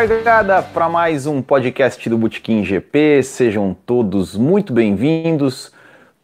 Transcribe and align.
largada 0.00 0.62
para 0.62 0.88
mais 0.88 1.26
um 1.26 1.42
podcast 1.42 2.08
do 2.08 2.16
Botequim 2.16 2.64
GP. 2.64 3.22
Sejam 3.22 3.76
todos 3.84 4.34
muito 4.34 4.72
bem-vindos. 4.72 5.70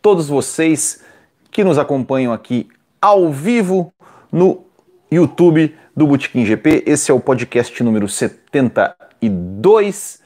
Todos 0.01 0.29
vocês 0.29 1.05
que 1.51 1.63
nos 1.63 1.77
acompanham 1.77 2.33
aqui 2.33 2.71
ao 3.03 3.31
vivo 3.31 3.93
no 4.33 4.65
YouTube 5.13 5.77
do 5.95 6.07
Botequim 6.07 6.47
GP. 6.47 6.85
Esse 6.87 7.11
é 7.11 7.15
o 7.15 7.21
podcast 7.21 7.83
número 7.83 8.09
72. 8.09 10.23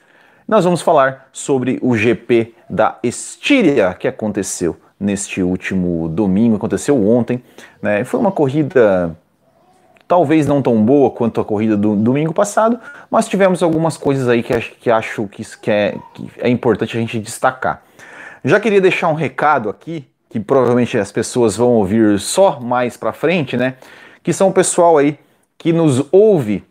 Nós 0.47 0.65
vamos 0.65 0.81
falar 0.81 1.29
sobre 1.33 1.81
o 1.83 1.97
GP 1.97 2.55
da 2.69 3.01
Estíria 3.03 3.93
que 3.95 4.07
aconteceu 4.07 4.77
neste 4.99 5.43
último 5.43 6.09
domingo, 6.09 6.55
aconteceu 6.55 7.05
ontem. 7.05 7.43
Né? 7.83 8.05
Foi 8.05 8.21
uma 8.21 8.31
corrida 8.31 9.17
talvez 10.11 10.45
não 10.45 10.61
tão 10.61 10.83
boa 10.83 11.09
quanto 11.09 11.41
a 11.41 11.45
corrida 11.45 11.77
do 11.77 11.95
domingo 11.95 12.35
passado, 12.35 12.81
mas 13.09 13.29
tivemos 13.29 13.63
algumas 13.63 13.97
coisas 13.97 14.27
aí 14.27 14.43
que, 14.43 14.59
que 14.59 14.91
acho 14.91 15.29
que, 15.29 15.45
que, 15.59 15.71
é, 15.71 15.95
que 16.13 16.29
é 16.39 16.49
importante 16.49 16.97
a 16.97 17.01
gente 17.01 17.21
destacar. 17.21 17.85
Já 18.45 18.59
queria 18.59 18.81
deixar 18.81 19.07
um 19.07 19.15
recado 19.15 19.69
aqui, 19.69 20.05
que 20.29 20.41
provavelmente 20.41 20.99
as 20.99 21.13
pessoas 21.13 21.57
vão 21.57 21.75
ouvir 21.75 22.19
só 22.19 22.59
mais 22.59 22.97
para 22.97 23.13
frente, 23.13 23.57
né? 23.57 23.75
Que 24.21 24.33
são 24.33 24.49
o 24.49 24.53
pessoal 24.53 24.99
aí 24.99 25.17
que 25.57 25.73
nos 25.73 26.05
ouve 26.11 26.65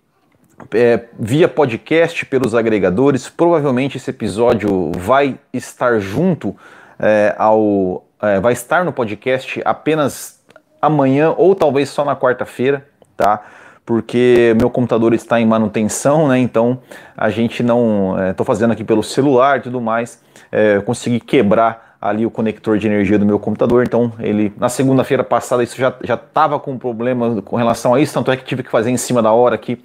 é, 0.74 1.06
via 1.18 1.48
podcast 1.48 2.26
pelos 2.26 2.54
agregadores. 2.54 3.30
Provavelmente 3.30 3.96
esse 3.96 4.10
episódio 4.10 4.92
vai 4.98 5.40
estar 5.54 5.98
junto 6.02 6.54
é, 7.00 7.34
ao. 7.38 8.06
É, 8.22 8.38
vai 8.42 8.52
estar 8.52 8.84
no 8.84 8.92
podcast 8.92 9.62
apenas 9.64 10.42
amanhã 10.82 11.34
ou 11.38 11.56
talvez 11.56 11.88
só 11.88 12.04
na 12.04 12.18
quarta-feira 12.18 12.86
tá? 13.20 13.42
Porque 13.86 14.56
meu 14.58 14.70
computador 14.70 15.14
está 15.14 15.42
em 15.42 15.46
manutenção, 15.46 16.30
né? 16.30 16.40
Então 16.40 16.80
a 17.18 17.30
gente 17.30 17.62
não. 17.62 18.16
Estou 18.30 18.44
é, 18.44 18.48
fazendo 18.48 18.72
aqui 18.72 18.84
pelo 18.84 19.04
celular 19.04 19.60
e 19.60 19.62
tudo 19.64 19.82
mais. 19.82 20.22
É, 20.50 20.80
consegui 20.80 21.20
quebrar 21.20 21.98
ali 22.02 22.26
o 22.26 22.32
conector 22.32 22.78
de 22.78 22.88
energia 22.88 23.20
do 23.20 23.26
meu 23.26 23.38
computador. 23.40 23.84
Então 23.86 24.14
ele 24.20 24.54
na 24.58 24.70
segunda-feira 24.70 25.24
passada 25.24 25.64
isso 25.64 25.76
já 25.76 25.94
já 26.04 26.14
estava 26.14 26.60
com 26.60 26.78
problema 26.78 27.42
com 27.42 27.58
relação 27.58 27.94
a 27.94 28.00
isso, 28.00 28.14
tanto 28.14 28.32
é 28.32 28.38
que 28.38 28.46
tive 28.46 28.64
que 28.64 28.72
fazer 28.72 28.92
em 28.92 28.98
cima 28.98 29.22
da 29.22 29.32
hora 29.32 29.56
aqui 29.56 29.84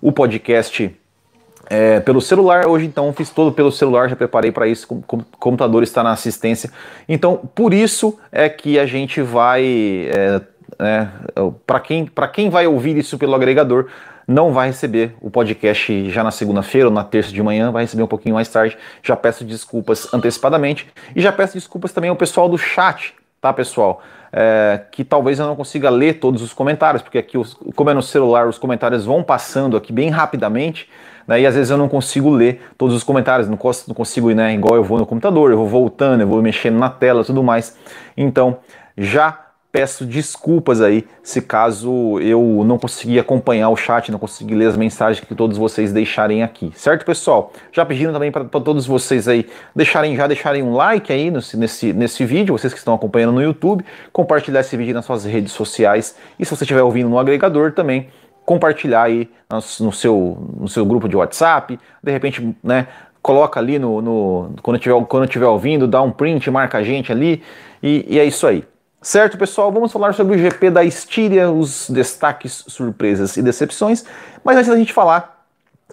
o 0.00 0.10
podcast 0.10 0.98
é, 1.70 2.00
pelo 2.00 2.20
celular. 2.20 2.66
Hoje, 2.66 2.86
então, 2.86 3.12
fiz 3.12 3.30
todo 3.30 3.52
pelo 3.52 3.70
celular, 3.70 4.08
já 4.08 4.16
preparei 4.16 4.50
para 4.50 4.66
isso. 4.66 4.86
O 4.92 5.02
computador 5.38 5.82
está 5.82 6.02
na 6.02 6.10
assistência. 6.10 6.70
Então, 7.08 7.48
por 7.54 7.72
isso 7.72 8.18
é 8.30 8.48
que 8.48 8.78
a 8.78 8.86
gente 8.86 9.22
vai 9.22 10.08
é, 10.10 10.40
né, 10.78 11.10
para 11.66 11.80
quem, 11.80 12.10
quem 12.32 12.50
vai 12.50 12.66
ouvir 12.66 12.96
isso 12.96 13.18
pelo 13.18 13.34
agregador, 13.34 13.86
não 14.26 14.52
vai 14.52 14.68
receber 14.68 15.14
o 15.20 15.30
podcast 15.30 16.10
já 16.10 16.22
na 16.22 16.30
segunda-feira 16.30 16.88
ou 16.88 16.94
na 16.94 17.04
terça 17.04 17.32
de 17.32 17.42
manhã, 17.42 17.70
vai 17.70 17.82
receber 17.82 18.02
um 18.02 18.06
pouquinho 18.08 18.34
mais 18.34 18.48
tarde. 18.48 18.76
Já 19.02 19.16
peço 19.16 19.44
desculpas 19.44 20.12
antecipadamente 20.12 20.88
e 21.14 21.20
já 21.20 21.32
peço 21.32 21.54
desculpas 21.54 21.92
também 21.92 22.10
ao 22.10 22.16
pessoal 22.16 22.48
do 22.48 22.56
chat, 22.56 23.14
tá, 23.40 23.52
pessoal? 23.52 24.02
É, 24.32 24.80
que 24.90 25.04
talvez 25.04 25.38
eu 25.38 25.46
não 25.46 25.54
consiga 25.54 25.90
ler 25.90 26.14
todos 26.14 26.40
os 26.42 26.54
comentários, 26.54 27.02
porque 27.02 27.18
aqui, 27.18 27.36
os, 27.36 27.54
como 27.74 27.90
é 27.90 27.94
no 27.94 28.02
celular, 28.02 28.48
os 28.48 28.58
comentários 28.58 29.04
vão 29.04 29.22
passando 29.22 29.76
aqui 29.76 29.92
bem 29.92 30.08
rapidamente. 30.08 30.88
Né, 31.26 31.42
e 31.42 31.46
às 31.46 31.54
vezes 31.54 31.70
eu 31.70 31.76
não 31.76 31.88
consigo 31.88 32.30
ler 32.30 32.62
todos 32.76 32.96
os 32.96 33.04
comentários, 33.04 33.48
não 33.48 33.56
consigo, 33.56 33.90
não 33.90 33.94
consigo 33.94 34.30
ir, 34.30 34.34
né, 34.34 34.54
igual 34.54 34.74
eu 34.74 34.82
vou 34.82 34.98
no 34.98 35.06
computador, 35.06 35.52
eu 35.52 35.56
vou 35.56 35.68
voltando, 35.68 36.20
eu 36.20 36.26
vou 36.26 36.42
mexendo 36.42 36.78
na 36.78 36.90
tela 36.90 37.22
tudo 37.22 37.44
mais. 37.44 37.76
Então, 38.16 38.58
já 38.96 39.41
peço 39.72 40.04
desculpas 40.04 40.82
aí 40.82 41.06
se 41.22 41.40
caso 41.40 42.20
eu 42.20 42.62
não 42.64 42.78
conseguir 42.78 43.18
acompanhar 43.18 43.70
o 43.70 43.76
chat, 43.76 44.12
não 44.12 44.18
conseguir 44.18 44.54
ler 44.54 44.66
as 44.66 44.76
mensagens 44.76 45.26
que 45.26 45.34
todos 45.34 45.56
vocês 45.56 45.92
deixarem 45.92 46.42
aqui, 46.42 46.70
certo 46.74 47.06
pessoal? 47.06 47.50
Já 47.72 47.84
pedindo 47.86 48.12
também 48.12 48.30
para 48.30 48.44
todos 48.44 48.86
vocês 48.86 49.26
aí 49.26 49.48
deixarem 49.74 50.14
já 50.14 50.26
deixarem 50.26 50.62
um 50.62 50.74
like 50.74 51.10
aí 51.10 51.30
nesse, 51.30 51.56
nesse, 51.56 51.92
nesse 51.94 52.24
vídeo, 52.26 52.56
vocês 52.56 52.72
que 52.72 52.78
estão 52.78 52.92
acompanhando 52.92 53.32
no 53.32 53.42
YouTube, 53.42 53.82
compartilhar 54.12 54.60
esse 54.60 54.76
vídeo 54.76 54.92
nas 54.92 55.06
suas 55.06 55.24
redes 55.24 55.52
sociais 55.52 56.14
e 56.38 56.44
se 56.44 56.54
você 56.54 56.64
estiver 56.64 56.82
ouvindo 56.82 57.08
no 57.08 57.18
agregador 57.18 57.72
também 57.72 58.08
compartilhar 58.44 59.04
aí 59.04 59.30
no 59.80 59.92
seu, 59.92 60.36
no 60.58 60.68
seu 60.68 60.84
grupo 60.84 61.08
de 61.08 61.16
WhatsApp, 61.16 61.78
de 62.02 62.10
repente, 62.10 62.54
né, 62.62 62.88
coloca 63.22 63.60
ali 63.60 63.78
no, 63.78 64.02
no 64.02 64.54
quando 64.60 64.76
estiver 64.76 65.00
quando 65.06 65.26
tiver 65.28 65.46
ouvindo, 65.46 65.86
dá 65.86 66.02
um 66.02 66.10
print, 66.10 66.50
marca 66.50 66.78
a 66.78 66.82
gente 66.82 67.12
ali 67.12 67.42
e, 67.82 68.04
e 68.08 68.18
é 68.18 68.24
isso 68.24 68.46
aí. 68.46 68.64
Certo, 69.02 69.36
pessoal? 69.36 69.72
Vamos 69.72 69.90
falar 69.90 70.14
sobre 70.14 70.36
o 70.36 70.38
GP 70.38 70.70
da 70.70 70.84
Estíria, 70.84 71.50
os 71.50 71.90
destaques, 71.90 72.64
surpresas 72.68 73.36
e 73.36 73.42
decepções. 73.42 74.04
Mas 74.44 74.56
antes 74.56 74.68
da 74.68 74.76
gente 74.76 74.92
falar 74.92 75.44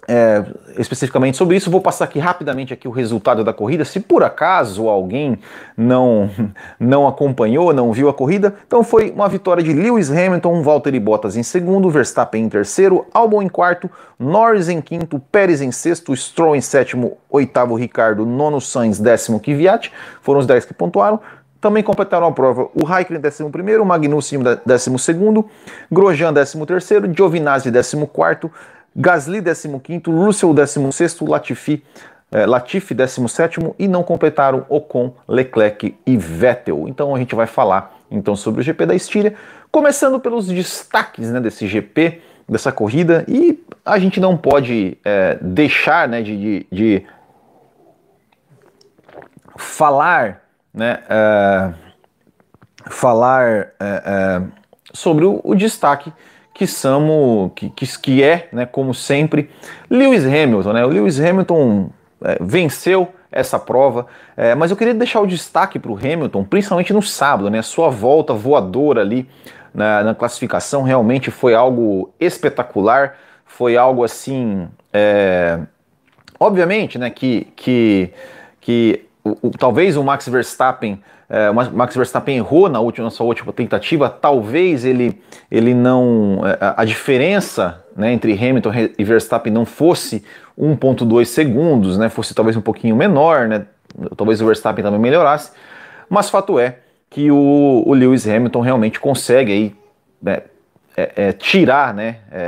é, 0.08 0.44
especificamente 0.78 1.36
sobre 1.36 1.56
isso, 1.56 1.70
vou 1.70 1.80
passar 1.80 2.04
aqui 2.04 2.20
rapidamente 2.20 2.72
aqui 2.72 2.86
o 2.86 2.90
resultado 2.92 3.42
da 3.42 3.52
corrida. 3.52 3.84
Se 3.84 3.98
por 3.98 4.22
acaso 4.22 4.88
alguém 4.88 5.38
não, 5.76 6.30
não 6.78 7.08
acompanhou, 7.08 7.72
não 7.72 7.92
viu 7.92 8.08
a 8.08 8.14
corrida, 8.14 8.54
então 8.64 8.84
foi 8.84 9.10
uma 9.10 9.28
vitória 9.28 9.62
de 9.62 9.72
Lewis 9.72 10.10
Hamilton, 10.10 10.62
Valtteri 10.62 11.00
Bottas 11.00 11.36
em 11.36 11.42
segundo, 11.42 11.90
Verstappen 11.90 12.44
em 12.44 12.48
terceiro, 12.48 13.06
Albon 13.12 13.42
em 13.42 13.48
quarto, 13.48 13.90
Norris 14.18 14.68
em 14.68 14.80
quinto, 14.80 15.20
Pérez 15.32 15.60
em 15.60 15.72
sexto, 15.72 16.14
Stroll 16.16 16.56
em 16.56 16.60
sétimo, 16.60 17.18
oitavo 17.28 17.74
Ricardo, 17.74 18.24
nono 18.24 18.60
Sainz, 18.60 18.98
décimo 18.98 19.40
Kvyat, 19.40 19.92
foram 20.22 20.40
os 20.40 20.46
dez 20.46 20.64
que 20.64 20.72
pontuaram. 20.72 21.20
Também 21.60 21.82
completaram 21.82 22.26
a 22.26 22.32
prova 22.32 22.68
o 22.74 22.84
Raikkonen 22.84 23.20
11, 23.20 23.76
o 23.78 23.84
Magnussen 23.84 24.40
12, 24.42 25.44
Grosjean 25.92 26.32
13, 26.32 26.58
Giovinazzi 27.14 27.70
14, 27.70 28.50
Gasly 28.96 29.42
15, 29.42 30.02
Russell 30.06 30.54
16, 30.54 31.20
Latifi, 31.20 31.84
eh, 32.32 32.46
Latifi 32.46 32.94
17 32.94 33.74
e 33.78 33.86
não 33.86 34.02
completaram 34.02 34.64
Ocon, 34.68 35.14
Leclerc 35.28 35.94
e 36.06 36.16
Vettel. 36.16 36.88
Então 36.88 37.14
a 37.14 37.18
gente 37.18 37.34
vai 37.34 37.46
falar 37.46 37.98
então 38.10 38.34
sobre 38.34 38.60
o 38.60 38.64
GP 38.64 38.86
da 38.86 38.94
Estíria, 38.94 39.34
começando 39.70 40.18
pelos 40.18 40.46
destaques 40.46 41.30
né, 41.30 41.40
desse 41.40 41.66
GP, 41.66 42.22
dessa 42.48 42.72
corrida, 42.72 43.24
e 43.28 43.62
a 43.84 43.98
gente 43.98 44.18
não 44.18 44.36
pode 44.36 44.98
é, 45.04 45.38
deixar 45.40 46.08
né, 46.08 46.22
de, 46.22 46.36
de, 46.36 46.66
de 46.72 47.06
falar 49.56 50.42
né, 50.72 51.00
é, 51.08 51.72
falar 52.88 53.72
é, 53.80 54.42
sobre 54.92 55.24
o, 55.24 55.40
o, 55.42 55.54
destaque 55.54 56.12
que, 56.54 56.66
somos, 56.66 57.52
que, 57.54 57.70
que, 57.70 57.98
que 57.98 58.22
é, 58.22 58.48
né, 58.52 58.66
como 58.66 58.94
sempre, 58.94 59.50
Lewis 59.88 60.24
Hamilton. 60.24 60.72
Né? 60.72 60.84
O 60.84 60.88
Lewis 60.88 61.20
Hamilton 61.20 61.90
venceu 62.40 63.12
essa 63.32 63.58
prova, 63.58 64.06
é, 64.36 64.54
mas 64.54 64.70
eu 64.70 64.76
queria 64.76 64.94
deixar 64.94 65.20
o 65.20 65.26
destaque 65.26 65.78
para 65.78 65.90
o 65.90 65.96
Hamilton, 65.96 66.44
principalmente 66.44 66.92
no 66.92 67.00
sábado, 67.00 67.48
né? 67.48 67.62
Sua 67.62 67.88
volta 67.88 68.34
voadora 68.34 69.00
ali 69.00 69.28
na, 69.72 70.02
na 70.02 70.14
classificação 70.14 70.82
realmente 70.82 71.30
foi 71.30 71.54
algo 71.54 72.12
espetacular, 72.18 73.16
foi 73.46 73.76
algo 73.76 74.02
assim. 74.02 74.68
É, 74.92 75.60
obviamente, 76.38 76.98
né, 76.98 77.10
que, 77.10 77.46
que, 77.54 78.10
que 78.60 79.04
o, 79.24 79.48
o, 79.48 79.50
talvez 79.50 79.96
o 79.96 80.04
Max 80.04 80.28
Verstappen, 80.28 81.02
é, 81.28 81.50
Max 81.50 81.94
Verstappen 81.94 82.36
errou 82.36 82.68
na, 82.68 82.80
última, 82.80 83.04
na 83.04 83.10
sua 83.10 83.26
última 83.26 83.52
tentativa, 83.52 84.08
talvez 84.08 84.84
ele, 84.84 85.20
ele 85.50 85.74
não. 85.74 86.40
É, 86.44 86.74
a 86.76 86.84
diferença 86.84 87.84
né, 87.96 88.12
entre 88.12 88.32
Hamilton 88.32 88.72
e 88.98 89.04
Verstappen 89.04 89.52
não 89.52 89.64
fosse 89.64 90.24
1,2 90.58 91.24
segundos, 91.26 91.98
né, 91.98 92.08
fosse 92.08 92.34
talvez 92.34 92.56
um 92.56 92.60
pouquinho 92.60 92.96
menor, 92.96 93.46
né, 93.46 93.66
talvez 94.16 94.40
o 94.40 94.46
Verstappen 94.46 94.84
também 94.84 95.00
melhorasse, 95.00 95.52
mas 96.08 96.30
fato 96.30 96.58
é 96.58 96.78
que 97.08 97.30
o, 97.30 97.82
o 97.86 97.92
Lewis 97.92 98.26
Hamilton 98.26 98.60
realmente 98.60 99.00
consegue 99.00 99.52
aí, 99.52 99.76
né, 100.22 100.42
é, 100.96 101.12
é, 101.28 101.32
tirar, 101.32 101.94
né? 101.94 102.16
É, 102.30 102.40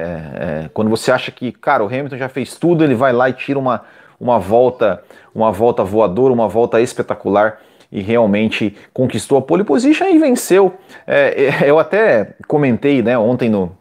é, 0.65 0.71
quando 0.75 0.91
você 0.91 1.11
acha 1.11 1.31
que, 1.31 1.53
cara, 1.53 1.83
o 1.83 1.87
Hamilton 1.87 2.17
já 2.17 2.29
fez 2.29 2.57
tudo, 2.57 2.85
ele 2.85 2.95
vai 2.95 3.13
lá 3.13 3.29
e 3.29 3.33
tira 3.33 3.59
uma, 3.59 3.83
uma 4.23 4.39
volta, 4.39 5.03
uma 5.35 5.51
volta 5.51 5.83
voadora, 5.83 6.33
uma 6.33 6.49
volta 6.49 6.81
espetacular 6.81 7.59
e 7.91 8.01
realmente 8.01 8.75
conquistou 8.95 9.37
a 9.37 9.43
pole 9.43 9.65
position 9.65 10.07
e 10.07 10.19
venceu. 10.19 10.75
É, 11.05 11.65
é, 11.65 11.69
eu 11.71 11.77
até 11.77 12.37
comentei 12.47 13.03
né, 13.03 13.19
ontem 13.19 13.49
no, 13.49 13.73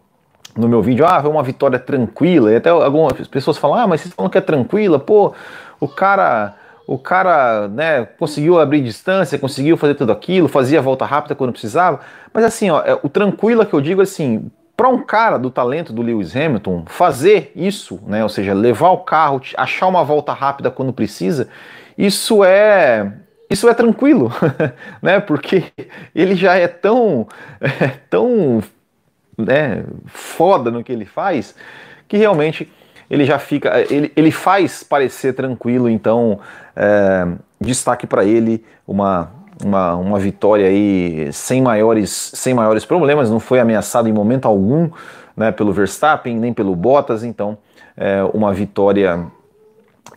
no 0.58 0.68
meu 0.68 0.82
vídeo, 0.82 1.06
ah, 1.06 1.22
foi 1.22 1.30
uma 1.30 1.44
vitória 1.44 1.78
tranquila, 1.78 2.52
e 2.52 2.56
até 2.56 2.72
algumas 2.72 3.28
pessoas 3.28 3.58
falam, 3.60 3.78
ah, 3.78 3.88
mas 3.88 4.02
vocês 4.02 4.16
falam 4.16 4.32
que 4.32 4.38
é 4.40 4.42
tranquila, 4.42 4.98
pô, 4.98 5.32
o 5.80 5.88
cara, 5.88 6.56
o 6.88 6.98
cara, 6.98 7.68
né, 7.68 8.06
conseguiu 8.18 8.60
abrir 8.60 8.82
distância, 8.82 9.38
conseguiu 9.38 9.78
fazer 9.78 9.94
tudo 9.94 10.12
aquilo, 10.12 10.48
fazia 10.48 10.80
a 10.80 10.82
volta 10.82 11.06
rápida 11.06 11.36
quando 11.36 11.52
precisava, 11.52 12.00
mas 12.34 12.44
assim, 12.44 12.72
ó, 12.72 12.82
é, 12.82 12.98
o 13.04 13.08
tranquila 13.08 13.64
que 13.64 13.76
eu 13.76 13.80
digo 13.80 14.02
assim, 14.02 14.50
para 14.82 14.90
um 14.90 14.98
cara 14.98 15.38
do 15.38 15.52
talento 15.52 15.94
do 15.94 16.02
Lewis 16.02 16.36
Hamilton 16.36 16.86
fazer 16.88 17.52
isso, 17.56 18.00
né, 18.08 18.24
ou 18.24 18.30
seja, 18.30 18.52
levar 18.52 18.90
o 18.90 18.98
carro, 18.98 19.40
achar 19.56 19.86
uma 19.86 20.04
volta 20.04 20.34
rápida 20.34 20.72
quando 20.72 20.92
precisa, 20.92 21.50
isso 21.96 22.44
é 22.44 23.14
isso 23.48 23.70
é 23.70 23.76
tranquilo, 23.76 24.34
né? 25.00 25.20
Porque 25.20 25.66
ele 26.16 26.36
já 26.36 26.56
é 26.56 26.68
tão 26.68 27.28
é, 27.60 27.90
tão 28.10 28.64
né, 29.38 29.84
foda 30.08 30.72
no 30.72 30.84
que 30.84 30.92
ele 30.92 31.06
faz 31.06 31.54
que 32.08 32.18
realmente 32.18 32.68
ele 33.08 33.24
já 33.24 33.38
fica, 33.38 33.86
ele, 33.88 34.12
ele 34.16 34.32
faz 34.32 34.82
parecer 34.82 35.34
tranquilo, 35.34 35.92
então 35.92 36.40
é, 36.76 37.28
destaque 37.60 38.08
para 38.08 38.26
ele 38.26 38.66
uma, 38.88 39.32
uma, 39.64 39.96
uma 39.96 40.20
vitória 40.20 40.68
aí 40.68 41.32
sem 41.32 41.62
maiores, 41.62 42.32
sem 42.34 42.54
maiores 42.54 42.86
problemas, 42.86 43.30
não 43.30 43.40
foi 43.40 43.60
ameaçado 43.60 44.08
em 44.08 44.14
momento 44.14 44.46
algum 44.46 44.90
né, 45.36 45.52
pelo 45.52 45.72
Verstappen, 45.72 46.38
nem 46.38 46.54
pelo 46.54 46.76
Bottas, 46.76 47.24
então 47.24 47.58
é, 47.96 48.24
uma 48.34 48.54
vitória 48.54 49.26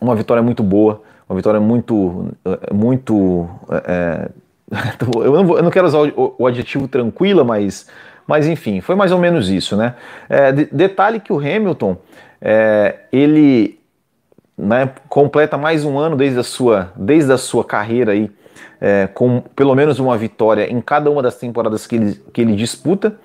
uma 0.01 0.15
vitória 0.15 0.43
muito 0.43 0.61
boa, 0.61 1.01
uma 1.27 1.35
vitória 1.35 1.59
muito 1.59 2.31
muito 2.73 3.47
é, 3.87 4.29
eu, 5.23 5.33
não 5.33 5.45
vou, 5.45 5.57
eu, 5.57 5.63
não 5.63 5.71
quero 5.71 5.87
usar 5.87 5.99
o, 5.99 6.35
o, 6.37 6.47
adjetivo 6.47 6.87
tranquila, 6.87 7.43
mas 7.43 7.87
mas 8.27 8.47
enfim, 8.47 8.81
foi 8.81 8.95
mais 8.95 9.11
ou 9.11 9.19
menos 9.19 9.49
isso, 9.49 9.77
né? 9.77 9.95
É, 10.27 10.51
de, 10.51 10.65
detalhe 10.65 11.19
que 11.19 11.31
o 11.31 11.37
Hamilton 11.37 11.97
é, 12.41 13.01
ele 13.11 13.79
né, 14.57 14.89
completa 15.07 15.57
mais 15.57 15.85
um 15.85 15.97
ano 15.97 16.15
desde 16.15 16.39
a 16.39 16.43
sua 16.43 16.91
desde 16.95 17.31
a 17.31 17.37
sua 17.37 17.63
carreira 17.63 18.13
aí 18.13 18.31
é, 18.79 19.07
com 19.13 19.41
pelo 19.55 19.75
menos 19.75 19.99
uma 19.99 20.17
vitória 20.17 20.71
em 20.71 20.81
cada 20.81 21.09
uma 21.09 21.21
das 21.21 21.35
temporadas 21.35 21.87
que 21.87 21.95
ele, 21.95 22.21
que 22.33 22.41
ele 22.41 22.55
disputa. 22.55 23.15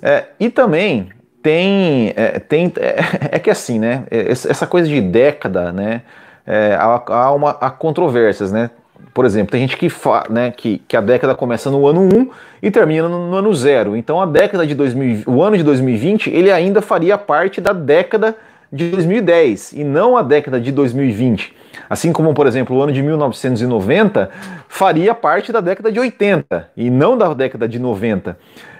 É, 0.00 0.26
e 0.38 0.50
também 0.50 1.10
tem, 1.42 2.12
é, 2.16 2.38
tem 2.38 2.72
é, 2.76 3.36
é, 3.36 3.38
que 3.38 3.50
assim, 3.50 3.78
né? 3.78 4.04
Essa 4.10 4.66
coisa 4.66 4.88
de 4.88 5.00
década, 5.00 5.72
né? 5.72 6.02
É, 6.46 6.76
há, 6.78 7.02
há, 7.06 7.32
uma, 7.32 7.50
há 7.50 7.70
controvérsias, 7.70 8.52
né? 8.52 8.70
Por 9.12 9.26
exemplo, 9.26 9.52
tem 9.52 9.60
gente 9.60 9.76
que, 9.76 9.90
fa, 9.90 10.24
né, 10.30 10.50
que, 10.50 10.78
que 10.88 10.96
a 10.96 11.00
década 11.00 11.34
começa 11.34 11.70
no 11.70 11.86
ano 11.86 12.02
1 12.02 12.30
e 12.62 12.70
termina 12.70 13.08
no, 13.08 13.30
no 13.30 13.36
ano 13.36 13.54
0. 13.54 13.94
Então 13.94 14.20
a 14.20 14.26
década 14.26 14.66
de 14.66 14.74
2000, 14.74 15.24
o 15.26 15.42
ano 15.42 15.56
de 15.56 15.62
2020, 15.62 16.30
ele 16.30 16.50
ainda 16.50 16.80
faria 16.80 17.18
parte 17.18 17.60
da 17.60 17.72
década 17.72 18.34
de 18.72 18.90
2010 18.90 19.72
e 19.72 19.84
não 19.84 20.16
a 20.16 20.22
década 20.22 20.60
de 20.60 20.72
2020. 20.72 21.54
Assim 21.90 22.12
como, 22.12 22.32
por 22.32 22.46
exemplo, 22.46 22.76
o 22.76 22.82
ano 22.82 22.92
de 22.92 23.02
1990 23.02 24.30
faria 24.68 25.14
parte 25.14 25.52
da 25.52 25.60
década 25.60 25.92
de 25.92 26.00
80 26.00 26.70
e 26.76 26.90
não 26.90 27.18
da 27.18 27.34
década 27.34 27.68
de 27.68 27.78
90. 27.78 28.36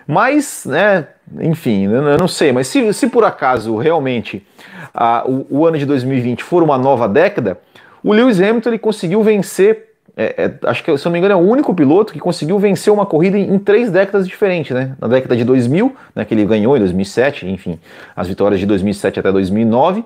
Mas, 0.06 0.65
né, 0.67 1.06
enfim, 1.41 1.85
eu 1.85 2.19
não 2.19 2.27
sei, 2.27 2.53
mas 2.53 2.67
se, 2.69 2.93
se 2.93 3.09
por 3.09 3.25
acaso 3.25 3.77
realmente 3.77 4.44
a, 4.93 5.25
o, 5.27 5.47
o, 5.49 5.67
ano 5.67 5.79
de 5.79 5.87
2020 5.87 6.43
for 6.43 6.62
uma 6.62 6.77
nova 6.77 7.09
década, 7.09 7.59
o 8.03 8.12
Lewis 8.12 8.41
Hamilton 8.41 8.71
ele 8.71 8.79
conseguiu 8.79 9.23
vencer, 9.23 9.92
é, 10.17 10.44
é, 10.44 10.69
acho 10.69 10.85
que 10.85 10.97
se 10.97 11.06
eu 11.06 11.11
não 11.11 11.12
me 11.12 11.19
engano 11.19 11.35
é 11.35 11.37
o 11.37 11.49
único 11.49 11.75
piloto 11.75 12.12
que 12.12 12.19
conseguiu 12.19 12.59
vencer 12.59 12.93
uma 12.93 13.06
corrida 13.06 13.38
em, 13.38 13.55
em 13.55 13.59
três 13.59 13.91
décadas 13.91 14.29
diferentes, 14.29 14.75
né? 14.75 14.94
Na 15.00 15.09
década 15.09 15.35
de 15.35 15.44
2000, 15.44 15.97
né, 16.14 16.25
que 16.25 16.35
ele 16.35 16.44
ganhou 16.44 16.76
em 16.76 16.81
2007, 16.81 17.47
enfim, 17.47 17.79
as 18.14 18.29
vitórias 18.29 18.61
de 18.61 18.67
2007 18.67 19.20
até 19.20 19.32
2009 19.32 20.05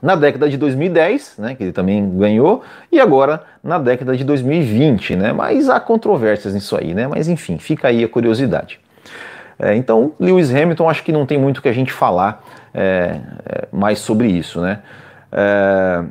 na 0.00 0.14
década 0.14 0.48
de 0.48 0.56
2010, 0.56 1.34
né, 1.38 1.54
que 1.54 1.64
ele 1.64 1.72
também 1.72 2.08
ganhou, 2.16 2.62
e 2.90 3.00
agora 3.00 3.42
na 3.62 3.78
década 3.78 4.16
de 4.16 4.24
2020, 4.24 5.16
né, 5.16 5.32
mas 5.32 5.68
há 5.68 5.80
controvérsias 5.80 6.54
nisso 6.54 6.76
aí, 6.76 6.94
né, 6.94 7.06
mas 7.08 7.28
enfim, 7.28 7.58
fica 7.58 7.88
aí 7.88 8.04
a 8.04 8.08
curiosidade. 8.08 8.80
É, 9.58 9.74
então, 9.74 10.12
Lewis 10.20 10.54
Hamilton, 10.54 10.88
acho 10.88 11.02
que 11.02 11.10
não 11.10 11.26
tem 11.26 11.36
muito 11.36 11.60
que 11.60 11.68
a 11.68 11.72
gente 11.72 11.92
falar 11.92 12.44
é, 12.72 13.20
é, 13.44 13.68
mais 13.72 13.98
sobre 13.98 14.28
isso, 14.28 14.60
né. 14.60 14.80
É, 15.32 16.04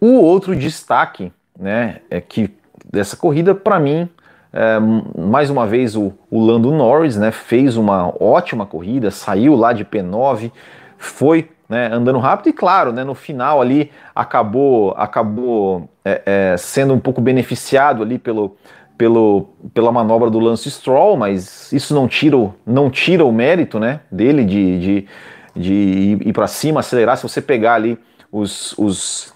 o 0.00 0.20
outro 0.20 0.54
destaque, 0.54 1.32
né, 1.58 2.00
é 2.10 2.20
que 2.20 2.50
dessa 2.90 3.16
corrida, 3.16 3.54
para 3.54 3.78
mim, 3.78 4.08
é, 4.52 4.78
mais 5.18 5.50
uma 5.50 5.66
vez 5.66 5.96
o, 5.96 6.12
o 6.30 6.44
Lando 6.44 6.70
Norris, 6.70 7.16
né, 7.16 7.30
fez 7.30 7.76
uma 7.76 8.12
ótima 8.22 8.64
corrida, 8.64 9.10
saiu 9.10 9.54
lá 9.54 9.72
de 9.72 9.84
P9, 9.84 10.52
foi 10.96 11.50
né, 11.68 11.88
andando 11.92 12.18
rápido 12.18 12.48
e 12.48 12.52
claro, 12.52 12.92
né, 12.92 13.02
no 13.04 13.14
final 13.14 13.60
ali 13.60 13.90
acabou 14.14 14.94
acabou 14.96 15.88
é, 16.04 16.22
é, 16.52 16.56
sendo 16.56 16.94
um 16.94 17.00
pouco 17.00 17.20
beneficiado 17.20 18.02
ali 18.02 18.18
pelo, 18.18 18.56
pelo, 18.96 19.48
pela 19.72 19.90
manobra 19.90 20.30
do 20.30 20.38
Lance 20.38 20.70
Stroll, 20.70 21.16
mas 21.16 21.72
isso 21.72 21.94
não 21.94 22.06
tira 22.06 22.36
o, 22.36 22.54
não 22.66 22.90
tira 22.90 23.24
o 23.24 23.32
mérito 23.32 23.78
né, 23.78 24.00
dele 24.10 24.44
de, 24.44 24.78
de, 24.78 25.08
de 25.56 26.18
ir, 26.24 26.32
para 26.32 26.46
cima, 26.46 26.80
acelerar. 26.80 27.16
Se 27.16 27.22
você 27.22 27.40
pegar 27.42 27.74
ali 27.74 27.98
os, 28.30 28.76
os, 28.78 29.33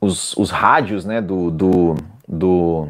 os, 0.00 0.36
os 0.36 0.50
rádios 0.50 1.04
né, 1.04 1.20
do, 1.20 1.50
do, 1.50 1.96
do 2.26 2.88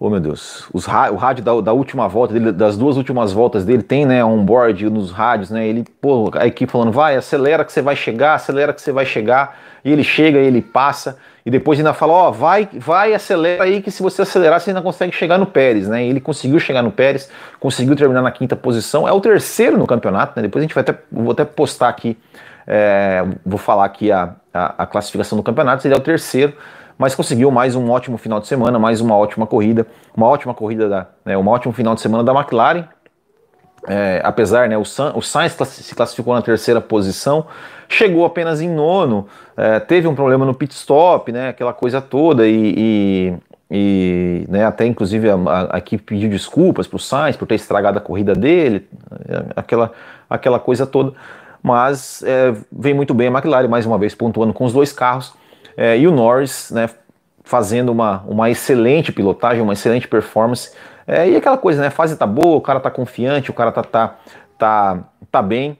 Oh 0.00 0.08
meu 0.08 0.20
Deus, 0.20 0.68
Os, 0.72 0.86
o 0.86 1.16
rádio 1.16 1.42
da, 1.42 1.60
da, 1.60 1.72
última 1.72 2.06
volta 2.06 2.32
dele, 2.32 2.52
das 2.52 2.76
duas 2.76 2.96
últimas 2.96 3.32
voltas 3.32 3.64
dele, 3.64 3.82
tem 3.82 4.06
né, 4.06 4.24
um 4.24 4.44
board 4.44 4.88
nos 4.88 5.10
rádios, 5.10 5.50
né? 5.50 5.66
Ele, 5.66 5.84
pô, 6.00 6.30
a 6.34 6.46
equipe 6.46 6.70
falando, 6.70 6.92
vai, 6.92 7.16
acelera 7.16 7.64
que 7.64 7.72
você 7.72 7.82
vai 7.82 7.96
chegar, 7.96 8.34
acelera 8.34 8.72
que 8.72 8.80
você 8.80 8.92
vai 8.92 9.04
chegar, 9.04 9.58
e 9.84 9.90
ele 9.90 10.04
chega, 10.04 10.38
ele 10.38 10.62
passa, 10.62 11.18
e 11.44 11.50
depois 11.50 11.80
ainda 11.80 11.92
fala, 11.92 12.12
ó, 12.12 12.28
oh, 12.28 12.32
vai, 12.32 12.68
vai, 12.74 13.12
acelera 13.12 13.64
aí, 13.64 13.82
que 13.82 13.90
se 13.90 14.00
você 14.00 14.22
acelerar, 14.22 14.60
você 14.60 14.70
ainda 14.70 14.82
consegue 14.82 15.12
chegar 15.12 15.36
no 15.36 15.46
Pérez, 15.46 15.88
né? 15.88 16.04
E 16.04 16.10
ele 16.10 16.20
conseguiu 16.20 16.60
chegar 16.60 16.80
no 16.80 16.92
Pérez, 16.92 17.28
conseguiu 17.58 17.96
terminar 17.96 18.22
na 18.22 18.30
quinta 18.30 18.54
posição, 18.54 19.08
é 19.08 19.10
o 19.10 19.20
terceiro 19.20 19.76
no 19.76 19.86
campeonato, 19.86 20.34
né? 20.36 20.42
Depois 20.42 20.62
a 20.62 20.64
gente 20.64 20.74
vai 20.76 20.82
até, 20.82 20.96
vou 21.10 21.32
até 21.32 21.44
postar 21.44 21.88
aqui, 21.88 22.16
é, 22.68 23.24
vou 23.44 23.58
falar 23.58 23.86
aqui 23.86 24.12
a, 24.12 24.34
a, 24.54 24.82
a 24.82 24.86
classificação 24.86 25.36
do 25.36 25.42
campeonato, 25.42 25.86
ele 25.86 25.94
é 25.94 25.96
o 25.96 26.00
terceiro 26.00 26.54
mas 26.98 27.14
conseguiu 27.14 27.50
mais 27.50 27.76
um 27.76 27.88
ótimo 27.90 28.18
final 28.18 28.40
de 28.40 28.48
semana, 28.48 28.76
mais 28.76 29.00
uma 29.00 29.16
ótima 29.16 29.46
corrida, 29.46 29.86
uma 30.16 30.26
ótima 30.26 30.52
corrida 30.52 30.88
da, 30.88 31.06
né, 31.24 31.38
um 31.38 31.46
ótimo 31.46 31.72
final 31.72 31.94
de 31.94 32.00
semana 32.00 32.24
da 32.24 32.32
McLaren. 32.34 32.84
É, 33.86 34.20
apesar, 34.24 34.68
né, 34.68 34.76
o, 34.76 34.82
o 34.82 35.22
Sainz 35.22 35.52
se 35.52 35.94
classificou 35.94 36.34
na 36.34 36.42
terceira 36.42 36.80
posição, 36.80 37.46
chegou 37.88 38.26
apenas 38.26 38.60
em 38.60 38.68
nono, 38.68 39.28
é, 39.56 39.78
teve 39.78 40.08
um 40.08 40.14
problema 40.16 40.44
no 40.44 40.52
pit 40.52 40.74
stop, 40.74 41.30
né, 41.30 41.50
aquela 41.50 41.72
coisa 41.72 42.00
toda 42.00 42.46
e, 42.48 42.74
e, 42.76 43.34
e 43.70 44.46
né, 44.48 44.64
até 44.64 44.84
inclusive 44.84 45.30
a, 45.30 45.36
a, 45.36 45.76
a 45.76 45.78
equipe 45.78 46.02
pediu 46.02 46.28
desculpas 46.28 46.88
para 46.88 46.96
o 46.96 46.98
Sainz 46.98 47.36
por 47.36 47.46
ter 47.46 47.54
estragado 47.54 47.96
a 47.96 48.00
corrida 48.00 48.34
dele, 48.34 48.88
aquela, 49.54 49.92
aquela 50.28 50.58
coisa 50.58 50.84
toda. 50.84 51.14
Mas 51.62 52.22
é, 52.22 52.54
vem 52.70 52.94
muito 52.94 53.12
bem 53.14 53.28
a 53.28 53.30
McLaren 53.30 53.68
mais 53.68 53.86
uma 53.86 53.98
vez 53.98 54.14
pontuando 54.14 54.52
com 54.52 54.64
os 54.64 54.72
dois 54.72 54.92
carros 54.92 55.34
é, 55.76 55.96
e 55.96 56.08
o 56.08 56.10
Norris, 56.10 56.70
né, 56.72 56.90
fazendo 57.44 57.90
uma, 57.92 58.24
uma 58.26 58.50
excelente 58.50 59.12
pilotagem, 59.12 59.62
uma 59.62 59.72
excelente 59.72 60.08
performance. 60.08 60.72
É, 61.06 61.30
e 61.30 61.36
aquela 61.36 61.56
coisa, 61.56 61.80
né? 61.80 61.86
A 61.86 61.90
fase 61.90 62.16
tá 62.16 62.26
boa, 62.26 62.56
o 62.56 62.60
cara 62.60 62.80
tá 62.80 62.90
confiante, 62.90 63.50
o 63.50 63.54
cara 63.54 63.70
tá, 63.70 63.82
tá, 63.82 64.18
tá, 64.58 64.98
tá 65.30 65.40
bem. 65.40 65.78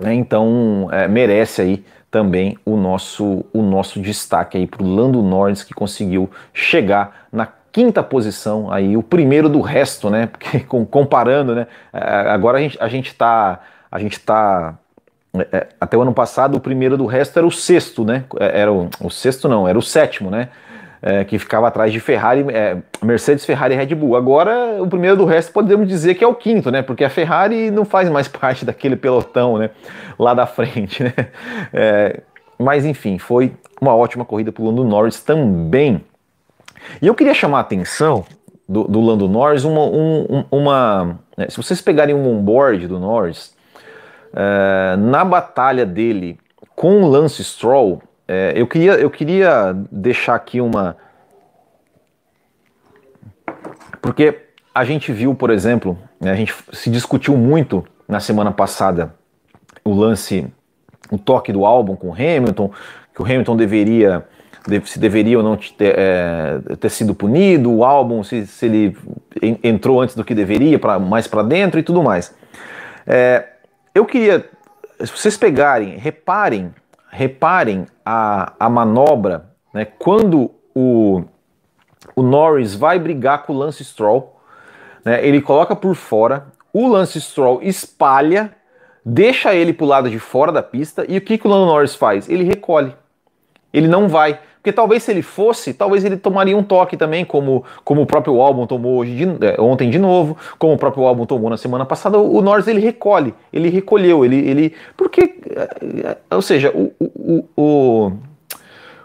Né, 0.00 0.14
então 0.14 0.88
é, 0.92 1.08
merece 1.08 1.60
aí 1.60 1.84
também 2.10 2.56
o 2.64 2.76
nosso, 2.76 3.44
o 3.52 3.60
nosso 3.60 4.00
destaque 4.00 4.56
aí 4.56 4.66
para 4.66 4.82
o 4.82 4.86
Lando 4.86 5.20
Norris 5.20 5.64
que 5.64 5.74
conseguiu 5.74 6.30
chegar 6.54 7.26
na 7.32 7.48
quinta 7.72 8.02
posição 8.02 8.72
aí, 8.72 8.96
o 8.96 9.02
primeiro 9.02 9.48
do 9.48 9.60
resto, 9.60 10.08
né? 10.08 10.26
Porque 10.32 10.60
comparando, 10.60 11.54
né? 11.54 11.66
É, 11.92 12.30
agora 12.30 12.58
a 12.58 12.60
gente, 12.60 12.78
a 12.80 12.88
gente 12.88 13.14
tá, 13.14 13.60
a 13.90 13.98
gente 13.98 14.20
tá 14.20 14.78
é, 14.78 14.78
é, 14.78 14.87
até 15.80 15.96
o 15.96 16.02
ano 16.02 16.12
passado 16.12 16.56
o 16.56 16.60
primeiro 16.60 16.96
do 16.96 17.06
resto 17.06 17.38
era 17.38 17.46
o 17.46 17.50
sexto, 17.50 18.04
né? 18.04 18.24
É, 18.38 18.60
era 18.60 18.72
o, 18.72 18.88
o 19.00 19.10
sexto 19.10 19.48
não, 19.48 19.68
era 19.68 19.78
o 19.78 19.82
sétimo, 19.82 20.30
né? 20.30 20.48
É, 21.00 21.22
que 21.24 21.38
ficava 21.38 21.68
atrás 21.68 21.92
de 21.92 22.00
Ferrari, 22.00 22.44
é, 22.50 22.78
Mercedes, 23.02 23.44
Ferrari 23.44 23.74
e 23.74 23.76
Red 23.76 23.94
Bull. 23.94 24.16
Agora 24.16 24.82
o 24.82 24.86
primeiro 24.88 25.16
do 25.16 25.24
resto 25.24 25.52
podemos 25.52 25.86
dizer 25.86 26.14
que 26.14 26.24
é 26.24 26.26
o 26.26 26.34
quinto, 26.34 26.70
né? 26.70 26.82
Porque 26.82 27.04
a 27.04 27.10
Ferrari 27.10 27.70
não 27.70 27.84
faz 27.84 28.08
mais 28.08 28.26
parte 28.28 28.64
daquele 28.64 28.96
pelotão, 28.96 29.58
né? 29.58 29.70
Lá 30.18 30.34
da 30.34 30.46
frente, 30.46 31.04
né? 31.04 31.14
É, 31.72 32.20
mas 32.58 32.84
enfim, 32.84 33.18
foi 33.18 33.54
uma 33.80 33.94
ótima 33.94 34.24
corrida 34.24 34.50
para 34.50 34.62
o 34.62 34.66
Lando 34.66 34.84
Norris 34.84 35.22
também. 35.22 36.04
E 37.00 37.06
eu 37.06 37.14
queria 37.14 37.34
chamar 37.34 37.58
a 37.58 37.60
atenção 37.60 38.24
do, 38.68 38.84
do 38.84 39.00
Lando 39.00 39.28
Norris 39.28 39.64
uma, 39.64 39.84
um, 39.84 40.44
uma 40.50 41.18
né? 41.36 41.46
se 41.48 41.56
vocês 41.56 41.80
pegarem 41.80 42.14
um 42.14 42.28
onboard 42.28 42.86
do 42.88 42.98
Norris 42.98 43.56
é, 44.32 44.96
na 44.96 45.24
batalha 45.24 45.84
dele 45.86 46.38
com 46.74 47.02
o 47.02 47.08
Lance 47.08 47.42
Stroll, 47.42 48.02
é, 48.26 48.52
eu, 48.54 48.66
queria, 48.66 48.92
eu 48.94 49.10
queria 49.10 49.74
deixar 49.90 50.34
aqui 50.34 50.60
uma. 50.60 50.96
Porque 54.00 54.38
a 54.74 54.84
gente 54.84 55.12
viu, 55.12 55.34
por 55.34 55.50
exemplo, 55.50 55.98
né, 56.20 56.30
a 56.30 56.34
gente 56.34 56.54
se 56.72 56.90
discutiu 56.90 57.36
muito 57.36 57.84
na 58.06 58.20
semana 58.20 58.52
passada 58.52 59.14
o 59.84 59.92
lance, 59.92 60.46
o 61.10 61.18
toque 61.18 61.52
do 61.52 61.64
álbum 61.64 61.96
com 61.96 62.10
o 62.10 62.12
Hamilton, 62.12 62.70
que 63.14 63.22
o 63.22 63.24
Hamilton 63.24 63.56
deveria 63.56 64.24
se 64.84 64.98
deveria 64.98 65.38
ou 65.38 65.42
não 65.42 65.56
ter, 65.56 65.94
é, 65.98 66.60
ter 66.78 66.90
sido 66.90 67.14
punido, 67.14 67.72
o 67.72 67.84
álbum, 67.84 68.22
se, 68.22 68.46
se, 68.46 68.66
ele 68.66 68.96
entrou 69.62 70.00
antes 70.00 70.14
do 70.14 70.24
que 70.24 70.34
deveria, 70.34 70.78
pra, 70.78 70.98
mais 70.98 71.26
para 71.26 71.42
dentro 71.42 71.80
e 71.80 71.82
tudo 71.82 72.02
mais. 72.02 72.34
É, 73.06 73.46
eu 73.98 74.06
queria, 74.06 74.48
se 75.00 75.06
vocês 75.06 75.36
pegarem, 75.36 75.96
reparem, 75.96 76.72
reparem 77.10 77.86
a, 78.04 78.52
a 78.58 78.68
manobra, 78.68 79.50
né, 79.74 79.84
quando 79.84 80.52
o, 80.74 81.24
o 82.14 82.22
Norris 82.22 82.74
vai 82.74 82.98
brigar 82.98 83.42
com 83.42 83.52
o 83.52 83.58
Lance 83.58 83.84
Stroll, 83.84 84.40
né, 85.04 85.26
ele 85.26 85.42
coloca 85.42 85.74
por 85.74 85.96
fora, 85.96 86.46
o 86.72 86.86
Lance 86.86 87.20
Stroll 87.20 87.60
espalha, 87.62 88.54
deixa 89.04 89.52
ele 89.52 89.72
para 89.72 89.84
o 89.84 89.88
lado 89.88 90.08
de 90.08 90.18
fora 90.20 90.52
da 90.52 90.62
pista 90.62 91.04
e 91.08 91.18
o 91.18 91.20
que, 91.20 91.36
que 91.36 91.46
o 91.46 91.50
Lando 91.50 91.66
Norris 91.66 91.96
faz? 91.96 92.28
Ele 92.28 92.44
recolhe. 92.44 92.94
Ele 93.72 93.88
não 93.88 94.08
vai. 94.08 94.40
Porque 94.58 94.72
talvez 94.72 95.04
se 95.04 95.10
ele 95.12 95.22
fosse, 95.22 95.72
talvez 95.72 96.04
ele 96.04 96.16
tomaria 96.16 96.56
um 96.56 96.62
toque 96.62 96.96
também, 96.96 97.24
como, 97.24 97.64
como 97.84 98.02
o 98.02 98.06
próprio 98.06 98.40
álbum 98.40 98.66
tomou 98.66 98.98
hoje 98.98 99.14
de, 99.14 99.46
é, 99.46 99.60
ontem 99.60 99.88
de 99.88 99.98
novo, 99.98 100.36
como 100.58 100.72
o 100.72 100.78
próprio 100.78 101.04
álbum 101.04 101.24
tomou 101.24 101.48
na 101.48 101.56
semana 101.56 101.86
passada. 101.86 102.18
O 102.18 102.42
Norris 102.42 102.66
ele 102.66 102.80
recolhe, 102.80 103.32
ele 103.52 103.68
recolheu, 103.68 104.24
ele. 104.24 104.36
ele 104.36 104.74
porque. 104.96 105.36
É, 105.50 106.16
é, 106.30 106.34
ou 106.34 106.42
seja, 106.42 106.72
o, 106.74 106.92
o, 107.00 107.44
o, 107.56 108.12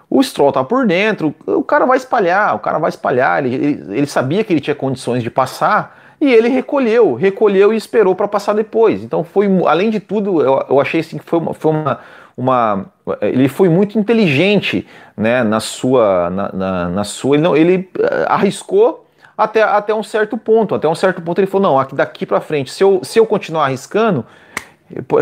o 0.10 0.24
Stroll 0.24 0.52
tá 0.52 0.64
por 0.64 0.88
dentro, 0.88 1.34
o 1.46 1.64
cara 1.64 1.86
vai 1.86 1.98
espalhar, 1.98 2.56
o 2.56 2.60
cara 2.60 2.80
vai 2.80 2.90
espalhar. 2.90 3.46
Ele, 3.46 3.56
ele, 3.56 3.98
ele 3.98 4.08
sabia 4.08 4.44
que 4.44 4.52
ele 4.52 4.60
tinha 4.60 4.76
condições 4.76 5.22
de 5.22 5.30
passar. 5.30 6.02
E 6.20 6.32
ele 6.32 6.48
recolheu, 6.48 7.16
recolheu 7.16 7.74
e 7.74 7.76
esperou 7.76 8.16
para 8.16 8.30
passar 8.30 8.54
depois. 8.54 9.04
Então 9.04 9.26
foi, 9.26 9.46
além 9.68 9.90
de 9.90 10.00
tudo, 10.00 10.42
eu, 10.42 10.66
eu 10.70 10.80
achei 10.80 11.02
assim 11.02 11.18
que 11.18 11.26
foi 11.26 11.38
uma, 11.38 11.54
foi 11.54 11.72
uma, 11.72 12.00
uma, 12.36 12.86
ele 13.22 13.48
foi 13.48 13.70
muito 13.70 13.98
inteligente 13.98 14.88
né, 15.16 15.44
na 15.44 15.60
sua, 15.60 16.30
na, 16.30 16.52
na, 16.52 16.90
na 16.90 17.04
sua, 17.04 17.36
ele, 17.36 17.44
não, 17.44 17.56
ele 17.56 17.90
eh, 18.00 18.26
arriscou 18.28 19.06
até, 19.38 19.62
até 19.62 19.94
um 19.94 20.04
certo 20.04 20.38
ponto, 20.38 20.76
até 20.76 20.88
um 20.88 20.96
certo 20.96 21.22
ponto 21.22 21.40
ele 21.40 21.48
falou, 21.48 21.72
não, 21.72 21.96
daqui 21.96 22.26
para 22.26 22.42
frente, 22.42 22.72
se 22.72 22.84
eu, 22.84 23.02
se 23.04 23.20
eu 23.20 23.26
continuar 23.26 23.66
arriscando, 23.66 24.26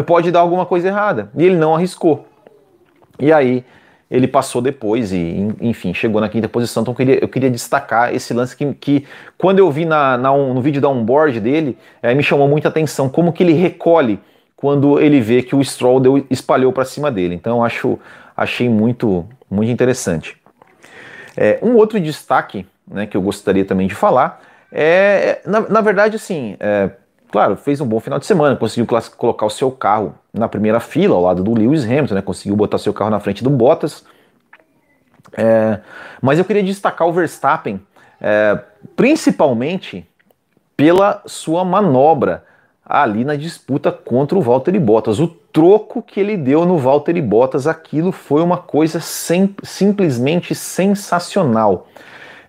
pode 0.06 0.32
dar 0.32 0.40
alguma 0.40 0.66
coisa 0.66 0.88
errada, 0.88 1.30
e 1.36 1.46
ele 1.46 1.56
não 1.56 1.76
arriscou, 1.76 2.26
e 3.20 3.32
aí 3.32 3.64
ele 4.10 4.28
passou 4.28 4.62
depois 4.62 5.14
e, 5.14 5.56
enfim, 5.62 5.94
chegou 5.94 6.20
na 6.20 6.28
quinta 6.28 6.50
posição. 6.50 6.82
Então 6.82 6.92
eu 6.92 6.98
queria, 6.98 7.24
eu 7.24 7.30
queria 7.30 7.50
destacar 7.50 8.14
esse 8.14 8.34
lance 8.34 8.58
que, 8.58 8.74
que 8.74 9.06
quando 9.38 9.60
eu 9.60 9.72
vi 9.72 9.86
na, 9.86 10.18
na 10.18 10.36
no 10.36 10.62
vídeo 10.62 10.82
da 10.82 10.90
onboard 10.90 11.40
dele, 11.40 11.78
é, 12.04 12.14
me 12.14 12.22
chamou 12.22 12.46
muita 12.46 12.68
atenção, 12.68 13.08
como 13.08 13.32
que 13.32 13.42
ele 13.42 13.54
recolhe 13.54 14.20
quando 14.62 15.00
ele 15.00 15.20
vê 15.20 15.42
que 15.42 15.56
o 15.56 15.64
Stroll 15.64 16.00
deu, 16.00 16.26
espalhou 16.30 16.72
para 16.72 16.86
cima 16.86 17.12
dele. 17.12 17.34
Então 17.34 17.64
acho, 17.64 18.00
achei 18.38 18.70
muito, 18.70 19.26
muito 19.50 19.72
interessante. 19.72 20.38
É, 21.36 21.58
um 21.64 21.76
outro 21.76 22.00
destaque 22.00 22.68
né, 22.88 23.08
que 23.08 23.18
eu 23.18 23.22
gostaria 23.22 23.66
também 23.66 23.88
de 23.88 23.96
falar 23.96 24.42
é, 24.72 25.42
na, 25.46 25.62
na 25.62 25.82
verdade, 25.82 26.16
assim, 26.16 26.56
é, 26.60 26.92
claro, 27.30 27.58
fez 27.58 27.82
um 27.82 27.86
bom 27.86 28.00
final 28.00 28.20
de 28.20 28.26
semana, 28.26 28.56
conseguiu 28.56 28.88
colocar 29.18 29.46
o 29.46 29.50
seu 29.50 29.70
carro 29.70 30.16
na 30.34 30.48
primeira 30.48 30.80
fila, 30.80 31.16
ao 31.16 31.22
lado 31.24 31.44
do 31.44 31.54
Lewis 31.54 31.84
Hamilton, 31.84 32.16
né, 32.16 32.22
conseguiu 32.22 32.56
botar 32.56 32.78
seu 32.78 32.94
carro 32.94 33.10
na 33.10 33.20
frente 33.20 33.44
do 33.44 33.50
Bottas. 33.50 34.06
É, 35.34 35.80
mas 36.22 36.40
eu 36.40 36.46
queria 36.46 36.64
destacar 36.64 37.08
o 37.08 37.12
Verstappen, 37.12 37.82
é, 38.22 38.60
principalmente 38.96 40.08
pela 40.78 41.22
sua 41.26 41.66
manobra 41.66 42.44
ali 42.92 43.24
na 43.24 43.36
disputa 43.36 43.92
contra 43.92 44.38
o 44.38 44.42
Valtteri 44.42 44.80
Bottas. 44.80 45.20
O 45.20 45.28
troco 45.28 46.02
que 46.02 46.20
ele 46.20 46.36
deu 46.36 46.66
no 46.66 46.78
Valtteri 46.78 47.22
Bottas, 47.22 47.68
aquilo 47.68 48.12
foi 48.12 48.42
uma 48.42 48.58
coisa 48.58 49.00
sem, 49.00 49.56
simplesmente 49.64 50.54
sensacional. 50.54 51.88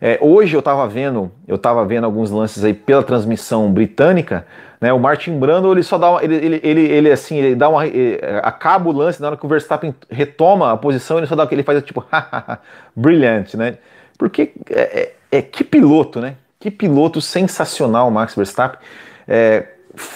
É, 0.01 0.19
hoje 0.21 0.57
eu 0.57 0.59
estava 0.59 0.89
vendo, 0.89 1.31
eu 1.47 1.55
estava 1.55 1.85
vendo 1.85 2.05
alguns 2.05 2.31
lances 2.31 2.65
aí 2.65 2.75
pela 2.75 3.05
transmissão 3.05 3.73
britânica, 3.73 4.45
né? 4.81 4.93
O 4.93 4.99
Martin 4.99 5.39
Brando 5.39 5.71
ele 5.71 5.85
só 5.85 5.97
dá 5.97 6.11
uma, 6.11 6.25
ele, 6.25 6.35
ele, 6.35 6.61
ele, 6.65 6.81
ele 6.81 7.13
assim, 7.13 7.37
ele 7.37 7.55
dá 7.55 7.69
uma 7.69 7.87
ele, 7.87 8.19
acaba 8.43 8.91
o 8.91 8.93
lance 8.93 9.21
na 9.21 9.29
hora 9.29 9.37
que 9.37 9.47
o 9.47 9.49
Verstappen 9.49 9.95
retoma 10.11 10.73
a 10.73 10.77
posição, 10.77 11.19
ele 11.19 11.29
só 11.29 11.37
dá 11.37 11.47
ele 11.53 11.63
faz 11.63 11.81
tipo 11.85 12.05
brilhante, 12.97 13.57
né? 13.57 13.79
Porque 14.19 14.53
é, 14.71 14.81
é, 14.81 15.39
é, 15.39 15.43
que 15.43 15.63
piloto, 15.63 16.21
né? 16.21 16.35
Que 16.59 16.69
piloto 16.69 17.21
sensacional, 17.21 18.11
Max 18.11 18.35
Verstappen. 18.35 18.81
É, 19.29 19.67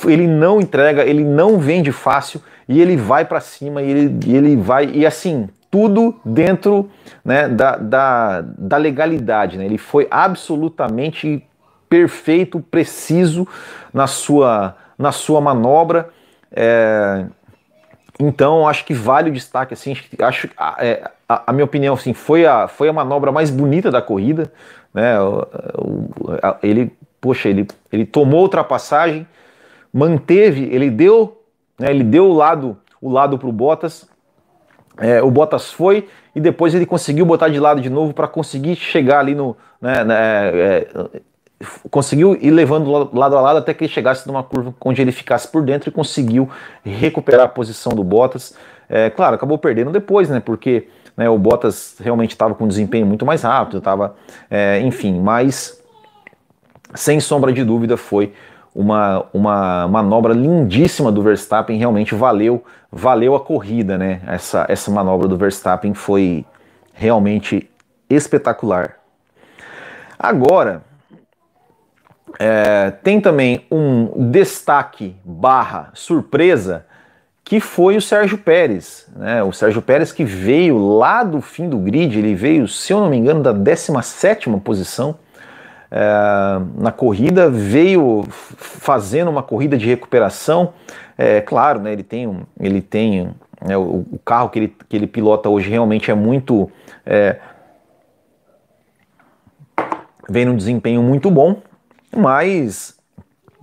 ele 0.07 0.27
não 0.27 0.61
entrega, 0.61 1.05
ele 1.05 1.25
não 1.25 1.59
vende 1.59 1.93
fácil 1.93 2.41
e 2.69 2.81
ele 2.81 2.97
vai 2.97 3.25
para 3.25 3.41
cima 3.41 3.83
e 3.83 3.91
ele, 3.91 4.37
ele 4.37 4.57
vai 4.57 4.87
e 4.87 5.07
assim 5.07 5.49
tudo 5.71 6.19
dentro 6.25 6.91
né, 7.25 7.49
da, 7.49 7.77
da, 7.77 8.41
da 8.41 8.77
legalidade. 8.77 9.59
Né? 9.59 9.67
Ele 9.67 9.79
foi 9.79 10.07
absolutamente 10.11 11.45
perfeito, 11.89 12.61
preciso 12.61 13.47
na 13.93 14.07
sua, 14.07 14.77
na 14.99 15.13
sua 15.13 15.41
manobra. 15.41 16.09
É, 16.51 17.27
então 18.19 18.67
acho 18.67 18.85
que 18.85 18.95
vale 18.95 19.31
o 19.31 19.33
destaque 19.33 19.75
assim. 19.75 19.95
Acho 20.19 20.49
é, 20.79 21.11
a, 21.29 21.51
a, 21.51 21.53
minha 21.53 21.65
opinião 21.65 21.95
assim 21.95 22.15
foi 22.15 22.47
a, 22.47 22.69
foi 22.69 22.89
a 22.89 22.93
manobra 22.93 23.31
mais 23.31 23.51
bonita 23.51 23.91
da 23.91 24.01
corrida. 24.01 24.51
Né? 24.95 25.15
Ele 26.63 26.93
poxa 27.21 27.49
ele, 27.49 27.67
ele 27.93 28.07
tomou 28.07 28.43
ultrapassagem 28.43 29.27
manteve, 29.93 30.69
ele 30.73 30.91
deu, 30.91 31.43
né, 31.79 31.91
ele 31.91 32.05
deu 32.05 32.27
o 32.27 32.33
lado 32.33 32.77
o 33.01 33.11
lado 33.11 33.39
para 33.39 33.49
o 33.49 33.53
Bottas, 33.53 34.09
é, 34.99 35.23
o 35.23 35.31
Bottas 35.31 35.71
foi 35.71 36.09
e 36.35 36.41
depois 36.41 36.75
ele 36.75 36.87
conseguiu 36.87 37.27
botar 37.27 37.49
de 37.49 37.61
lado 37.61 37.81
de 37.81 37.91
novo 37.91 38.15
para 38.15 38.27
conseguir 38.27 38.75
chegar 38.75 39.21
ali 39.21 39.35
no, 39.35 39.57
né, 39.81 40.03
né, 40.03 40.49
é, 40.49 40.89
conseguiu 41.91 42.37
ir 42.41 42.51
levando 42.51 42.91
lado 43.17 43.37
a 43.37 43.41
lado 43.41 43.59
até 43.59 43.73
que 43.73 43.85
ele 43.85 43.93
chegasse 43.93 44.27
numa 44.27 44.43
curva 44.43 44.75
onde 44.85 45.01
ele 45.01 45.13
ficasse 45.13 45.49
por 45.49 45.63
dentro 45.63 45.89
e 45.89 45.93
conseguiu 45.93 46.49
recuperar 46.85 47.47
a 47.47 47.49
posição 47.49 47.93
do 47.93 48.05
Bottas. 48.05 48.55
É, 48.89 49.11
claro, 49.11 49.37
acabou 49.37 49.59
perdendo 49.59 49.91
depois, 49.91 50.29
né? 50.29 50.39
Porque 50.39 50.89
né, 51.17 51.29
o 51.29 51.39
Bottas 51.39 51.97
realmente 51.99 52.33
estava 52.33 52.55
com 52.55 52.65
um 52.65 52.69
desempenho 52.69 53.07
muito 53.07 53.25
mais 53.25 53.43
rápido, 53.43 53.79
estava, 53.79 54.15
é, 54.51 54.81
enfim, 54.81 55.19
mas 55.19 55.83
sem 56.95 57.19
sombra 57.21 57.53
de 57.53 57.65
dúvida 57.65 57.97
foi 57.97 58.33
uma, 58.77 59.25
uma 59.33 59.89
manobra 59.89 60.35
lindíssima 60.35 61.11
do 61.11 61.23
Verstappen, 61.23 61.79
realmente 61.79 62.15
valeu, 62.15 62.63
valeu 62.93 63.35
a 63.35 63.41
corrida, 63.41 63.97
né? 63.97 64.21
Essa, 64.27 64.67
essa 64.69 64.91
manobra 64.91 65.27
do 65.27 65.37
Verstappen 65.37 65.95
foi 65.95 66.45
realmente 66.93 67.71
espetacular. 68.09 68.97
Agora, 70.19 70.83
é, 72.39 72.91
tem 72.91 73.19
também 73.19 73.65
um 73.71 74.31
destaque 74.31 75.17
barra 75.25 75.91
surpresa 75.95 76.85
que 77.43 77.61
foi 77.61 77.97
o 77.97 78.03
Sérgio 78.03 78.37
Pérez, 78.37 79.07
né? 79.17 79.43
O 79.43 79.53
Sérgio 79.53 79.81
Pérez 79.81 80.13
que 80.13 80.25
veio 80.25 80.77
lá 80.77 81.25
do 81.25 81.41
fim 81.41 81.67
do 81.67 81.79
grid, 81.79 82.19
ele 82.19 82.35
veio, 82.35 82.69
se 82.69 82.93
eu 82.93 83.01
não 83.01 83.09
me 83.09 83.17
engano, 83.17 83.43
da 83.43 83.53
17 83.53 84.51
posição, 84.63 85.17
é, 85.91 86.61
na 86.77 86.91
corrida, 86.91 87.49
veio 87.49 88.25
fazendo 88.31 89.31
uma 89.31 89.43
corrida 89.43 89.77
de 89.77 89.87
recuperação. 89.87 90.73
É 91.17 91.41
claro, 91.41 91.81
né, 91.81 91.93
ele 91.93 92.03
tem, 92.03 92.27
um, 92.27 92.43
ele 92.61 92.81
tem 92.81 93.31
né, 93.65 93.77
o, 93.77 94.05
o, 94.11 94.21
carro 94.25 94.49
que 94.51 94.59
ele, 94.59 94.77
que 94.89 94.97
ele 94.97 95.07
pilota 95.07 95.49
hoje 95.49 95.71
realmente 95.71 96.11
é 96.11 96.15
muito. 96.15 96.71
É, 97.05 97.37
vem 100.29 100.45
num 100.45 100.57
desempenho 100.57 101.03
muito 101.03 101.31
bom, 101.31 101.63
mas 102.15 102.97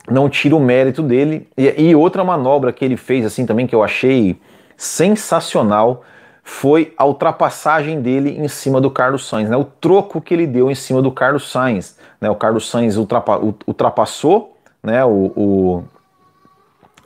não 0.10 0.30
tira 0.30 0.56
o 0.56 0.60
mérito 0.60 1.04
dele. 1.04 1.48
E, 1.58 1.90
e 1.90 1.96
outra 1.96 2.24
manobra 2.24 2.72
que 2.72 2.84
ele 2.84 2.98
fez 2.98 3.26
assim 3.26 3.46
também 3.46 3.68
que 3.68 3.76
eu 3.76 3.84
achei 3.84 4.40
sensacional 4.78 6.04
foi 6.44 6.94
a 6.98 7.06
ultrapassagem 7.06 8.02
dele 8.02 8.38
em 8.38 8.48
cima 8.50 8.82
do 8.82 8.92
Carlos 8.92 9.28
Sainz, 9.28 9.50
né? 9.50 9.56
O 9.56 9.64
troco 9.64 10.20
que 10.20 10.34
ele 10.34 10.46
deu 10.46 10.70
em 10.70 10.76
cima 10.76 11.02
do 11.02 11.10
Carlos 11.10 11.50
Sainz, 11.50 11.98
né? 12.20 12.30
O 12.30 12.36
Carlos 12.36 12.70
Sainz 12.70 12.98
ultrapa, 12.98 13.40
ultrapassou, 13.66 14.58
né? 14.84 15.06
O, 15.06 15.32
o, 15.36 15.84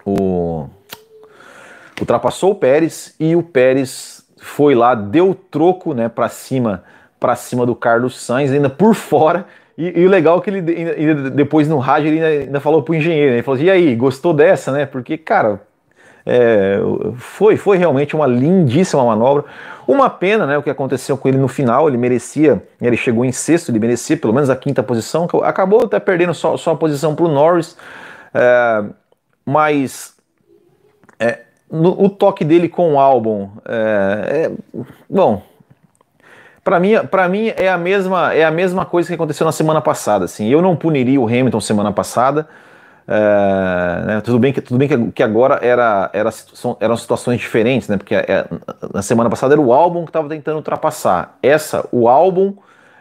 o, 0.04 0.70
ultrapassou 2.00 2.52
o 2.52 2.56
Pérez 2.56 3.14
e 3.20 3.36
o 3.36 3.44
Pérez 3.44 4.26
foi 4.40 4.74
lá, 4.74 4.96
deu 4.96 5.36
troco, 5.36 5.94
né? 5.94 6.10
Para 6.10 6.30
cima, 6.30 6.84
para 7.20 7.36
cima 7.36 7.64
do 7.64 7.76
Carlos 7.76 8.20
Sainz, 8.20 8.52
ainda 8.52 8.72
por 8.72 8.96
fora. 8.96 9.46
E, 9.78 10.02
e, 10.02 10.08
o 10.08 10.10
legal 10.10 10.40
é 10.40 10.42
que 10.42 10.50
ele 10.50 11.30
depois 11.30 11.68
no 11.68 11.78
rádio 11.78 12.08
ele 12.08 12.24
ainda, 12.24 12.46
ainda 12.46 12.60
falou 12.60 12.82
pro 12.82 12.96
engenheiro, 12.96 13.30
né? 13.30 13.36
ele 13.38 13.44
falou: 13.44 13.58
assim, 13.58 13.68
"E 13.68 13.70
aí, 13.70 13.96
gostou 13.96 14.34
dessa, 14.34 14.72
né? 14.72 14.88
Porque 14.88 15.16
cara, 15.16 15.62
é, 16.28 16.78
foi, 17.16 17.56
foi 17.56 17.78
realmente 17.78 18.16
uma 18.16 18.28
lindíssima 18.28 19.04
manobra. 19.04 19.46
Uma 19.88 20.10
pena 20.10 20.46
né, 20.46 20.58
o 20.58 20.62
que 20.62 20.70
aconteceu 20.70 21.18
com 21.18 21.30
ele 21.30 21.38
no 21.38 21.48
final, 21.48 21.88
ele 21.88 21.98
merecia, 21.98 22.62
ele 22.82 22.98
chegou 22.98 23.24
em 23.24 23.32
sexto, 23.32 23.70
ele 23.70 23.80
merecia 23.80 24.18
pelo 24.18 24.34
menos 24.34 24.50
a 24.50 24.56
quinta 24.56 24.84
posição, 24.84 25.26
acabou 25.44 25.86
até 25.86 25.98
perdendo 25.98 26.34
só, 26.34 26.58
só 26.58 26.72
a 26.72 26.76
posição 26.76 27.16
para 27.16 27.24
o 27.24 27.30
Norris, 27.30 27.78
é, 28.34 28.84
mas 29.46 30.14
é, 31.18 31.40
no, 31.72 32.04
o 32.04 32.10
toque 32.10 32.44
dele 32.44 32.68
com 32.68 32.96
o 32.96 33.00
álbum, 33.00 33.50
é, 33.66 34.50
é, 34.50 34.82
bom, 35.10 35.42
para 36.66 36.82
mim, 36.82 36.96
para 37.10 37.30
mim 37.30 37.54
é 37.56 37.70
a 37.70 37.78
mesma 37.78 38.34
é 38.34 38.44
a 38.44 38.52
mesma 38.52 38.84
coisa 38.84 39.08
que 39.08 39.16
aconteceu 39.16 39.46
na 39.46 39.54
semana 39.54 39.80
passada. 39.80 40.26
Assim, 40.26 40.50
eu 40.50 40.62
não 40.62 40.76
puniria 40.76 41.22
o 41.22 41.26
Hamilton 41.26 41.62
semana 41.62 41.94
passada. 41.94 42.46
É, 43.08 44.06
né, 44.06 44.22
tudo 44.22 44.38
bem, 44.38 44.52
que, 44.52 44.60
tudo 44.60 44.78
bem 44.78 44.88
que, 44.88 45.12
que 45.14 45.24
agora 45.24 45.60
era, 45.62 46.10
era, 46.12 46.30
eram 46.80 46.98
situações 46.98 47.40
diferentes, 47.40 47.88
né? 47.88 47.96
Porque 47.96 48.14
é, 48.14 48.46
na 48.94 49.02
semana 49.02 49.30
passada 49.30 49.54
era 49.54 49.62
o 49.62 49.72
álbum 49.72 50.04
que 50.04 50.10
estava 50.10 50.28
tentando 50.28 50.58
ultrapassar. 50.58 51.38
Essa, 51.42 51.88
o 51.92 52.10
álbum 52.10 52.56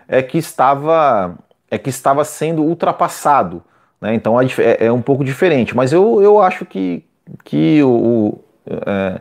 é 0.07 0.23
que 0.23 0.39
estava 0.39 1.35
é 1.69 1.77
que 1.77 1.91
estava 1.91 2.25
sendo 2.25 2.63
ultrapassado. 2.63 3.63
Né? 4.01 4.15
Então 4.15 4.41
é, 4.41 4.47
é, 4.87 4.93
um 4.93 5.03
pouco 5.03 5.25
diferente. 5.25 5.77
Mas 5.77 5.93
eu, 5.93 6.23
eu 6.23 6.41
acho 6.41 6.65
que, 6.65 7.05
que 7.45 7.83
o, 7.83 8.39
é, 8.67 9.21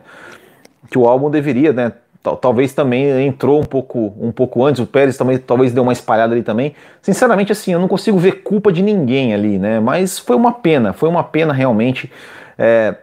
que 0.90 0.98
o 0.98 1.08
álbum 1.08 1.30
deveria, 1.30 1.72
né? 1.72 1.92
Talvez 2.34 2.72
também 2.72 3.26
entrou 3.26 3.60
um 3.60 3.64
pouco, 3.64 4.12
um 4.18 4.32
pouco 4.32 4.64
antes, 4.64 4.80
o 4.80 4.86
Pérez 4.86 5.16
também 5.16 5.38
talvez 5.38 5.72
deu 5.72 5.82
uma 5.82 5.92
espalhada 5.92 6.32
ali 6.32 6.42
também. 6.42 6.74
Sinceramente, 7.00 7.52
assim, 7.52 7.72
eu 7.72 7.78
não 7.78 7.86
consigo 7.86 8.18
ver 8.18 8.42
culpa 8.42 8.72
de 8.72 8.82
ninguém 8.82 9.34
ali, 9.34 9.58
né? 9.58 9.78
Mas 9.78 10.18
foi 10.18 10.34
uma 10.34 10.52
pena, 10.52 10.92
foi 10.92 11.08
uma 11.08 11.22
pena 11.22 11.52
realmente 11.52 12.10
é, 12.58 12.96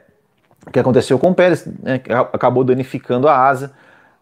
que 0.72 0.80
aconteceu 0.80 1.18
com 1.20 1.30
o 1.30 1.36
Pérez, 1.36 1.66
né? 1.82 2.02
acabou 2.34 2.64
danificando 2.64 3.28
a 3.28 3.38
asa, 3.38 3.72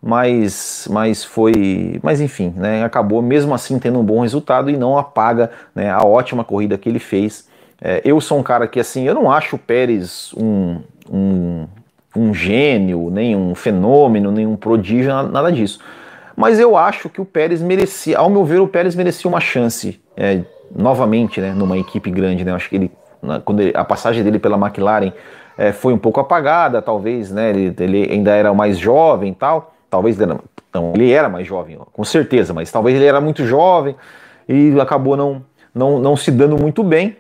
mas, 0.01 0.87
mas 0.89 1.23
foi, 1.23 1.99
mas 2.03 2.19
enfim, 2.19 2.53
né? 2.55 2.83
Acabou 2.83 3.21
mesmo 3.21 3.53
assim 3.53 3.79
tendo 3.79 3.99
um 3.99 4.03
bom 4.03 4.21
resultado 4.21 4.69
e 4.69 4.77
não 4.77 4.97
apaga 4.97 5.51
né, 5.75 5.89
a 5.89 6.03
ótima 6.03 6.43
corrida 6.43 6.77
que 6.77 6.89
ele 6.89 6.99
fez. 6.99 7.47
É, 7.79 8.01
eu 8.03 8.19
sou 8.19 8.39
um 8.39 8.43
cara 8.43 8.67
que 8.67 8.79
assim, 8.79 9.03
eu 9.07 9.13
não 9.13 9.31
acho 9.31 9.55
o 9.55 9.59
Pérez 9.59 10.33
um, 10.35 10.81
um 11.09 11.67
um 12.15 12.33
gênio, 12.33 13.09
nem 13.09 13.35
um 13.35 13.55
fenômeno, 13.55 14.31
nem 14.31 14.45
um 14.45 14.55
prodígio, 14.55 15.11
nada 15.23 15.51
disso. 15.51 15.79
Mas 16.35 16.59
eu 16.59 16.75
acho 16.75 17.09
que 17.09 17.21
o 17.21 17.25
Pérez 17.25 17.61
merecia, 17.61 18.17
ao 18.17 18.29
meu 18.29 18.43
ver, 18.43 18.59
o 18.59 18.67
Pérez 18.67 18.95
merecia 18.95 19.29
uma 19.29 19.39
chance 19.39 20.01
é, 20.15 20.41
novamente, 20.75 21.39
né, 21.39 21.53
numa 21.53 21.77
equipe 21.77 22.09
grande. 22.09 22.43
Né? 22.43 22.51
Eu 22.51 22.55
acho 22.55 22.69
que 22.69 22.75
ele, 22.75 22.91
quando 23.45 23.61
ele, 23.61 23.71
a 23.75 23.83
passagem 23.83 24.23
dele 24.23 24.39
pela 24.39 24.57
McLaren 24.57 25.11
é, 25.57 25.71
foi 25.71 25.93
um 25.93 25.97
pouco 25.97 26.19
apagada, 26.19 26.81
talvez, 26.81 27.31
né? 27.31 27.49
Ele, 27.49 27.75
ele 27.79 28.11
ainda 28.11 28.31
era 28.31 28.53
mais 28.53 28.77
jovem, 28.77 29.33
tal. 29.33 29.73
Talvez 29.89 30.19
ele 30.19 30.31
era, 30.31 30.41
não, 30.73 30.93
ele 30.95 31.11
era 31.11 31.27
mais 31.27 31.45
jovem, 31.45 31.77
com 31.91 32.03
certeza, 32.03 32.53
mas 32.53 32.71
talvez 32.71 32.95
ele 32.95 33.05
era 33.05 33.19
muito 33.19 33.45
jovem 33.45 33.95
e 34.47 34.79
acabou 34.79 35.17
não, 35.17 35.43
não, 35.75 35.99
não 35.99 36.15
se 36.15 36.31
dando 36.31 36.57
muito 36.57 36.83
bem. 36.83 37.17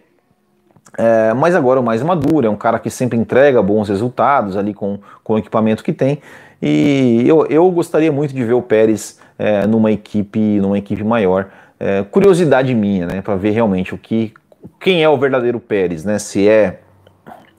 É, 0.97 1.33
mas 1.33 1.55
agora 1.55 1.79
o 1.79 1.83
mais 1.83 2.01
maduro, 2.03 2.45
é 2.45 2.49
um 2.49 2.55
cara 2.55 2.77
que 2.77 2.89
sempre 2.89 3.17
entrega 3.17 3.61
bons 3.61 3.87
resultados 3.89 4.57
ali 4.57 4.73
com, 4.73 4.99
com 5.23 5.33
o 5.33 5.37
equipamento 5.37 5.83
que 5.83 5.93
tem. 5.93 6.21
E 6.61 7.23
eu, 7.25 7.45
eu 7.47 7.69
gostaria 7.71 8.11
muito 8.11 8.33
de 8.33 8.43
ver 8.43 8.53
o 8.53 8.61
Pérez 8.61 9.19
é, 9.39 9.65
numa 9.65 9.91
equipe 9.91 10.59
numa 10.59 10.77
equipe 10.77 11.03
maior. 11.03 11.49
É, 11.79 12.03
curiosidade 12.03 12.75
minha, 12.75 13.07
né, 13.07 13.21
para 13.21 13.35
ver 13.35 13.51
realmente 13.51 13.95
o 13.95 13.97
que 13.97 14.33
quem 14.79 15.03
é 15.03 15.09
o 15.09 15.17
verdadeiro 15.17 15.59
Pérez, 15.59 16.05
né? 16.05 16.19
Se 16.19 16.47
é 16.47 16.81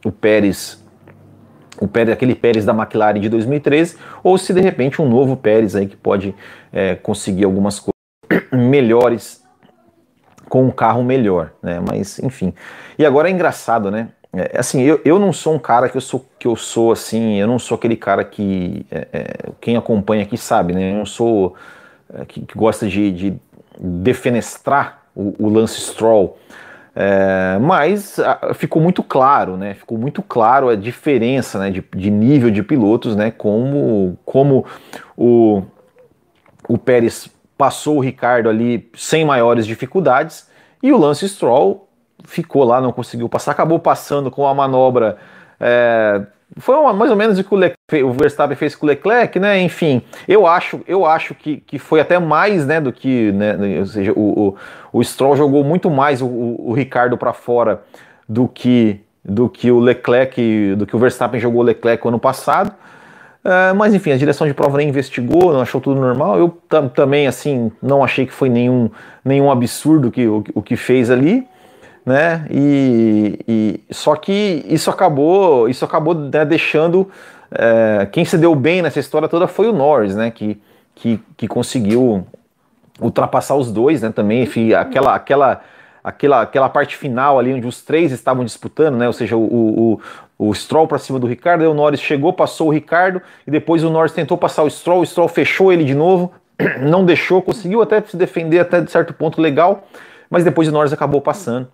o 0.05 0.13
Pérez 0.13 0.81
o 1.81 1.89
Pérez, 1.89 2.13
aquele 2.13 2.35
Pérez 2.37 2.65
da 2.65 2.73
McLaren 2.73 3.19
de 3.19 3.29
2013, 3.29 3.97
ou 4.23 4.39
se 4.39 4.55
de 4.55 4.61
repente 4.61 5.03
um 5.03 5.09
novo 5.09 5.37
Pérez 5.37 5.75
aí 5.75 5.87
que 5.87 5.97
pode 5.97 6.33
é, 6.73 6.95
conseguir 6.95 7.45
algumas 7.45 7.81
coisas 7.81 7.93
melhores 8.53 9.42
com 10.53 10.67
um 10.67 10.71
carro 10.71 11.03
melhor, 11.03 11.51
né? 11.63 11.81
Mas 11.81 12.19
enfim. 12.19 12.53
E 12.99 13.07
agora 13.07 13.27
é 13.27 13.33
engraçado, 13.33 13.91
né? 13.91 14.11
É, 14.31 14.59
assim, 14.59 14.83
eu, 14.83 15.01
eu 15.03 15.19
não 15.19 15.33
sou 15.33 15.55
um 15.55 15.59
cara 15.59 15.89
que 15.89 15.97
eu 15.97 16.01
sou 16.03 16.27
que 16.39 16.47
eu 16.47 16.55
sou 16.57 16.93
assim, 16.93 17.41
eu 17.41 17.47
não 17.47 17.59
sou 17.59 17.75
aquele 17.75 17.97
cara 17.97 18.23
que 18.23 18.85
é, 18.91 19.09
é, 19.15 19.27
quem 19.63 19.79
acompanha 19.79 20.25
aqui 20.25 20.37
sabe, 20.37 20.75
né? 20.75 20.93
Eu 20.93 20.97
não 20.97 21.07
sou 21.07 21.55
é, 22.13 22.27
que, 22.27 22.43
que, 22.43 22.55
gosta 22.55 22.87
de, 22.87 23.11
de 23.11 23.35
defenestrar 23.79 25.01
o, 25.17 25.35
o 25.39 25.49
Lance 25.49 25.81
Stroll. 25.81 26.37
É, 26.95 27.59
mas 27.59 28.19
a, 28.19 28.53
ficou 28.53 28.83
muito 28.83 29.03
claro, 29.03 29.57
né? 29.57 29.73
Ficou 29.73 29.97
muito 29.97 30.21
claro 30.21 30.69
a 30.69 30.77
diferença 30.77 31.59
né, 31.59 31.71
de, 31.71 31.83
de 31.97 32.11
nível 32.11 32.51
de 32.51 32.63
pilotos, 32.63 33.17
né? 33.17 33.31
Como, 33.31 34.19
como 34.27 34.67
o, 35.17 35.63
o 36.69 36.77
Pérez 36.77 37.31
passou 37.57 37.97
o 37.97 38.01
Ricardo 38.01 38.51
ali 38.51 38.91
sem 38.95 39.25
maiores 39.25 39.65
dificuldades 39.65 40.52
e 40.83 40.93
o 40.93 40.99
Lance 40.99 41.29
Stroll 41.29 41.89
ficou 42.25 42.65
lá, 42.65 42.81
não 42.81 42.93
conseguiu 42.93 43.29
passar, 43.29 43.53
acabou 43.53 43.79
passando 43.79 44.31
com 44.31 44.47
a 44.47 44.55
manobra. 44.55 45.17
É, 45.61 46.23
foi 46.59 46.75
uma, 46.77 46.93
mais 46.93 47.11
ou 47.11 47.17
menos 47.17 47.39
o 47.39 47.45
que 47.45 47.55
o, 47.55 47.57
Leclerc, 47.57 48.05
o, 48.05 48.13
Verstappen 48.13 48.57
fez 48.57 48.75
com 48.75 48.85
o 48.85 48.89
Leclerc, 48.89 49.39
né? 49.39 49.61
Enfim, 49.61 50.03
eu 50.29 50.47
acho, 50.47 50.81
eu 50.87 51.07
acho 51.07 51.35
que, 51.35 51.59
que 51.59 51.79
foi 51.79 52.01
até 52.01 52.19
mais, 52.19 52.67
né, 52.67 52.81
do 52.81 52.93
que, 52.93 53.33
né, 53.33 53.57
ou 53.79 53.87
seja, 53.87 54.13
o, 54.13 54.49
o, 54.93 54.99
o 54.99 55.05
Stroll 55.05 55.37
jogou 55.37 55.65
muito 55.65 55.91
mais 55.91 56.21
o, 56.21 56.27
o 56.27 56.73
Ricardo 56.73 57.17
para 57.17 57.33
fora 57.33 57.83
do 58.29 58.47
que 58.49 59.01
do 59.25 59.49
que 59.49 59.71
o 59.71 59.79
Leclerc, 59.79 60.75
do 60.75 60.85
que 60.85 60.97
o 60.97 60.99
Verstappen 60.99 61.41
jogou 61.41 61.61
o 61.61 61.65
Leclerc 61.65 62.07
ano 62.07 62.19
passado. 62.19 62.75
Uh, 63.45 63.75
mas 63.75 63.93
enfim, 63.93 64.13
a 64.13 64.17
direção 64.17 64.47
de 64.47 64.55
prova 64.55 64.79
nem 64.79 64.89
investigou, 64.89 65.53
não 65.53 65.61
achou 65.61 65.81
tudo 65.81 66.01
normal. 66.01 66.39
Eu 66.39 66.49
também, 66.95 67.27
assim, 67.27 67.73
não 67.83 68.05
achei 68.05 68.25
que 68.25 68.33
foi 68.33 68.49
nenhum, 68.49 68.89
nenhum 69.25 69.51
absurdo 69.51 70.13
que, 70.13 70.27
o, 70.27 70.45
o 70.55 70.63
que 70.63 70.77
fez 70.77 71.11
ali, 71.11 71.47
né? 72.07 72.47
E, 72.49 73.41
e, 73.49 73.81
só 73.91 74.15
que 74.15 74.65
isso 74.69 74.91
acabou, 74.91 75.69
isso 75.69 75.85
acabou 75.85 76.15
né, 76.15 76.45
deixando 76.45 77.11
uh, 77.51 78.07
quem 78.13 78.25
se 78.25 78.39
deu 78.39 78.55
bem 78.55 78.81
nessa 78.81 79.01
história 79.01 79.29
toda 79.29 79.49
foi 79.49 79.69
o 79.69 79.73
Norris, 79.73 80.15
né? 80.15 80.31
Que, 80.31 80.61
que, 80.95 81.21
que 81.37 81.49
conseguiu 81.49 82.25
ultrapassar 83.01 83.57
os 83.57 83.73
dois, 83.73 84.03
né? 84.03 84.13
Também, 84.15 84.45
enfim, 84.45 84.73
aquela, 84.73 85.17
aquela 85.17 85.63
aquela, 86.03 86.43
aquela 86.43 86.69
parte 86.69 86.97
final 86.97 87.39
ali 87.39 87.53
onde 87.53 87.67
os 87.67 87.83
três 87.83 88.13
estavam 88.13 88.45
disputando, 88.45 88.97
né? 88.97 89.07
Ou 89.07 89.13
seja, 89.13 89.37
o, 89.37 89.43
o, 89.43 90.01
o 90.49 90.53
Stroll 90.53 90.89
para 90.89 90.99
cima 90.99 91.21
do 91.21 91.27
Ricardo, 91.27 91.63
aí 91.63 91.69
o 91.69 91.75
Norris 91.75 92.01
chegou, 92.01 92.33
passou 92.33 92.69
o 92.69 92.71
Ricardo 92.73 93.23
e 93.47 93.51
depois 93.51 93.85
o 93.85 93.91
Norris 93.91 94.13
tentou 94.13 94.37
passar 94.37 94.65
o 94.65 94.71
Stroll, 94.71 95.03
o 95.03 95.07
Stroll 95.07 95.29
fechou 95.29 95.73
ele 95.73 95.85
de 95.85 95.95
novo, 95.95 96.33
não 96.83 97.05
deixou, 97.05 97.41
conseguiu 97.41 97.81
até 97.81 98.01
se 98.03 98.17
defender 98.17 98.59
até 98.59 98.81
de 98.81 98.91
certo 98.91 99.15
ponto 99.15 99.41
legal, 99.41 99.87
mas 100.29 100.43
depois 100.43 100.67
o 100.67 100.73
Norris 100.73 100.93
acabou 100.93 101.21
passando 101.21 101.69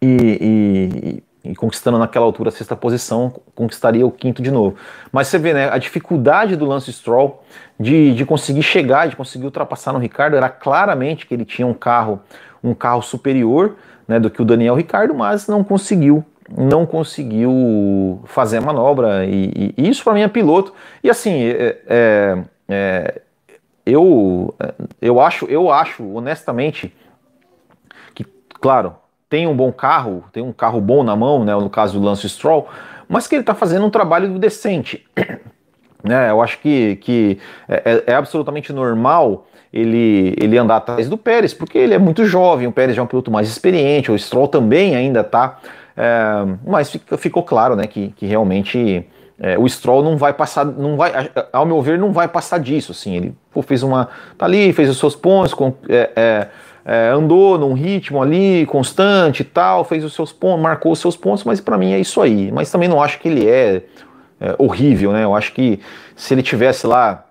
e, 0.00 1.22
e, 1.44 1.50
e 1.50 1.54
conquistando 1.54 1.98
naquela 1.98 2.24
altura 2.24 2.48
a 2.48 2.52
sexta 2.52 2.74
posição, 2.74 3.34
conquistaria 3.54 4.06
o 4.06 4.10
quinto 4.10 4.40
de 4.40 4.50
novo. 4.50 4.76
Mas 5.12 5.28
você 5.28 5.38
vê, 5.38 5.52
né, 5.52 5.68
a 5.70 5.76
dificuldade 5.76 6.56
do 6.56 6.64
Lance 6.64 6.90
Stroll 6.90 7.42
de, 7.78 8.14
de 8.14 8.24
conseguir 8.24 8.62
chegar, 8.62 9.08
de 9.08 9.16
conseguir 9.16 9.44
ultrapassar 9.44 9.92
no 9.92 9.98
Ricardo, 9.98 10.36
era 10.36 10.48
claramente 10.48 11.26
que 11.26 11.34
ele 11.34 11.44
tinha 11.44 11.66
um 11.66 11.74
carro 11.74 12.22
um 12.62 12.72
carro 12.72 13.02
superior 13.02 13.76
né, 14.08 14.18
do 14.18 14.30
que 14.30 14.40
o 14.40 14.44
Daniel 14.44 14.74
Ricardo, 14.74 15.14
mas 15.14 15.46
não 15.46 15.62
conseguiu 15.62 16.24
não 16.50 16.84
conseguiu 16.84 18.20
fazer 18.24 18.58
a 18.58 18.60
manobra 18.60 19.24
e, 19.24 19.74
e 19.76 19.88
isso 19.88 20.04
para 20.04 20.14
mim 20.14 20.22
é 20.22 20.28
piloto. 20.28 20.74
E 21.02 21.10
assim 21.10 21.44
é, 21.44 21.78
é, 21.86 22.38
é, 22.68 23.20
eu 23.86 24.54
eu 25.00 25.20
acho 25.20 25.46
eu 25.46 25.70
acho 25.70 26.04
honestamente 26.14 26.94
que 28.14 28.24
claro 28.60 28.94
tem 29.28 29.46
um 29.46 29.56
bom 29.56 29.72
carro 29.72 30.24
tem 30.32 30.42
um 30.42 30.52
carro 30.52 30.80
bom 30.80 31.02
na 31.02 31.16
mão 31.16 31.44
né 31.44 31.54
no 31.54 31.70
caso 31.70 31.98
do 31.98 32.04
Lance 32.04 32.28
Stroll 32.28 32.68
mas 33.08 33.26
que 33.26 33.34
ele 33.34 33.42
está 33.42 33.54
fazendo 33.54 33.84
um 33.84 33.90
trabalho 33.90 34.38
decente 34.38 35.06
né? 36.04 36.30
Eu 36.30 36.42
acho 36.42 36.58
que, 36.60 36.96
que 36.96 37.38
é, 37.66 38.02
é, 38.06 38.12
é 38.12 38.14
absolutamente 38.14 38.72
normal 38.72 39.46
ele, 39.72 40.36
ele 40.40 40.58
andar 40.58 40.76
atrás 40.76 41.08
do 41.08 41.16
Pérez, 41.16 41.54
porque 41.54 41.78
ele 41.78 41.94
é 41.94 41.98
muito 41.98 42.24
jovem, 42.26 42.66
o 42.68 42.72
Pérez 42.72 42.94
já 42.94 43.02
é 43.02 43.04
um 43.04 43.08
piloto 43.08 43.30
mais 43.30 43.48
experiente, 43.48 44.12
o 44.12 44.18
Stroll 44.18 44.46
também 44.46 44.94
ainda 44.94 45.22
está, 45.22 45.58
é, 45.96 46.56
mas 46.66 46.96
ficou 47.18 47.42
claro 47.42 47.76
né, 47.76 47.86
que, 47.86 48.08
que 48.16 48.26
realmente 48.26 49.06
é, 49.38 49.58
o 49.58 49.68
Stroll 49.68 50.02
não 50.02 50.16
vai 50.16 50.32
passar, 50.32 50.64
não 50.64 50.96
vai, 50.96 51.30
ao 51.52 51.66
meu 51.66 51.80
ver, 51.82 51.98
não 51.98 52.12
vai 52.12 52.28
passar 52.28 52.58
disso. 52.58 52.92
Assim, 52.92 53.16
ele 53.16 53.34
pô, 53.52 53.62
fez 53.62 53.82
uma. 53.82 54.08
tá 54.38 54.46
ali, 54.46 54.72
fez 54.72 54.88
os 54.88 54.98
seus 54.98 55.16
pontos, 55.16 55.54
com, 55.54 55.74
é, 55.88 56.10
é, 56.14 56.48
é, 56.84 57.08
andou 57.08 57.58
num 57.58 57.72
ritmo 57.72 58.22
ali 58.22 58.66
constante 58.66 59.40
e 59.40 59.44
tal, 59.44 59.84
fez 59.84 60.04
os 60.04 60.14
seus 60.14 60.32
pontos, 60.32 60.62
marcou 60.62 60.92
os 60.92 60.98
seus 60.98 61.16
pontos, 61.16 61.44
mas 61.44 61.60
para 61.60 61.78
mim 61.78 61.92
é 61.92 61.98
isso 61.98 62.20
aí. 62.20 62.52
Mas 62.52 62.70
também 62.70 62.88
não 62.88 63.02
acho 63.02 63.18
que 63.18 63.28
ele 63.28 63.48
é, 63.48 63.82
é 64.40 64.54
horrível, 64.58 65.12
né? 65.12 65.24
Eu 65.24 65.34
acho 65.34 65.52
que 65.52 65.80
se 66.14 66.34
ele 66.34 66.42
tivesse 66.42 66.86
lá 66.86 67.24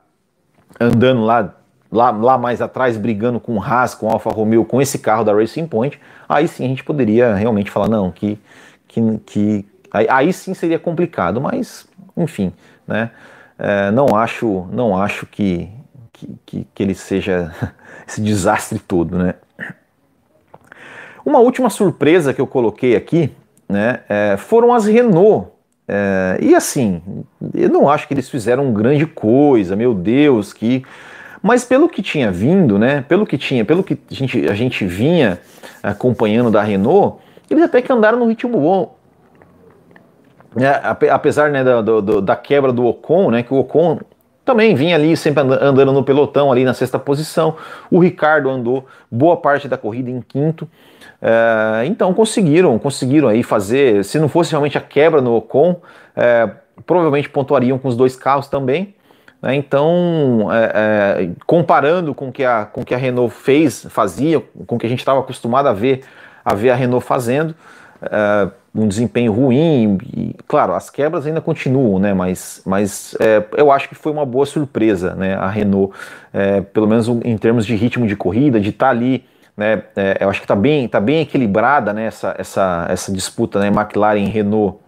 andando 0.80 1.22
lá 1.24 1.54
lá, 1.94 2.10
lá 2.10 2.38
mais 2.38 2.62
atrás 2.62 2.98
brigando 2.98 3.40
com 3.40 3.56
o 3.56 3.64
Haas, 3.64 3.94
com 3.94 4.08
o 4.08 4.10
Alfa 4.10 4.32
Romeo, 4.32 4.66
com 4.66 4.82
esse 4.82 4.98
carro 4.98 5.24
da 5.24 5.34
Racing 5.34 5.68
Point, 5.68 6.00
aí 6.28 6.48
sim 6.48 6.66
a 6.66 6.68
gente 6.68 6.84
poderia 6.84 7.36
realmente 7.36 7.70
falar, 7.70 7.88
não, 7.88 8.12
que, 8.12 8.40
que, 8.88 9.20
que 9.26 9.66
aí, 9.92 10.08
aí 10.10 10.34
sim 10.34 10.54
seria 10.56 10.80
complicado, 10.80 11.40
mas 11.40 11.88
enfim, 12.18 12.52
né? 12.88 13.12
É, 13.60 13.92
não 13.92 14.16
acho, 14.16 14.68
não 14.72 15.00
acho 15.00 15.28
que, 15.28 15.70
que, 16.12 16.36
que, 16.46 16.68
que 16.74 16.84
ele 16.84 16.96
seja 16.96 17.54
esse 18.08 18.20
desastre 18.20 18.80
todo, 18.80 19.18
né? 19.18 19.36
Uma 21.24 21.40
última 21.40 21.70
surpresa 21.70 22.34
que 22.34 22.42
eu 22.42 22.48
coloquei 22.48 22.96
aqui, 22.96 23.32
né, 23.70 24.02
é, 24.10 24.36
foram 24.36 24.74
as 24.74 24.86
Renault. 24.86 25.48
É, 25.88 26.38
e 26.42 26.56
assim, 26.56 27.02
eu 27.54 27.70
não 27.70 27.90
acho 27.90 28.08
que 28.08 28.14
eles 28.14 28.30
fizeram 28.30 28.74
grande 28.74 29.06
coisa, 29.06 29.76
meu 29.76 29.94
Deus, 29.94 30.52
que 30.52 30.84
mas 31.44 31.66
pelo 31.66 31.90
que 31.90 32.02
tinha 32.02 32.32
vindo, 32.32 32.80
né, 32.80 33.04
pelo 33.06 33.26
que 33.26 33.38
tinha, 33.38 33.66
pelo 33.66 33.84
que 33.84 34.00
a 34.10 34.14
gente, 34.14 34.50
a 34.50 34.54
gente 34.54 34.86
vinha 34.86 35.40
acompanhando 35.84 36.50
da 36.50 36.64
Renault, 36.64 37.18
eles 37.50 37.66
até 37.66 37.82
que 37.82 37.92
andaram 37.92 38.18
no 38.18 38.28
ritmo 38.28 38.58
bom. 38.58 38.96
É, 40.56 41.10
apesar 41.10 41.52
né, 41.52 41.62
da, 41.62 41.82
do, 41.82 42.22
da 42.22 42.36
quebra 42.38 42.72
do 42.72 42.86
Ocon, 42.86 43.30
né, 43.30 43.44
que 43.44 43.54
o 43.54 43.58
Ocon 43.58 44.00
também 44.46 44.74
vinha 44.74 44.96
ali 44.96 45.18
sempre 45.18 45.42
andando 45.42 45.92
no 45.92 46.04
pelotão 46.04 46.50
ali 46.50 46.64
na 46.64 46.74
sexta 46.74 46.98
posição. 46.98 47.58
O 47.92 48.00
Ricardo 48.00 48.50
andou 48.50 48.86
boa 49.12 49.36
parte 49.36 49.68
da 49.68 49.78
corrida 49.78 50.10
em 50.10 50.22
quinto. 50.22 50.68
É, 51.22 51.86
então 51.86 52.14
conseguiram, 52.14 52.80
conseguiram 52.80 53.28
aí 53.28 53.44
fazer. 53.44 54.06
Se 54.06 54.18
não 54.18 54.30
fosse 54.30 54.52
realmente 54.52 54.78
a 54.78 54.82
quebra 54.82 55.22
no 55.22 55.36
Ocon, 55.36 55.82
é, 56.16 56.50
provavelmente 56.86 57.30
pontuariam 57.30 57.78
com 57.78 57.90
os 57.90 57.98
dois 57.98 58.16
carros 58.16 58.48
também. 58.48 58.96
Né? 59.44 59.56
Então, 59.56 60.48
é, 60.54 60.72
é, 60.74 61.30
comparando 61.46 62.16
com 62.16 62.32
que 62.32 62.46
a, 62.46 62.66
com 62.66 62.82
que 62.86 62.96
a 62.96 62.98
Renault 62.98 63.36
fez, 63.36 63.86
fazia, 63.90 64.42
com 64.66 64.80
que 64.80 64.86
a 64.86 64.90
gente 64.90 65.00
estava 65.00 65.20
acostumado 65.20 65.68
a 65.68 65.74
ver, 65.74 66.06
a 66.46 66.56
ver 66.56 66.70
a 66.70 66.76
Renault 66.76 67.06
fazendo, 67.06 67.54
é, 68.02 68.48
um 68.74 68.88
desempenho 68.88 69.34
ruim. 69.34 69.98
E, 70.16 70.34
claro, 70.48 70.74
as 70.74 70.90
quebras 70.90 71.28
ainda 71.28 71.42
continuam, 71.42 72.00
né? 72.00 72.14
Mas, 72.14 72.62
mas 72.66 73.18
é, 73.20 73.44
eu 73.58 73.70
acho 73.70 73.90
que 73.90 73.96
foi 73.96 74.14
uma 74.14 74.26
boa 74.26 74.46
surpresa, 74.46 75.14
né? 75.14 75.36
A 75.36 75.50
Renault, 75.50 75.94
é, 76.34 76.62
pelo 76.62 76.88
menos 76.88 77.10
em 77.10 77.38
termos 77.38 77.66
de 77.66 77.76
ritmo 77.76 78.08
de 78.08 78.16
corrida, 78.16 78.62
de 78.62 78.70
estar 78.70 78.86
tá 78.86 78.92
ali. 78.92 79.26
Né, 79.56 79.84
é, 79.96 80.18
eu 80.20 80.30
acho 80.32 80.40
que 80.40 80.46
está 80.46 80.56
bem, 80.56 80.88
tá 80.88 81.00
bem 81.00 81.22
equilibrada 81.22 81.94
né, 81.94 82.08
essa, 82.08 82.34
essa, 82.40 82.88
essa 82.90 83.12
disputa 83.12 83.60
né, 83.60 83.68
McLaren 83.68 84.26
Renault. 84.26 84.80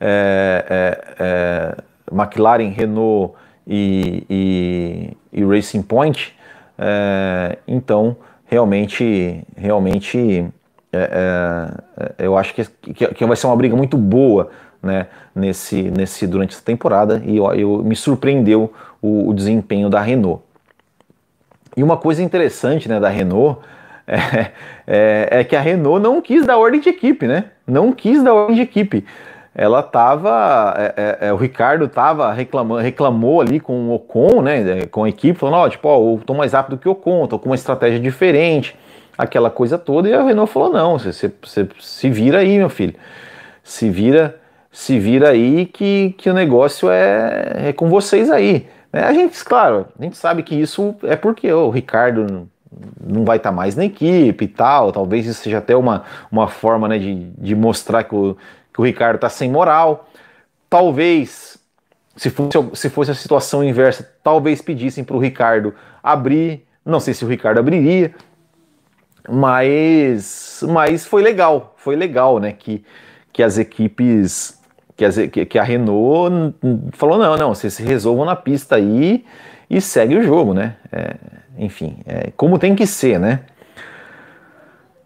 É, 0.00 0.64
é, 0.70 1.14
é, 1.18 1.76
McLaren, 2.14 2.68
Renault 2.68 3.34
e, 3.66 4.24
e, 4.30 5.16
e 5.32 5.44
Racing 5.44 5.82
Point. 5.82 6.34
É, 6.78 7.58
então, 7.66 8.16
realmente, 8.46 9.42
realmente 9.56 10.46
é, 10.92 11.74
é, 12.18 12.24
eu 12.24 12.36
acho 12.36 12.54
que, 12.54 12.64
que, 12.64 13.06
que, 13.08 13.24
vai 13.24 13.36
ser 13.36 13.46
uma 13.46 13.56
briga 13.56 13.74
muito 13.74 13.96
boa 13.96 14.50
né, 14.82 15.08
nesse, 15.34 15.82
nesse, 15.82 16.26
durante 16.26 16.54
essa 16.54 16.64
temporada 16.64 17.20
e 17.24 17.36
eu, 17.36 17.52
eu 17.54 17.82
me 17.82 17.96
surpreendeu 17.96 18.72
o, 19.02 19.28
o, 19.28 19.34
desempenho 19.34 19.90
da 19.90 20.00
Renault. 20.00 20.42
E 21.76 21.82
uma 21.82 21.96
coisa 21.96 22.22
interessante 22.22 22.88
né, 22.88 23.00
da 23.00 23.08
Renault 23.08 23.58
é, 24.06 24.16
é, 24.86 25.28
é, 25.40 25.44
que 25.44 25.56
a 25.56 25.60
Renault 25.60 26.00
não 26.00 26.20
quis 26.22 26.46
dar 26.46 26.58
ordem 26.58 26.80
de 26.80 26.88
equipe, 26.88 27.26
né? 27.26 27.46
Não 27.66 27.90
quis 27.90 28.22
dar 28.22 28.34
ordem 28.34 28.56
de 28.56 28.62
equipe. 28.62 29.04
Ela 29.54 29.82
tava, 29.82 30.74
é, 30.76 30.94
é, 30.96 31.28
é 31.28 31.32
o 31.32 31.36
Ricardo 31.36 31.86
tava 31.88 32.32
reclamando, 32.32 32.82
reclamou 32.82 33.40
ali 33.40 33.60
com 33.60 33.88
o 33.88 33.94
Ocon, 33.94 34.42
né, 34.42 34.86
com 34.86 35.04
a 35.04 35.08
equipe, 35.08 35.38
falando, 35.38 35.56
ó, 35.56 35.68
tipo, 35.68 35.88
ó, 35.88 35.98
eu 35.98 36.20
tô 36.26 36.34
mais 36.34 36.52
rápido 36.52 36.76
que 36.76 36.88
o 36.88 36.92
Ocon, 36.92 37.26
tô 37.28 37.38
com 37.38 37.50
uma 37.50 37.54
estratégia 37.54 38.00
diferente 38.00 38.76
aquela 39.16 39.50
coisa 39.50 39.78
toda, 39.78 40.08
e 40.08 40.12
a 40.12 40.22
Renault 40.22 40.52
falou: 40.52 40.72
não, 40.72 40.98
você, 40.98 41.12
você, 41.12 41.28
você 41.42 41.68
se 41.80 42.10
vira 42.10 42.38
aí, 42.38 42.58
meu 42.58 42.68
filho. 42.68 42.94
Se 43.62 43.88
vira, 43.88 44.38
se 44.70 44.98
vira 44.98 45.30
aí 45.30 45.66
que, 45.66 46.14
que 46.18 46.28
o 46.28 46.34
negócio 46.34 46.90
é, 46.90 47.68
é 47.68 47.72
com 47.72 47.88
vocês 47.88 48.30
aí. 48.30 48.66
Né? 48.92 49.02
A 49.04 49.12
gente, 49.12 49.42
claro, 49.44 49.86
a 49.98 50.02
gente 50.02 50.16
sabe 50.16 50.42
que 50.42 50.54
isso 50.54 50.94
é 51.02 51.16
porque 51.16 51.50
o 51.50 51.70
Ricardo 51.70 52.48
não 53.00 53.24
vai 53.24 53.36
estar 53.36 53.50
tá 53.50 53.56
mais 53.56 53.76
na 53.76 53.84
equipe 53.84 54.44
e 54.44 54.48
tal. 54.48 54.92
Talvez 54.92 55.26
isso 55.26 55.42
seja 55.42 55.58
até 55.58 55.74
uma, 55.74 56.04
uma 56.30 56.48
forma 56.48 56.88
né, 56.88 56.98
de, 56.98 57.30
de 57.38 57.54
mostrar 57.54 58.04
que 58.04 58.14
o, 58.14 58.36
que 58.74 58.80
o 58.80 58.84
Ricardo 58.84 59.14
está 59.14 59.28
sem 59.28 59.48
moral. 59.48 60.10
Talvez, 60.68 61.56
se 62.16 62.28
fosse, 62.28 62.58
se 62.74 62.90
fosse 62.90 63.10
a 63.12 63.14
situação 63.14 63.62
inversa, 63.62 64.06
talvez 64.22 64.60
pedissem 64.60 65.04
para 65.04 65.16
o 65.16 65.20
Ricardo 65.20 65.72
abrir. 66.02 66.66
Não 66.84 66.98
sei 66.98 67.14
se 67.14 67.24
o 67.24 67.28
Ricardo 67.28 67.58
abriria, 67.58 68.12
mas, 69.28 70.62
mas 70.68 71.06
foi 71.06 71.22
legal, 71.22 71.74
foi 71.78 71.96
legal, 71.96 72.38
né? 72.38 72.52
Que, 72.52 72.84
que 73.32 73.42
as 73.42 73.56
equipes, 73.56 74.60
que, 74.96 75.04
as, 75.04 75.16
que 75.48 75.58
a 75.58 75.62
Renault 75.62 76.54
falou: 76.92 77.16
não, 77.16 77.36
não, 77.36 77.54
vocês 77.54 77.72
se 77.72 77.82
resolvam 77.82 78.26
na 78.26 78.36
pista 78.36 78.76
aí 78.76 79.24
e 79.70 79.80
segue 79.80 80.16
o 80.16 80.22
jogo, 80.22 80.52
né? 80.52 80.76
É, 80.92 81.14
enfim, 81.56 81.98
é, 82.04 82.32
como 82.36 82.58
tem 82.58 82.74
que 82.74 82.86
ser, 82.86 83.18
né? 83.18 83.40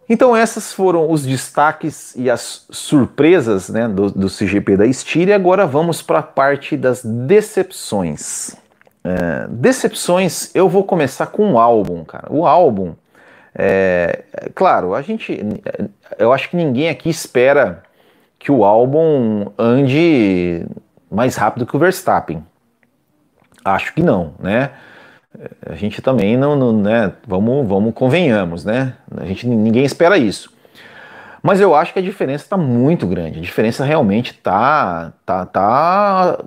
Então, 0.08 0.34
essas 0.34 0.72
foram 0.72 1.10
os 1.10 1.24
destaques 1.24 2.14
e 2.16 2.30
as 2.30 2.66
surpresas 2.70 3.68
né, 3.68 3.86
do, 3.86 4.10
do 4.10 4.28
CGP 4.28 4.76
da 4.76 4.86
Styria. 4.86 5.36
Agora 5.36 5.66
vamos 5.66 6.00
para 6.00 6.20
a 6.20 6.22
parte 6.22 6.76
das 6.76 7.04
decepções. 7.04 8.56
É, 9.04 9.46
decepções, 9.48 10.50
eu 10.54 10.68
vou 10.68 10.84
começar 10.84 11.26
com 11.26 11.52
o 11.52 11.58
álbum, 11.58 12.04
cara. 12.04 12.26
O 12.30 12.46
álbum 12.46 12.94
é, 13.60 14.24
claro, 14.54 14.94
a 14.94 15.02
gente, 15.02 15.36
eu 16.16 16.32
acho 16.32 16.48
que 16.48 16.56
ninguém 16.56 16.88
aqui 16.88 17.10
espera 17.10 17.82
que 18.38 18.52
o 18.52 18.64
álbum 18.64 19.50
ande 19.58 20.64
mais 21.10 21.34
rápido 21.34 21.66
que 21.66 21.74
o 21.74 21.78
Verstappen. 21.78 22.44
Acho 23.64 23.92
que 23.92 24.02
não, 24.02 24.34
né? 24.38 24.70
A 25.64 25.74
gente 25.74 26.00
também 26.02 26.36
não, 26.36 26.56
não 26.56 26.72
né? 26.72 27.12
Vamos, 27.26 27.66
vamos 27.68 27.94
convenhamos, 27.94 28.64
né? 28.64 28.94
A 29.16 29.26
gente 29.26 29.46
ninguém 29.46 29.84
espera 29.84 30.16
isso. 30.18 30.52
Mas 31.42 31.60
eu 31.60 31.74
acho 31.74 31.92
que 31.92 31.98
a 31.98 32.02
diferença 32.02 32.44
está 32.44 32.56
muito 32.56 33.06
grande. 33.06 33.38
A 33.38 33.42
diferença 33.42 33.84
realmente 33.84 34.32
está 34.32 35.12
tá, 35.24 35.46
tá 35.46 36.44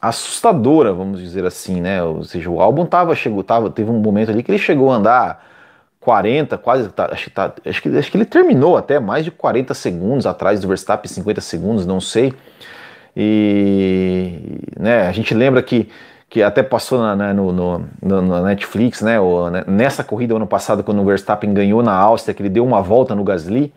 assustadora, 0.00 0.92
vamos 0.92 1.20
dizer 1.20 1.44
assim, 1.44 1.80
né? 1.80 2.02
Ou 2.02 2.24
seja, 2.24 2.50
o 2.50 2.60
álbum 2.60 2.84
tava, 2.84 3.14
chegou, 3.14 3.42
tava, 3.42 3.70
teve 3.70 3.90
um 3.90 3.98
momento 4.00 4.30
ali 4.30 4.42
que 4.42 4.50
ele 4.50 4.58
chegou 4.58 4.90
a 4.90 4.96
andar 4.96 5.46
40, 6.00 6.56
quase, 6.58 6.88
tá, 6.88 7.10
acho, 7.12 7.24
que 7.24 7.30
tá, 7.30 7.52
acho, 7.66 7.82
que, 7.82 7.88
acho 7.96 8.10
que 8.10 8.16
ele 8.16 8.24
terminou 8.24 8.76
até 8.76 8.98
mais 8.98 9.24
de 9.24 9.30
40 9.30 9.74
segundos 9.74 10.26
atrás 10.26 10.60
do 10.60 10.68
Verstappen, 10.68 11.10
50 11.10 11.40
segundos, 11.40 11.86
não 11.86 12.00
sei. 12.00 12.32
E 13.16 14.60
né, 14.78 15.06
a 15.06 15.12
gente 15.12 15.34
lembra 15.34 15.62
que, 15.62 15.88
que 16.30 16.44
até 16.44 16.62
passou 16.62 17.00
na, 17.00 17.16
né, 17.16 17.32
no, 17.32 17.52
no, 17.52 18.42
Netflix, 18.44 19.02
né, 19.02 19.18
ou, 19.18 19.50
né, 19.50 19.64
nessa 19.66 20.04
corrida 20.04 20.36
ano 20.36 20.46
passado, 20.46 20.84
quando 20.84 21.02
o 21.02 21.04
Verstappen 21.04 21.52
ganhou 21.52 21.82
na 21.82 21.92
Áustria, 21.92 22.32
que 22.32 22.40
ele 22.40 22.48
deu 22.48 22.64
uma 22.64 22.80
volta 22.80 23.16
no 23.16 23.24
Gasly. 23.24 23.74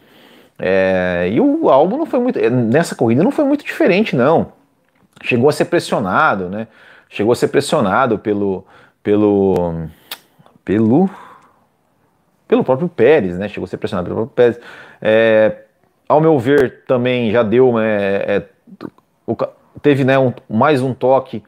É, 0.60 1.30
e 1.32 1.42
o 1.42 1.68
álbum 1.68 1.98
não 1.98 2.06
foi 2.06 2.20
muito. 2.20 2.40
Nessa 2.40 2.94
corrida 2.96 3.24
não 3.24 3.32
foi 3.32 3.44
muito 3.44 3.66
diferente, 3.66 4.16
não. 4.16 4.54
Chegou 5.24 5.50
a 5.50 5.52
ser 5.52 5.66
pressionado, 5.66 6.48
né? 6.48 6.68
Chegou 7.10 7.34
a 7.34 7.36
ser 7.36 7.48
pressionado 7.48 8.20
pelo. 8.20 8.64
pelo. 9.02 9.56
pelo 10.64 11.10
pelo 12.48 12.64
próprio 12.64 12.88
Pérez, 12.88 13.36
né? 13.40 13.48
Chegou 13.48 13.66
a 13.66 13.68
ser 13.68 13.78
pressionado 13.78 14.06
pelo 14.06 14.28
próprio 14.28 14.36
Pérez. 14.36 14.60
É, 15.02 15.64
ao 16.08 16.22
meu 16.22 16.38
ver, 16.38 16.84
também 16.86 17.32
já 17.32 17.42
deu, 17.42 17.80
é, 17.80 18.26
é, 18.28 18.44
o, 19.26 19.36
teve 19.82 20.04
né, 20.04 20.20
um, 20.20 20.32
mais 20.48 20.82
um 20.82 20.94
toque. 20.94 21.44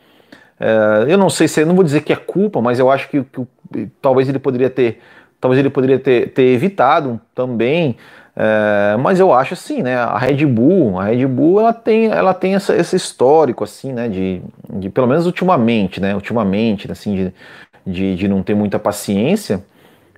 É, 0.60 1.06
eu 1.08 1.18
não 1.18 1.30
sei 1.30 1.48
se, 1.48 1.64
não 1.66 1.76
vou 1.76 1.84
dizer 1.84 2.02
que 2.02 2.14
é 2.14 2.16
culpa, 2.16 2.62
mas 2.62 2.80
eu 2.80 2.90
acho 2.90 3.10
que, 3.10 3.24
que 3.24 3.88
talvez 4.02 4.30
ele 4.30 4.40
poderia 4.40 4.70
ter, 4.70 5.02
talvez 5.40 5.60
ele 5.60 5.70
poderia 5.70 6.00
ter, 6.00 6.32
ter 6.32 6.44
evitado 6.44 7.20
também. 7.34 7.98
É, 8.36 8.98
mas 8.98 9.20
eu 9.20 9.34
acho 9.34 9.54
assim, 9.54 9.82
né? 9.82 9.96
A 9.96 10.18
Red 10.18 10.46
Bull, 10.46 11.00
a 11.00 11.06
Red 11.06 11.26
Bull, 11.26 11.62
ela 11.62 11.74
tem, 11.74 12.08
ela 12.08 12.34
tem 12.34 12.56
essa, 12.56 12.76
esse 12.76 12.96
histórico 12.96 13.64
assim, 13.64 13.94
né? 13.94 14.10
De, 14.10 14.42
de 14.74 14.90
pelo 14.90 15.08
menos 15.08 15.26
ultimamente, 15.26 16.02
né? 16.02 16.14
Ultimamente, 16.14 16.92
assim, 16.92 17.16
de, 17.16 17.34
de, 17.86 18.16
de 18.16 18.28
não 18.28 18.44
ter 18.44 18.54
muita 18.54 18.78
paciência. 18.78 19.64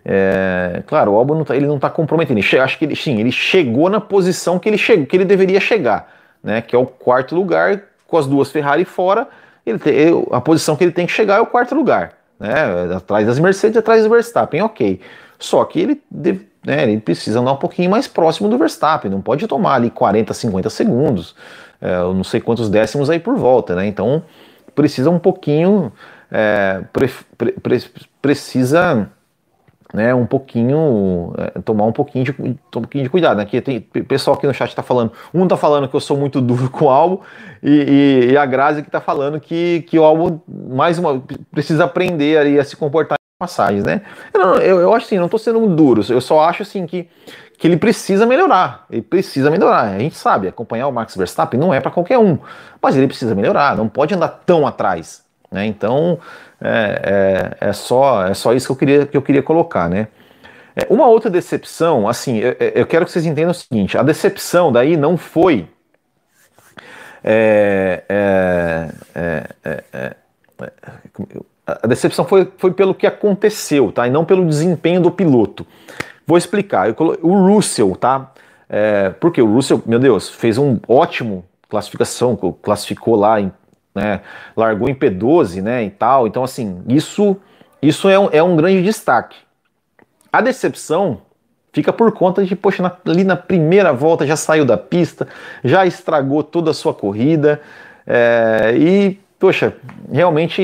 É, 0.03 0.81
claro, 0.87 1.11
o 1.11 1.15
álbum 1.15 1.35
não 1.35 1.43
tá, 1.43 1.55
ele 1.55 1.67
não 1.67 1.75
está 1.75 1.89
comprometendo. 1.89 2.39
Ele, 2.39 2.59
acho 2.59 2.79
que 2.79 2.85
ele, 2.85 2.95
sim, 2.95 3.19
ele 3.19 3.31
chegou 3.31 3.89
na 3.89 3.99
posição 3.99 4.57
que 4.57 4.69
ele 4.69 4.77
chegou, 4.77 5.05
que 5.05 5.15
ele 5.15 5.25
deveria 5.25 5.59
chegar, 5.59 6.11
né? 6.43 6.61
Que 6.61 6.75
é 6.75 6.79
o 6.79 6.85
quarto 6.85 7.35
lugar 7.35 7.81
com 8.07 8.17
as 8.17 8.25
duas 8.25 8.49
Ferrari 8.49 8.85
fora. 8.85 9.27
Ele 9.69 9.79
a 10.31 10.41
posição 10.41 10.75
que 10.75 10.83
ele 10.83 10.91
tem 10.91 11.05
que 11.05 11.11
chegar 11.11 11.37
é 11.37 11.41
o 11.41 11.45
quarto 11.45 11.75
lugar, 11.75 12.13
né? 12.39 12.93
Atrás 12.95 13.25
das 13.27 13.39
Mercedes, 13.39 13.77
atrás 13.77 14.03
do 14.03 14.09
Verstappen, 14.09 14.61
ok. 14.61 14.99
Só 15.39 15.63
que 15.65 15.79
ele, 15.79 16.01
deve, 16.09 16.47
né, 16.65 16.83
ele 16.83 16.99
precisa 16.99 17.39
andar 17.39 17.53
um 17.53 17.57
pouquinho 17.57 17.89
mais 17.89 18.07
próximo 18.07 18.49
do 18.49 18.57
Verstappen. 18.57 19.11
Não 19.11 19.21
pode 19.21 19.45
tomar 19.47 19.75
ali 19.75 19.89
40, 19.89 20.33
50 20.33 20.69
segundos, 20.69 21.35
é, 21.79 21.97
não 21.97 22.23
sei 22.23 22.41
quantos 22.41 22.69
décimos 22.69 23.09
aí 23.09 23.19
por 23.19 23.35
volta, 23.35 23.75
né? 23.75 23.85
Então 23.85 24.23
precisa 24.73 25.09
um 25.09 25.19
pouquinho, 25.19 25.91
é, 26.31 26.81
pre, 26.93 27.09
pre, 27.37 27.51
pre, 27.53 27.83
precisa 28.21 29.09
né, 29.93 30.13
um 30.13 30.25
pouquinho, 30.25 31.33
é, 31.37 31.59
tomar 31.61 31.85
um 31.85 31.91
pouquinho 31.91 32.25
de, 32.25 32.35
um 32.39 32.55
pouquinho 32.71 33.03
de 33.03 33.09
cuidado. 33.09 33.37
Né? 33.37 33.61
Tem 33.61 33.79
pessoal 33.79 34.35
aqui 34.35 34.45
no 34.45 34.53
chat 34.53 34.69
está 34.69 34.83
falando, 34.83 35.11
um 35.33 35.43
está 35.43 35.57
falando 35.57 35.87
que 35.87 35.95
eu 35.95 35.99
sou 35.99 36.17
muito 36.17 36.41
duro 36.41 36.69
com 36.69 36.85
o 36.85 36.89
álbum 36.89 37.19
e, 37.63 37.71
e, 38.27 38.31
e 38.31 38.37
a 38.37 38.45
Grazi 38.45 38.81
que 38.81 38.89
está 38.89 39.01
falando 39.01 39.39
que, 39.39 39.83
que 39.87 39.97
o 39.97 40.03
álbum 40.03 40.39
mais 40.47 40.97
uma 40.99 41.23
precisa 41.51 41.85
aprender 41.85 42.37
ali 42.37 42.59
a 42.59 42.63
se 42.63 42.75
comportar 42.75 43.15
em 43.15 43.39
passagens, 43.39 43.83
né? 43.83 44.01
Eu, 44.33 44.41
eu, 44.55 44.79
eu 44.81 44.93
acho 44.93 45.05
assim, 45.05 45.17
não 45.17 45.25
estou 45.25 45.39
sendo 45.39 45.65
duro, 45.67 46.01
eu 46.09 46.21
só 46.21 46.41
acho 46.41 46.63
assim 46.63 46.85
que 46.85 47.07
que 47.57 47.65
ele 47.65 47.77
precisa 47.77 48.23
melhorar, 48.25 48.85
ele 48.87 49.01
precisa 49.01 49.49
melhorar. 49.49 49.95
A 49.95 49.97
gente 49.99 50.15
sabe, 50.15 50.47
acompanhar 50.47 50.87
o 50.87 50.91
Max 50.91 51.15
Verstappen 51.15 51.59
não 51.59 51.73
é 51.73 51.81
para 51.81 51.89
qualquer 51.89 52.19
um, 52.19 52.37
mas 52.79 52.95
ele 52.95 53.07
precisa 53.07 53.33
melhorar, 53.33 53.75
não 53.75 53.89
pode 53.89 54.13
andar 54.13 54.27
tão 54.45 54.67
atrás, 54.67 55.23
né? 55.51 55.65
Então 55.65 56.19
é, 56.61 57.57
é, 57.61 57.69
é, 57.69 57.73
só, 57.73 58.25
é 58.25 58.33
só 58.33 58.53
isso 58.53 58.67
que 58.67 58.71
eu 58.71 58.75
queria, 58.75 59.05
que 59.05 59.17
eu 59.17 59.21
queria 59.21 59.43
colocar, 59.43 59.89
né? 59.89 60.07
É, 60.75 60.87
uma 60.89 61.07
outra 61.07 61.29
decepção, 61.29 62.07
assim, 62.07 62.37
eu, 62.37 62.55
eu, 62.59 62.85
quero 62.85 63.05
que 63.05 63.11
vocês 63.11 63.25
entendam 63.25 63.51
o 63.51 63.53
seguinte: 63.53 63.97
a 63.97 64.03
decepção 64.03 64.71
daí 64.71 64.97
não 64.97 65.17
foi. 65.17 65.67
É, 67.23 68.03
é, 68.07 68.89
a 71.65 71.87
decepção 71.87 72.25
foi, 72.25 72.51
foi 72.57 72.71
pelo 72.71 72.95
que 72.95 73.05
aconteceu, 73.05 73.91
tá? 73.91 74.07
E 74.07 74.11
não 74.11 74.23
pelo 74.23 74.45
desempenho 74.45 75.01
do 75.01 75.11
piloto. 75.11 75.65
Vou 76.25 76.37
explicar. 76.37 76.87
Eu, 76.87 76.95
o 77.21 77.53
Russell, 77.53 77.95
tá? 77.95 78.31
É, 78.69 79.09
porque 79.09 79.41
o 79.41 79.53
Russell, 79.53 79.81
meu 79.85 79.99
Deus, 79.99 80.29
fez 80.29 80.57
um 80.57 80.79
ótimo 80.87 81.45
classificação, 81.69 82.35
classificou 82.61 83.15
lá, 83.15 83.41
em, 83.41 83.51
né, 83.97 84.21
largou 84.55 84.87
em 84.87 84.95
P12, 84.95 85.61
né, 85.61 85.83
e 85.83 85.89
tal. 85.89 86.27
Então, 86.27 86.43
assim, 86.43 86.81
isso, 86.87 87.35
isso 87.81 88.07
é, 88.07 88.17
um, 88.17 88.29
é 88.31 88.41
um 88.41 88.55
grande 88.55 88.83
destaque. 88.83 89.35
A 90.31 90.39
decepção 90.39 91.21
fica 91.73 91.91
por 91.91 92.11
conta 92.11 92.45
de, 92.45 92.55
poxa, 92.55 92.83
na, 92.83 92.95
ali 93.05 93.23
na 93.23 93.35
primeira 93.35 93.91
volta 93.91 94.25
já 94.25 94.35
saiu 94.35 94.63
da 94.63 94.77
pista, 94.77 95.27
já 95.63 95.85
estragou 95.85 96.43
toda 96.43 96.71
a 96.71 96.73
sua 96.73 96.93
corrida, 96.93 97.59
é, 98.05 98.73
e, 98.77 99.19
poxa, 99.39 99.73
realmente, 100.11 100.61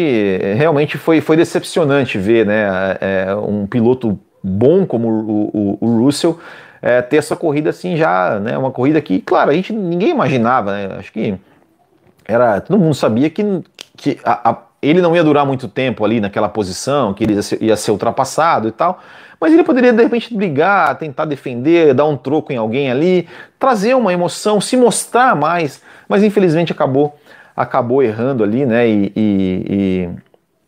realmente 0.56 0.98
foi, 0.98 1.20
foi 1.20 1.36
decepcionante 1.36 2.18
ver, 2.18 2.46
né, 2.46 2.98
é, 3.02 3.36
um 3.36 3.66
piloto 3.66 4.20
bom 4.44 4.86
como 4.86 5.08
o, 5.10 5.50
o, 5.54 5.78
o 5.82 6.04
Russell 6.04 6.40
é, 6.84 7.02
ter 7.02 7.16
essa 7.16 7.34
corrida 7.34 7.70
assim 7.70 7.96
já, 7.96 8.42
né? 8.42 8.58
Uma 8.58 8.70
corrida 8.70 9.00
que, 9.00 9.22
claro, 9.22 9.52
a 9.52 9.54
gente 9.54 9.72
ninguém 9.72 10.10
imaginava, 10.10 10.74
né? 10.74 10.96
Acho 11.00 11.14
que 11.14 11.34
era 12.26 12.62
todo 12.62 12.80
mundo 12.80 12.94
sabia 12.94 13.30
que, 13.30 13.44
que 13.98 14.20
a, 14.24 14.52
a, 14.52 14.58
ele 14.82 15.02
não 15.02 15.16
ia 15.16 15.24
durar 15.24 15.46
muito 15.46 15.68
tempo 15.68 16.04
ali 16.04 16.20
naquela 16.20 16.50
posição, 16.50 17.14
que 17.14 17.24
ele 17.24 17.34
ia 17.34 17.42
ser, 17.42 17.64
ia 17.64 17.76
ser 17.76 17.92
ultrapassado 17.92 18.68
e 18.68 18.72
tal. 18.72 19.00
Mas 19.40 19.54
ele 19.54 19.64
poderia 19.64 19.92
de 19.92 20.02
repente 20.02 20.34
brigar, 20.34 20.98
tentar 20.98 21.26
defender, 21.26 21.94
dar 21.94 22.06
um 22.06 22.16
troco 22.16 22.54
em 22.54 22.58
alguém 22.58 22.90
ali, 22.90 23.28
trazer 23.60 23.94
uma 23.94 24.14
emoção, 24.14 24.62
se 24.62 24.78
mostrar 24.78 25.36
mais. 25.36 25.82
Mas 26.08 26.24
infelizmente 26.24 26.72
acabou 26.72 27.16
acabou 27.56 28.02
errando 28.02 28.44
ali, 28.44 28.66
né? 28.66 28.88
e, 28.88 29.12
e, 29.16 30.10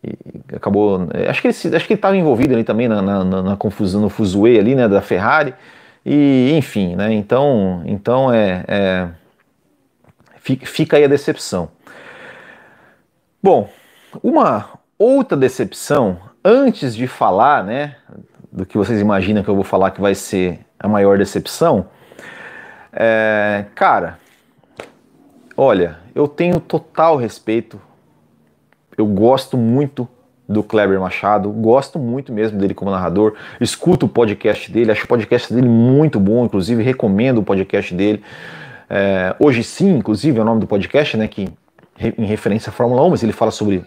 e 0.04 0.56
acabou. 0.56 1.08
Acho 1.28 1.41
que 1.41 1.48
ele 1.48 1.76
acho 1.76 1.88
que 1.88 1.94
estava 1.94 2.15
envolvido 2.15 2.54
ali 2.54 2.63
também 2.63 2.88
na, 2.88 3.02
na, 3.02 3.24
na, 3.24 3.58
confusão, 3.58 4.02
no 4.02 4.10
fuzuê 4.10 4.60
ali, 4.60 4.76
né, 4.76 4.88
da 4.88 5.02
Ferrari. 5.02 5.54
E, 6.06 6.54
enfim, 6.56 6.96
né? 6.96 7.12
Então, 7.13 7.82
então 7.86 8.32
é, 8.32 8.63
é 8.68 9.08
fica 10.65 10.97
aí 10.97 11.03
a 11.03 11.08
decepção. 11.08 11.69
Bom, 13.41 13.69
uma 14.21 14.69
outra 14.97 15.36
decepção, 15.36 16.19
antes 16.43 16.95
de 16.95 17.08
falar, 17.08 17.63
né, 17.63 17.95
do 18.51 18.65
que 18.65 18.77
vocês 18.77 19.01
imaginam 19.01 19.43
que 19.43 19.49
eu 19.49 19.55
vou 19.55 19.63
falar 19.63 19.91
que 19.91 20.01
vai 20.01 20.15
ser 20.15 20.60
a 20.79 20.88
maior 20.88 21.17
decepção, 21.17 21.88
é, 22.93 23.65
cara, 23.73 24.19
olha, 25.58 25.97
eu 26.13 26.27
tenho 26.27 26.60
total 26.60 27.17
respeito, 27.17 27.81
eu 28.97 29.05
gosto 29.05 29.58
muito 29.58 30.08
do 30.47 30.63
Kleber 30.63 30.99
Machado, 30.99 31.49
gosto 31.49 31.99
muito 31.99 32.31
mesmo 32.31 32.58
dele 32.58 32.73
como 32.73 32.91
narrador, 32.91 33.36
escuto 33.60 34.05
o 34.05 34.10
podcast 34.10 34.71
dele, 34.71 34.91
acho 34.91 35.03
o 35.03 35.08
podcast 35.08 35.53
dele 35.53 35.67
muito 35.67 36.19
bom, 36.19 36.45
inclusive 36.45 36.84
recomendo 36.84 37.39
o 37.39 37.43
podcast 37.43 37.93
dele. 37.93 38.23
É, 38.89 39.36
hoje 39.39 39.63
sim, 39.63 39.98
inclusive, 39.98 40.38
é 40.38 40.41
o 40.41 40.45
nome 40.45 40.62
do 40.62 40.67
podcast, 40.67 41.17
né, 41.17 41.28
que 41.28 41.50
em 42.00 42.26
referência 42.26 42.69
à 42.69 42.74
Fórmula 42.74 43.04
1, 43.04 43.10
mas 43.10 43.24
ele 43.24 43.32
fala 43.32 43.52
sobre 43.52 43.84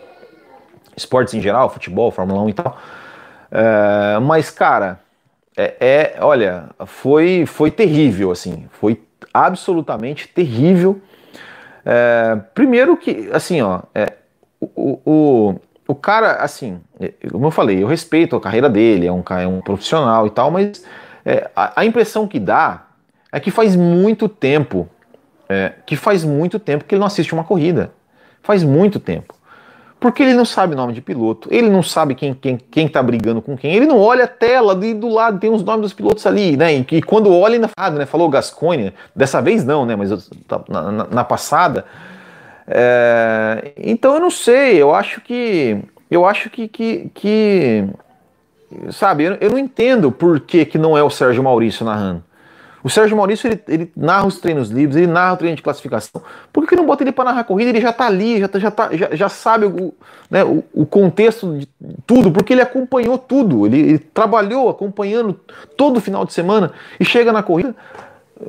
esportes 0.97 1.35
em 1.35 1.41
geral, 1.41 1.71
futebol, 1.71 2.11
Fórmula 2.11 2.43
1 2.43 2.49
e 2.49 2.53
tal. 2.55 2.79
É, 3.51 4.19
mas, 4.21 4.51
cara, 4.51 5.01
é, 5.57 5.75
é, 5.81 6.17
olha, 6.21 6.71
foi, 6.87 7.45
foi 7.47 7.71
terrível, 7.71 8.31
assim, 8.31 8.67
foi 8.73 9.03
absolutamente 9.33 10.29
terrível. 10.29 11.01
É, 11.85 12.39
primeiro 12.55 12.97
que, 12.97 13.31
assim, 13.33 13.61
ó, 13.63 13.81
é, 13.95 14.13
o, 14.61 15.01
o, 15.05 15.61
o 15.87 15.95
cara, 15.95 16.33
assim, 16.33 16.81
é, 17.01 17.13
como 17.31 17.47
eu 17.47 17.51
falei, 17.51 17.83
eu 17.83 17.87
respeito 17.87 18.37
a 18.37 18.41
carreira 18.41 18.69
dele, 18.69 19.07
é 19.07 19.13
um, 19.13 19.23
é 19.41 19.47
um 19.47 19.61
profissional 19.61 20.27
e 20.27 20.31
tal, 20.31 20.51
mas 20.51 20.85
é, 21.25 21.51
a, 21.55 21.81
a, 21.81 21.85
impressão 21.85 22.27
que 22.27 22.39
dá 22.39 22.88
é 23.33 23.41
que 23.41 23.51
faz 23.51 23.77
muito 23.77 24.29
tempo, 24.29 24.89
é, 25.49 25.73
que 25.87 25.97
faz 25.97 26.25
muito 26.25 26.59
tempo 26.59 26.85
que 26.85 26.95
ele 26.95 27.01
não 27.01 27.07
assiste 27.07 27.33
uma 27.33 27.45
corrida. 27.45 27.93
Faz 28.43 28.63
muito 28.63 28.99
tempo. 28.99 29.35
Porque 30.01 30.23
ele 30.23 30.35
não 30.35 30.45
sabe 30.45 30.77
nome 30.77 30.93
de 30.93 31.01
piloto, 31.01 31.49
ele 31.51 31.69
não 31.69 31.83
sabe 31.83 32.15
quem, 32.15 32.33
quem, 32.33 32.57
quem 32.57 32.87
tá 32.89 33.03
brigando 33.03 33.43
com 33.43 33.57
quem, 33.57 33.75
ele 33.75 33.85
não 33.85 33.99
olha 33.99 34.25
a 34.25 34.29
tela 34.29 34.79
e 34.87 34.95
do 34.95 35.09
lado 35.09 35.41
tem 35.41 35.51
os 35.51 35.65
nomes 35.65 35.83
dos 35.83 35.93
pilotos 35.93 36.25
ali, 36.25 36.57
né? 36.57 36.73
E, 36.73 36.87
e 36.93 37.03
quando 37.03 37.35
olha 37.35 37.55
ainda 37.55 37.69
fala, 37.69 37.99
né? 37.99 38.07
Falou 38.07 38.29
Gascoigne, 38.29 38.95
dessa 39.15 39.43
vez 39.43 39.65
não, 39.65 39.85
né? 39.85 39.97
Mas 39.97 40.31
tá, 40.47 40.63
na, 40.69 40.93
na, 40.93 41.05
na 41.05 41.25
passada 41.25 41.85
é, 42.71 43.73
então 43.79 44.15
eu 44.15 44.21
não 44.21 44.31
sei, 44.31 44.77
eu 44.77 44.95
acho 44.95 45.23
que. 45.23 45.79
Eu 46.11 46.27
acho 46.27 46.51
que. 46.51 46.69
que, 46.69 47.11
que 47.15 47.89
sabe, 48.91 49.25
eu, 49.25 49.35
eu, 49.41 49.51
não 49.51 49.59
entendo 49.59 50.13
por 50.13 50.39
que, 50.41 50.67
que 50.67 50.77
não 50.77 50.97
é 50.97 51.03
o 51.03 51.09
Sérgio 51.09 51.43
Maurício 51.43 51.87
narrando. 51.87 52.23
O 52.89 52.91
Sérgio 52.91 53.15
Maurício 53.15 53.47
ele, 53.47 53.61
ele 53.69 53.93
narra 53.95 54.27
os 54.27 54.41
treinos 54.41 54.71
livres, 54.71 54.97
ele 54.97 55.07
narra 55.07 55.35
o 55.35 55.37
treino 55.37 55.55
de 55.55 55.63
classificação. 55.63 56.23
Por 56.51 56.63
que, 56.63 56.71
que 56.71 56.77
não 56.77 56.87
bota 56.87 57.05
ele 57.05 57.13
para 57.13 57.27
narrar 57.27 57.41
a 57.41 57.45
corrida? 57.45 57.69
Ele 57.69 57.83
já 57.83 57.93
tá 57.93 58.07
ali, 58.07 58.41
já, 58.41 58.49
tá, 58.49 58.59
já, 58.59 58.71
tá, 58.71 58.89
já, 58.97 59.15
já 59.15 59.29
sabe 59.29 59.67
o, 59.67 59.93
né, 60.31 60.43
o, 60.43 60.65
o, 60.73 60.87
contexto 60.87 61.59
de 61.59 61.69
tudo, 62.07 62.33
porque 62.33 62.55
ele 62.55 62.63
acompanhou 62.63 63.19
tudo. 63.19 63.67
Ele, 63.67 63.79
ele 63.79 63.99
trabalhou 63.99 64.71
acompanhando 64.71 65.39
todo 65.77 66.01
final 66.01 66.25
de 66.25 66.33
semana 66.33 66.73
e 66.99 67.05
chega 67.05 67.31
na 67.31 67.43
corrida 67.43 67.77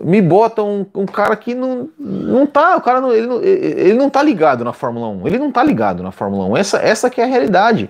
me 0.04 0.22
bota 0.22 0.62
um, 0.62 0.86
um, 0.94 1.06
cara 1.06 1.36
que 1.36 1.56
não, 1.56 1.90
não 2.00 2.46
tá, 2.46 2.78
o 2.78 2.82
cara 2.82 3.02
não, 3.02 3.12
ele, 3.12 3.26
não, 3.26 3.42
ele 3.44 3.96
não 3.96 4.08
tá 4.08 4.22
ligado 4.22 4.64
na 4.64 4.72
Fórmula 4.72 5.08
1, 5.08 5.28
ele 5.28 5.40
não 5.40 5.52
tá 5.52 5.64
ligado 5.64 6.04
na 6.04 6.12
Fórmula 6.12 6.46
1, 6.46 6.58
essa, 6.58 6.78
essa 6.78 7.10
que 7.10 7.20
é 7.20 7.24
a 7.24 7.28
realidade. 7.28 7.90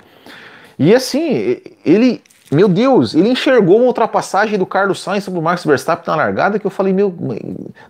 E 0.79 0.95
assim, 0.95 1.59
ele, 1.85 2.23
meu 2.51 2.67
Deus, 2.67 3.13
ele 3.13 3.29
enxergou 3.29 3.77
uma 3.77 3.85
ultrapassagem 3.85 4.57
do 4.57 4.65
Carlos 4.65 5.01
Sainz 5.01 5.23
sobre 5.23 5.39
o 5.39 5.43
Max 5.43 5.63
Verstappen 5.63 6.05
na 6.07 6.15
largada 6.15 6.57
que 6.57 6.65
eu 6.65 6.71
falei, 6.71 6.91
meu, 6.91 7.13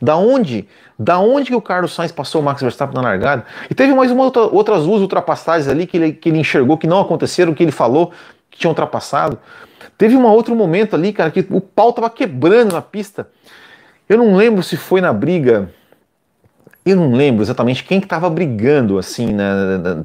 da 0.01 0.17
onde? 0.17 0.67
Da 0.97 1.17
onde 1.17 1.47
que 1.47 1.55
o 1.55 1.61
Carlos 1.61 1.93
Sainz 1.93 2.11
passou 2.11 2.41
o 2.41 2.43
Max 2.43 2.61
Verstappen 2.61 2.95
na 2.95 3.01
largada? 3.01 3.45
E 3.69 3.73
teve 3.73 3.93
mais 3.93 4.11
uma 4.11 4.23
outra, 4.23 4.41
outras 4.41 4.83
duas 4.83 5.01
ultrapassagens 5.01 5.69
ali 5.69 5.87
que 5.87 5.95
ele, 5.95 6.11
que 6.11 6.27
ele 6.27 6.39
enxergou 6.39 6.77
que 6.77 6.87
não 6.87 6.99
aconteceram, 6.99 7.53
que 7.53 7.63
ele 7.63 7.71
falou 7.71 8.11
que 8.51 8.59
tinha 8.59 8.69
ultrapassado. 8.69 9.39
Teve 9.97 10.15
um 10.17 10.25
outro 10.25 10.55
momento 10.55 10.93
ali, 10.93 11.13
cara, 11.13 11.31
que 11.31 11.45
o 11.49 11.61
pau 11.61 11.93
tava 11.93 12.09
quebrando 12.09 12.73
na 12.73 12.81
pista. 12.81 13.29
Eu 14.09 14.17
não 14.17 14.35
lembro 14.35 14.61
se 14.61 14.75
foi 14.75 14.99
na 14.99 15.13
briga. 15.13 15.69
Eu 16.85 16.95
não 16.95 17.13
lembro 17.13 17.43
exatamente 17.43 17.83
quem 17.83 17.99
que 17.99 18.05
estava 18.05 18.29
brigando, 18.29 18.97
assim, 18.97 19.27
né? 19.31 19.45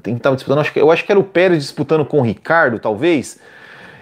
Quem 0.02 0.16
estava 0.16 0.36
disputando. 0.36 0.60
Acho 0.60 0.72
que, 0.72 0.80
eu 0.80 0.90
acho 0.90 1.04
que 1.04 1.10
era 1.10 1.18
o 1.18 1.24
Pérez 1.24 1.62
disputando 1.62 2.04
com 2.04 2.18
o 2.18 2.22
Ricardo, 2.22 2.78
talvez. 2.78 3.40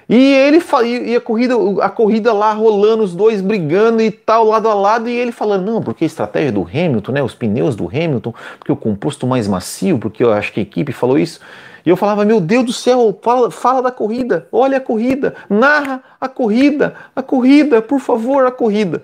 E 0.09 0.35
ele 0.35 0.61
e 1.07 1.17
a 1.17 1.21
corrida, 1.21 1.55
a 1.81 1.89
corrida 1.89 2.33
lá 2.33 2.53
rolando, 2.53 3.03
os 3.03 3.15
dois 3.15 3.41
brigando 3.41 4.03
e 4.03 4.11
tal, 4.11 4.45
lado 4.45 4.69
a 4.69 4.75
lado, 4.75 5.09
e 5.09 5.17
ele 5.17 5.33
falando, 5.33 5.65
não, 5.65 5.83
porque 5.83 6.05
a 6.05 6.07
estratégia 6.07 6.53
do 6.53 6.63
Hamilton, 6.63 7.13
né? 7.13 7.23
Os 7.23 7.35
pneus 7.35 7.77
do 7.77 7.87
Hamilton, 7.87 8.35
porque 8.59 8.73
o 8.73 8.77
composto 8.77 9.27
mais 9.27 9.47
macio, 9.47 9.99
porque 9.99 10.23
eu 10.23 10.33
acho 10.33 10.53
que 10.53 10.61
a 10.61 10.63
equipe 10.63 10.93
falou 10.93 11.19
isso. 11.19 11.41
E 11.85 11.91
eu 11.91 11.97
falava, 11.97 12.25
meu 12.25 12.41
Deus 12.41 12.65
do 12.65 12.73
céu, 12.73 13.19
fala, 13.23 13.51
fala 13.51 13.83
da 13.83 13.91
corrida, 13.91 14.47
olha 14.53 14.79
a 14.79 14.81
corrida, 14.81 15.35
narra 15.51 16.03
a 16.21 16.29
corrida, 16.29 16.95
a 17.15 17.23
corrida, 17.23 17.83
por 17.83 17.99
favor, 17.99 18.47
a 18.47 18.53
corrida. 18.53 19.03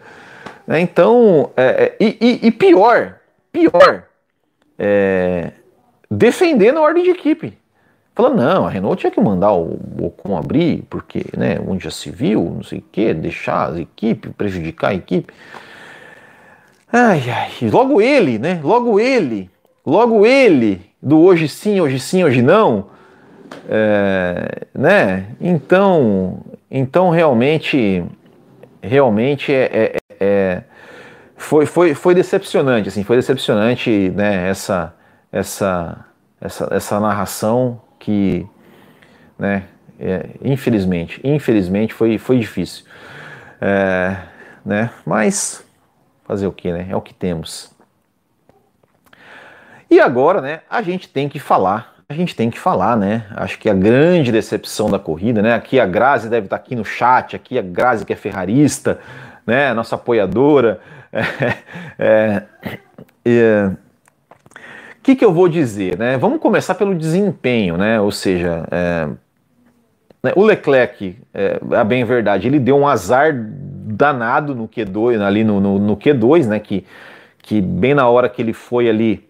Né? 0.66 0.80
Então, 0.80 1.50
é, 1.56 1.96
é, 1.98 2.04
e, 2.04 2.46
e, 2.46 2.50
pior, 2.52 3.16
pior, 3.50 4.04
é, 4.78 5.52
defendendo 6.08 6.78
a 6.78 6.82
ordem 6.82 7.02
de 7.02 7.10
equipe. 7.10 7.58
Falando, 8.18 8.38
não, 8.38 8.66
a 8.66 8.68
Renault 8.68 8.98
tinha 8.98 9.12
que 9.12 9.20
mandar 9.20 9.52
o 9.52 9.78
Ocon 10.02 10.36
abrir, 10.36 10.82
porque, 10.90 11.24
né, 11.36 11.56
onde 11.64 11.84
já 11.84 11.90
se 11.92 12.10
viu, 12.10 12.52
não 12.52 12.64
sei 12.64 12.80
o 12.80 12.84
que, 12.90 13.14
deixar 13.14 13.72
a 13.72 13.80
equipe, 13.80 14.30
prejudicar 14.30 14.90
a 14.90 14.94
equipe. 14.94 15.32
Ai, 16.92 17.22
ai, 17.30 17.70
logo 17.70 18.00
ele, 18.00 18.36
né, 18.36 18.58
logo 18.60 18.98
ele, 18.98 19.48
logo 19.86 20.26
ele, 20.26 20.80
do 21.00 21.20
hoje 21.20 21.48
sim, 21.48 21.80
hoje 21.80 22.00
sim, 22.00 22.24
hoje 22.24 22.42
não, 22.42 22.86
é, 23.68 24.66
né, 24.74 25.26
então, 25.40 26.40
então 26.68 27.10
realmente, 27.10 28.04
realmente 28.82 29.52
é, 29.52 29.92
é 29.94 29.98
é, 30.20 30.62
foi, 31.36 31.66
foi, 31.66 31.94
foi 31.94 32.16
decepcionante, 32.16 32.88
assim, 32.88 33.04
foi 33.04 33.14
decepcionante, 33.14 34.10
né, 34.16 34.48
essa, 34.50 34.92
essa, 35.30 36.04
essa, 36.40 36.68
essa 36.72 36.98
narração 36.98 37.80
que, 37.98 38.46
né, 39.38 39.64
é, 39.98 40.30
infelizmente, 40.42 41.20
infelizmente 41.24 41.92
foi, 41.94 42.18
foi 42.18 42.38
difícil, 42.38 42.84
é, 43.60 44.16
né, 44.64 44.90
mas 45.04 45.64
fazer 46.24 46.46
o 46.46 46.52
que, 46.52 46.72
né, 46.72 46.86
é 46.90 46.96
o 46.96 47.00
que 47.00 47.14
temos. 47.14 47.72
E 49.90 50.00
agora, 50.00 50.40
né, 50.40 50.60
a 50.68 50.82
gente 50.82 51.08
tem 51.08 51.28
que 51.28 51.38
falar 51.38 51.98
a 52.10 52.14
gente 52.14 52.34
tem 52.34 52.48
que 52.48 52.58
falar, 52.58 52.96
né? 52.96 53.26
Acho 53.36 53.58
que 53.58 53.68
a 53.68 53.74
grande 53.74 54.32
decepção 54.32 54.90
da 54.90 54.98
corrida, 54.98 55.42
né? 55.42 55.52
Aqui 55.52 55.78
a 55.78 55.84
Grazi 55.84 56.30
deve 56.30 56.46
estar 56.46 56.56
aqui 56.56 56.74
no 56.74 56.82
chat, 56.82 57.36
aqui 57.36 57.58
a 57.58 57.62
Grazi 57.62 58.06
que 58.06 58.14
é 58.14 58.16
ferrarista, 58.16 58.98
né, 59.46 59.74
nossa 59.74 59.94
apoiadora. 59.94 60.80
É, 62.00 62.42
é, 63.24 63.66
o 63.66 63.76
que, 65.08 65.16
que 65.16 65.24
eu 65.24 65.32
vou 65.32 65.48
dizer? 65.48 65.96
Né? 65.96 66.18
Vamos 66.18 66.38
começar 66.38 66.74
pelo 66.74 66.94
desempenho, 66.94 67.78
né? 67.78 67.98
ou 67.98 68.10
seja, 68.10 68.68
é, 68.70 69.08
né, 70.22 70.32
o 70.36 70.44
Leclerc, 70.44 71.16
é, 71.32 71.58
a 71.72 71.82
bem 71.82 72.04
verdade, 72.04 72.46
ele 72.46 72.58
deu 72.58 72.76
um 72.76 72.86
azar 72.86 73.32
danado 73.34 74.54
no 74.54 74.68
Q2, 74.68 75.18
ali 75.22 75.44
no, 75.44 75.60
no, 75.60 75.78
no 75.78 75.96
Q2, 75.96 76.46
né? 76.46 76.60
Que, 76.60 76.84
que 77.38 77.58
bem 77.58 77.94
na 77.94 78.06
hora 78.06 78.28
que 78.28 78.42
ele 78.42 78.52
foi 78.52 78.86
ali, 78.86 79.26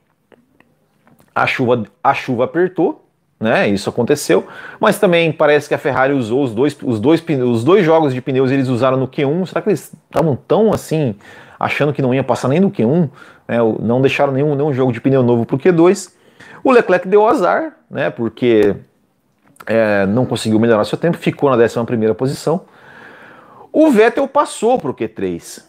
a 1.33 1.47
chuva, 1.47 1.85
a 2.03 2.13
chuva 2.13 2.45
apertou, 2.45 3.09
né? 3.39 3.69
Isso 3.69 3.89
aconteceu, 3.89 4.49
mas 4.81 4.99
também 4.99 5.31
parece 5.31 5.69
que 5.69 5.75
a 5.75 5.79
Ferrari 5.79 6.13
usou 6.13 6.43
os 6.43 6.53
dois, 6.53 6.77
os 6.83 6.99
dois, 6.99 7.25
os 7.47 7.63
dois 7.63 7.85
jogos 7.85 8.13
de 8.13 8.21
pneus 8.21 8.51
eles 8.51 8.67
usaram 8.67 8.97
no 8.97 9.07
Q1. 9.07 9.47
Será 9.47 9.63
que 9.63 9.69
eles 9.69 9.93
estavam 10.11 10.35
tão 10.35 10.73
assim 10.73 11.15
achando 11.57 11.93
que 11.93 12.03
não 12.03 12.13
ia 12.13 12.25
passar 12.25 12.49
nem 12.49 12.59
no 12.59 12.71
Q1? 12.71 13.09
Né? 13.49 13.57
Não 13.81 14.01
deixaram 14.01 14.33
nenhum, 14.33 14.55
nenhum 14.55 14.73
jogo 14.73 14.93
de 14.93 15.01
pneu 15.01 15.23
novo 15.23 15.47
para 15.47 15.57
o 15.57 15.59
Q2. 15.59 16.13
O 16.63 16.71
Leclerc 16.71 17.09
deu 17.09 17.27
azar, 17.27 17.77
né? 17.91 18.11
Porque 18.11 18.77
é, 19.67 20.07
não 20.07 20.27
conseguiu 20.27 20.61
melhorar 20.61 20.85
seu 20.85 20.99
tempo, 20.99 21.17
ficou 21.17 21.51
na 21.51 21.57
11 21.57 21.85
primeira 21.85 22.15
posição. 22.15 22.67
O 23.73 23.91
Vettel 23.91 24.29
passou 24.29 24.79
para 24.79 24.91
o 24.91 24.95
Q3. 24.95 25.63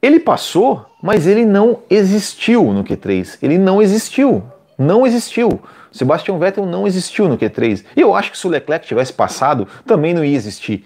Ele 0.00 0.20
passou, 0.20 0.86
mas 1.02 1.26
ele 1.26 1.44
não 1.44 1.80
existiu 1.90 2.72
no 2.72 2.84
Q3. 2.84 3.38
Ele 3.42 3.58
não 3.58 3.82
existiu. 3.82 4.44
Não 4.76 5.06
existiu. 5.06 5.60
Sebastian 5.90 6.38
Vettel 6.38 6.66
não 6.66 6.86
existiu 6.86 7.28
no 7.28 7.36
Q3. 7.36 7.84
E 7.96 8.00
eu 8.00 8.14
acho 8.14 8.30
que 8.30 8.38
se 8.38 8.46
o 8.46 8.50
Leclerc 8.50 8.86
tivesse 8.86 9.12
passado, 9.12 9.66
também 9.84 10.14
não 10.14 10.24
ia 10.24 10.36
existir. 10.36 10.84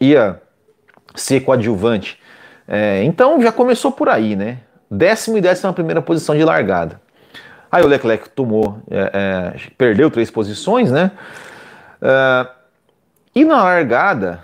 Ia 0.00 0.40
ser 1.14 1.40
coadjuvante. 1.40 2.18
É, 2.68 3.02
então 3.02 3.40
já 3.42 3.50
começou 3.50 3.90
por 3.90 4.08
aí, 4.08 4.36
né? 4.36 4.58
Décimo 4.90 5.38
e 5.38 5.40
décima 5.40 5.72
primeira 5.72 6.02
posição 6.02 6.36
de 6.36 6.44
largada. 6.44 7.00
Aí 7.70 7.84
o 7.84 7.86
Leclerc 7.86 8.30
tomou, 8.30 8.82
é, 8.90 9.10
é, 9.12 9.70
perdeu 9.78 10.10
três 10.10 10.30
posições, 10.30 10.90
né? 10.90 11.12
É, 12.02 12.48
e 13.34 13.44
na 13.44 13.62
largada, 13.62 14.42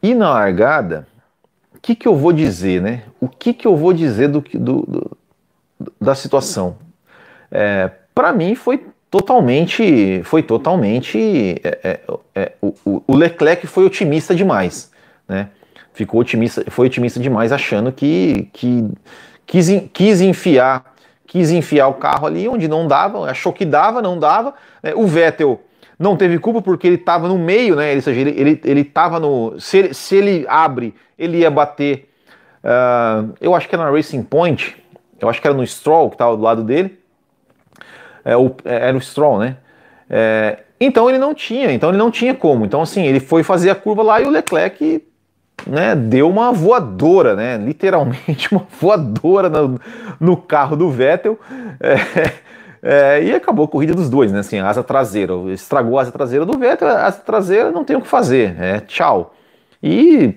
e 0.00 0.14
na 0.14 0.30
largada, 0.30 1.08
o 1.74 1.80
que, 1.80 1.96
que 1.96 2.06
eu 2.06 2.14
vou 2.14 2.32
dizer, 2.32 2.80
né? 2.80 3.02
O 3.20 3.26
que, 3.26 3.52
que 3.52 3.66
eu 3.66 3.76
vou 3.76 3.92
dizer 3.92 4.28
do, 4.28 4.40
do, 4.40 4.82
do 4.82 5.16
da 6.00 6.14
situação? 6.14 6.76
É, 7.50 7.90
para 8.14 8.32
mim 8.32 8.54
foi 8.54 8.86
totalmente, 9.10 10.22
foi 10.24 10.42
totalmente, 10.42 11.60
é, 11.64 12.00
é, 12.34 12.52
o, 12.62 13.02
o, 13.08 13.16
Leclerc 13.16 13.66
foi 13.66 13.84
otimista 13.84 14.34
demais, 14.34 14.92
né? 15.28 15.48
Ficou 15.92 16.20
otimista, 16.20 16.64
foi 16.70 16.86
otimista 16.86 17.18
demais, 17.18 17.50
achando 17.50 17.90
que, 17.90 18.48
que 18.52 18.88
quis, 19.50 19.68
quis 19.92 20.20
enfiar, 20.20 20.94
quis 21.26 21.50
enfiar 21.50 21.88
o 21.88 21.94
carro 21.94 22.28
ali 22.28 22.48
onde 22.48 22.68
não 22.68 22.86
dava, 22.86 23.28
achou 23.28 23.52
que 23.52 23.64
dava, 23.64 24.00
não 24.00 24.16
dava. 24.16 24.54
Né? 24.80 24.92
O 24.94 25.08
Vettel 25.08 25.60
não 25.98 26.16
teve 26.16 26.38
culpa 26.38 26.62
porque 26.62 26.86
ele 26.86 26.94
estava 26.94 27.26
no 27.26 27.36
meio, 27.36 27.74
né? 27.74 27.92
Ou 27.96 28.00
seja, 28.00 28.20
ele, 28.20 28.30
ele, 28.30 28.60
ele 28.64 28.84
tava 28.84 29.18
no. 29.18 29.58
Se 29.58 29.78
ele, 29.78 29.94
se 29.94 30.14
ele 30.14 30.46
abre, 30.48 30.94
ele 31.18 31.38
ia 31.38 31.50
bater. 31.50 32.08
Uh, 32.62 33.34
eu 33.40 33.54
acho 33.54 33.68
que 33.68 33.74
era 33.74 33.84
na 33.84 33.90
Racing 33.90 34.22
Point, 34.22 34.76
eu 35.20 35.28
acho 35.28 35.40
que 35.40 35.46
era 35.48 35.56
no 35.56 35.66
Stroll 35.66 36.10
que 36.10 36.14
estava 36.14 36.36
do 36.36 36.42
lado 36.42 36.62
dele 36.62 36.98
é, 38.24 38.36
o, 38.36 38.54
é, 38.64 38.88
era 38.88 38.96
o 38.96 39.00
Stroll, 39.00 39.38
né? 39.38 39.56
É, 40.08 40.58
então 40.80 41.08
ele 41.08 41.18
não 41.18 41.34
tinha, 41.34 41.72
então 41.72 41.88
ele 41.88 41.98
não 41.98 42.10
tinha 42.10 42.34
como. 42.34 42.64
Então 42.64 42.82
assim, 42.82 43.04
ele 43.04 43.18
foi 43.18 43.42
fazer 43.42 43.70
a 43.70 43.74
curva 43.74 44.02
lá 44.02 44.20
e 44.20 44.26
o 44.26 44.30
Leclerc 44.30 45.02
né, 45.66 45.94
deu 45.94 46.28
uma 46.28 46.52
voadora, 46.52 47.34
né? 47.34 47.56
Literalmente 47.56 48.52
uma 48.52 48.66
voadora 48.80 49.48
no, 49.48 49.80
no 50.18 50.36
carro 50.36 50.76
do 50.76 50.90
Vettel. 50.90 51.38
É, 51.80 52.32
é, 52.82 53.24
e 53.24 53.34
acabou 53.34 53.64
a 53.64 53.68
corrida 53.68 53.94
dos 53.94 54.08
dois, 54.08 54.32
né? 54.32 54.40
Assim, 54.40 54.58
asa 54.58 54.82
traseira. 54.82 55.34
Estragou 55.52 55.98
a 55.98 56.02
asa 56.02 56.12
traseira 56.12 56.46
do 56.46 56.58
Vettel, 56.58 56.88
a 56.88 57.06
asa 57.06 57.20
traseira 57.20 57.70
não 57.70 57.84
tem 57.84 57.96
o 57.96 58.00
que 58.00 58.08
fazer. 58.08 58.56
É, 58.60 58.80
tchau. 58.80 59.34
E, 59.82 60.34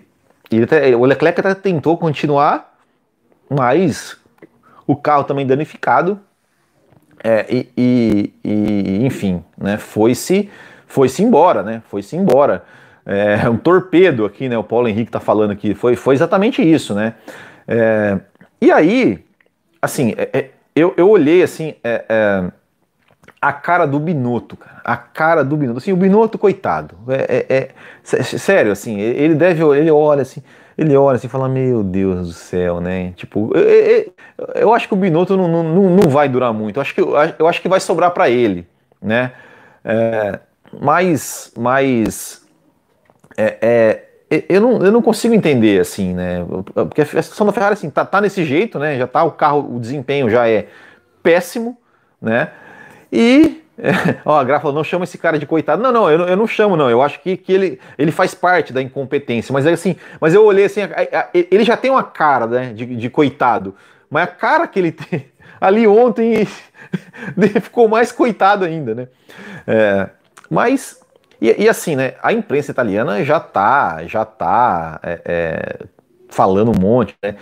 e 0.51 0.63
até, 0.63 0.95
o 0.95 1.05
Leclerc 1.05 1.39
até 1.39 1.55
tentou 1.55 1.97
continuar, 1.97 2.77
mas 3.49 4.17
o 4.85 4.95
carro 4.95 5.23
também 5.23 5.45
danificado 5.45 6.19
é, 7.23 7.45
e, 7.49 7.69
e, 7.77 8.33
e, 8.43 9.05
enfim, 9.05 9.43
né, 9.57 9.77
foi-se 9.77 10.49
foi-se 10.93 11.23
embora, 11.23 11.63
né? 11.63 11.81
Foi-se 11.89 12.15
embora. 12.15 12.63
É 13.05 13.49
um 13.49 13.57
torpedo 13.57 14.25
aqui, 14.25 14.47
né? 14.47 14.57
O 14.57 14.63
Paulo 14.63 14.87
Henrique 14.87 15.11
tá 15.11 15.19
falando 15.19 15.51
aqui. 15.51 15.73
Foi, 15.73 15.95
foi 15.95 16.15
exatamente 16.15 16.61
isso, 16.61 16.93
né? 16.93 17.15
É, 17.67 18.19
e 18.61 18.71
aí, 18.71 19.23
assim, 19.81 20.13
é, 20.17 20.29
é 20.33 20.49
eu, 20.75 20.93
eu 20.97 21.09
olhei 21.09 21.43
assim, 21.43 21.75
é, 21.83 22.05
é, 22.09 22.51
a 23.41 23.53
cara 23.53 23.85
do 23.85 23.99
Binotto, 23.99 24.55
cara. 24.57 24.81
A 24.83 24.97
cara 24.97 25.43
do 25.43 25.55
Binotto. 25.57 25.79
Assim, 25.79 25.91
o 25.91 25.97
Binotto, 25.97 26.37
coitado. 26.37 26.95
É, 27.09 27.69
sério, 28.03 28.71
assim, 28.71 28.99
ele 28.99 29.35
deve, 29.35 29.63
ele 29.77 29.91
olha 29.91 30.21
assim 30.21 30.41
ele 30.77 30.95
olha 30.95 31.15
assim 31.15 31.27
e 31.27 31.29
fala, 31.29 31.47
meu 31.47 31.83
Deus 31.83 32.27
do 32.27 32.33
céu, 32.33 32.81
né? 32.81 33.13
Tipo, 33.15 33.51
eu, 33.55 33.61
eu, 33.61 34.13
eu 34.55 34.73
acho 34.73 34.87
que 34.87 34.93
o 34.93 34.97
Binotto 34.97 35.37
não, 35.37 35.47
não, 35.47 35.63
não 35.63 36.09
vai 36.09 36.27
durar 36.27 36.53
muito. 36.53 36.77
Eu 36.77 36.81
acho 36.81 36.95
que, 36.95 37.01
eu 37.01 37.47
acho 37.47 37.61
que 37.61 37.69
vai 37.69 37.79
sobrar 37.79 38.11
para 38.11 38.29
ele, 38.29 38.67
né? 39.01 39.33
É, 39.85 40.39
mas, 40.81 41.51
mas 41.57 42.42
é, 43.37 43.57
é, 44.29 44.43
eu, 44.49 44.61
não, 44.61 44.83
eu 44.83 44.91
não 44.91 45.01
consigo 45.01 45.33
entender, 45.33 45.79
assim, 45.79 46.13
né? 46.13 46.45
Porque 46.73 47.01
a 47.01 47.05
situação 47.05 47.45
da 47.45 47.53
Ferrari, 47.53 47.73
assim, 47.73 47.89
tá, 47.89 48.05
tá 48.05 48.21
nesse 48.21 48.43
jeito, 48.43 48.79
né? 48.79 48.97
Já 48.97 49.07
tá 49.07 49.23
o 49.23 49.31
carro, 49.31 49.75
o 49.75 49.79
desempenho 49.79 50.29
já 50.29 50.47
é 50.47 50.67
péssimo, 51.21 51.77
né? 52.21 52.49
E 53.11 53.63
é, 53.77 54.17
ó, 54.23 54.39
a 54.39 54.43
Gra 54.43 54.59
falou, 54.59 54.75
não 54.75 54.83
chama 54.83 55.03
esse 55.03 55.17
cara 55.17 55.39
de 55.39 55.45
coitado. 55.45 55.81
Não, 55.81 55.91
não, 55.91 56.09
eu, 56.09 56.27
eu 56.27 56.37
não 56.37 56.47
chamo, 56.47 56.75
não. 56.75 56.89
Eu 56.89 57.01
acho 57.01 57.19
que, 57.21 57.35
que 57.37 57.51
ele, 57.51 57.79
ele 57.97 58.11
faz 58.11 58.33
parte 58.33 58.71
da 58.71 58.81
incompetência. 58.81 59.51
Mas 59.51 59.65
é 59.65 59.71
assim, 59.71 59.95
mas 60.19 60.33
eu 60.33 60.43
olhei 60.45 60.65
assim, 60.65 60.81
a, 60.81 60.87
a, 60.87 61.29
ele 61.33 61.63
já 61.63 61.75
tem 61.75 61.89
uma 61.89 62.03
cara 62.03 62.45
né, 62.47 62.73
de, 62.73 62.85
de 62.85 63.09
coitado. 63.09 63.75
Mas 64.09 64.23
a 64.23 64.27
cara 64.27 64.67
que 64.67 64.79
ele 64.79 64.91
tem 64.93 65.25
ali 65.59 65.87
ontem 65.87 66.45
ficou 67.61 67.87
mais 67.87 68.11
coitado 68.11 68.65
ainda, 68.65 68.93
né? 68.93 69.07
É, 69.65 70.09
mas, 70.49 70.99
e, 71.43 71.63
e, 71.63 71.67
assim, 71.67 71.97
né? 71.97 72.13
A 72.23 72.31
imprensa 72.31 72.71
italiana 72.71 73.21
já 73.25 73.37
tá, 73.37 74.05
já 74.07 74.23
tá 74.23 74.97
é, 75.03 75.21
é 75.25 75.85
falando 76.29 76.71
um 76.71 76.79
monte, 76.79 77.13
né? 77.21 77.35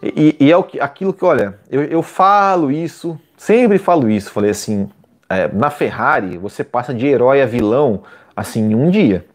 E, 0.00 0.36
e 0.38 0.52
é 0.52 0.56
o, 0.56 0.64
aquilo 0.78 1.12
que, 1.12 1.24
olha, 1.24 1.58
eu, 1.68 1.82
eu 1.82 2.02
falo 2.04 2.70
isso, 2.70 3.18
sempre 3.36 3.78
falo 3.78 4.08
isso, 4.08 4.30
falei 4.30 4.52
assim, 4.52 4.88
é, 5.28 5.48
na 5.48 5.70
Ferrari, 5.70 6.38
você 6.38 6.62
passa 6.62 6.94
de 6.94 7.04
herói 7.04 7.42
a 7.42 7.46
vilão 7.46 8.04
assim 8.36 8.70
em 8.70 8.74
um 8.76 8.88
dia. 8.88 9.26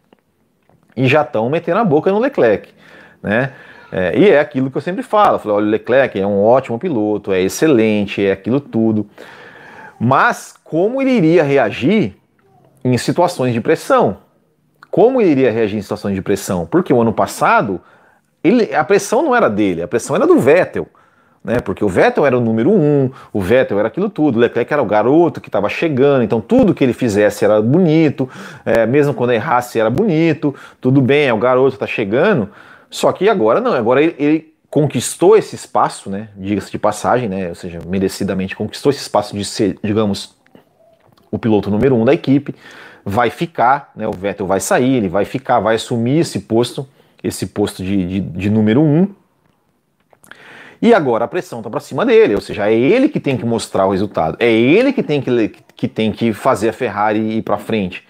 E 0.96 1.06
já 1.06 1.20
estão 1.20 1.50
metendo 1.50 1.78
a 1.78 1.84
boca 1.84 2.10
no 2.10 2.18
Leclerc, 2.18 2.72
né? 3.22 3.52
É, 3.92 4.18
e 4.18 4.30
é 4.30 4.40
aquilo 4.40 4.70
que 4.70 4.78
eu 4.78 4.82
sempre 4.82 5.02
falo. 5.02 5.38
Eu 5.44 5.54
olha, 5.54 5.66
o 5.66 5.70
Leclerc 5.70 6.18
é 6.18 6.26
um 6.26 6.42
ótimo 6.42 6.78
piloto, 6.78 7.30
é 7.30 7.42
excelente, 7.42 8.24
é 8.24 8.32
aquilo 8.32 8.58
tudo. 8.58 9.06
Mas 10.00 10.54
como 10.64 11.02
ele 11.02 11.10
iria 11.10 11.42
reagir 11.42 12.16
em 12.94 12.98
situações 12.98 13.52
de 13.52 13.60
pressão? 13.60 14.18
Como 14.90 15.20
ele 15.20 15.30
iria 15.30 15.50
reagir 15.50 15.78
em 15.78 15.82
situações 15.82 16.14
de 16.14 16.22
pressão? 16.22 16.66
Porque 16.66 16.92
o 16.92 17.00
ano 17.00 17.12
passado 17.12 17.80
ele, 18.42 18.74
a 18.74 18.84
pressão 18.84 19.22
não 19.22 19.34
era 19.34 19.48
dele, 19.48 19.82
a 19.82 19.88
pressão 19.88 20.16
era 20.16 20.26
do 20.26 20.38
Vettel 20.38 20.88
né? 21.48 21.60
Porque 21.60 21.84
o 21.84 21.88
Vettel 21.88 22.26
era 22.26 22.36
o 22.36 22.40
número 22.40 22.70
um, 22.70 23.10
o 23.32 23.40
Vettel 23.40 23.78
era 23.78 23.88
aquilo 23.88 24.10
tudo, 24.10 24.36
o 24.36 24.38
Leclerc 24.38 24.72
era 24.72 24.82
o 24.82 24.86
garoto 24.86 25.40
que 25.40 25.48
estava 25.48 25.68
chegando, 25.68 26.22
então 26.22 26.40
tudo 26.40 26.74
que 26.74 26.84
ele 26.84 26.92
fizesse 26.92 27.44
era 27.44 27.62
bonito, 27.62 28.28
é, 28.64 28.86
mesmo 28.86 29.14
quando 29.14 29.32
errasse 29.32 29.78
era 29.80 29.90
bonito, 29.90 30.54
tudo 30.80 31.00
bem, 31.00 31.28
é 31.28 31.32
o 31.32 31.38
garoto 31.38 31.74
está 31.74 31.86
chegando. 31.86 32.50
Só 32.90 33.12
que 33.12 33.28
agora 33.28 33.60
não, 33.60 33.72
agora 33.72 34.02
ele, 34.02 34.14
ele 34.18 34.54
conquistou 34.70 35.36
esse 35.36 35.54
espaço, 35.54 36.10
né? 36.10 36.28
Diga-se 36.36 36.70
de 36.70 36.78
passagem, 36.78 37.28
né? 37.28 37.48
Ou 37.48 37.54
seja, 37.54 37.78
merecidamente 37.86 38.54
conquistou 38.54 38.90
esse 38.90 39.00
espaço 39.00 39.36
de 39.36 39.44
ser, 39.44 39.78
digamos, 39.82 40.36
o 41.30 41.38
piloto 41.38 41.70
número 41.70 41.94
um 41.94 42.04
da 42.04 42.12
equipe. 42.12 42.54
Vai 43.04 43.30
ficar, 43.30 43.92
né? 43.96 44.06
O 44.06 44.12
Vettel 44.12 44.46
vai 44.46 44.60
sair, 44.60 44.96
ele 44.96 45.08
vai 45.08 45.24
ficar, 45.24 45.60
vai 45.60 45.76
assumir 45.76 46.20
esse 46.20 46.40
posto, 46.40 46.86
esse 47.22 47.46
posto 47.46 47.82
de, 47.82 48.06
de, 48.06 48.20
de 48.20 48.50
número 48.50 48.82
um 48.82 49.08
e 50.80 50.94
agora 50.94 51.24
a 51.24 51.28
pressão 51.28 51.58
está 51.58 51.68
para 51.68 51.80
cima 51.80 52.06
dele, 52.06 52.34
ou 52.34 52.40
seja, 52.40 52.70
é 52.70 52.74
ele 52.74 53.08
que 53.08 53.18
tem 53.18 53.36
que 53.36 53.44
mostrar 53.44 53.86
o 53.86 53.90
resultado, 53.90 54.36
é 54.38 54.50
ele 54.50 54.92
que 54.92 55.02
tem 55.02 55.20
que, 55.20 55.48
que, 55.74 55.88
tem 55.88 56.12
que 56.12 56.32
fazer 56.32 56.68
a 56.68 56.72
Ferrari 56.72 57.38
ir 57.38 57.42
para 57.42 57.58
frente. 57.58 58.06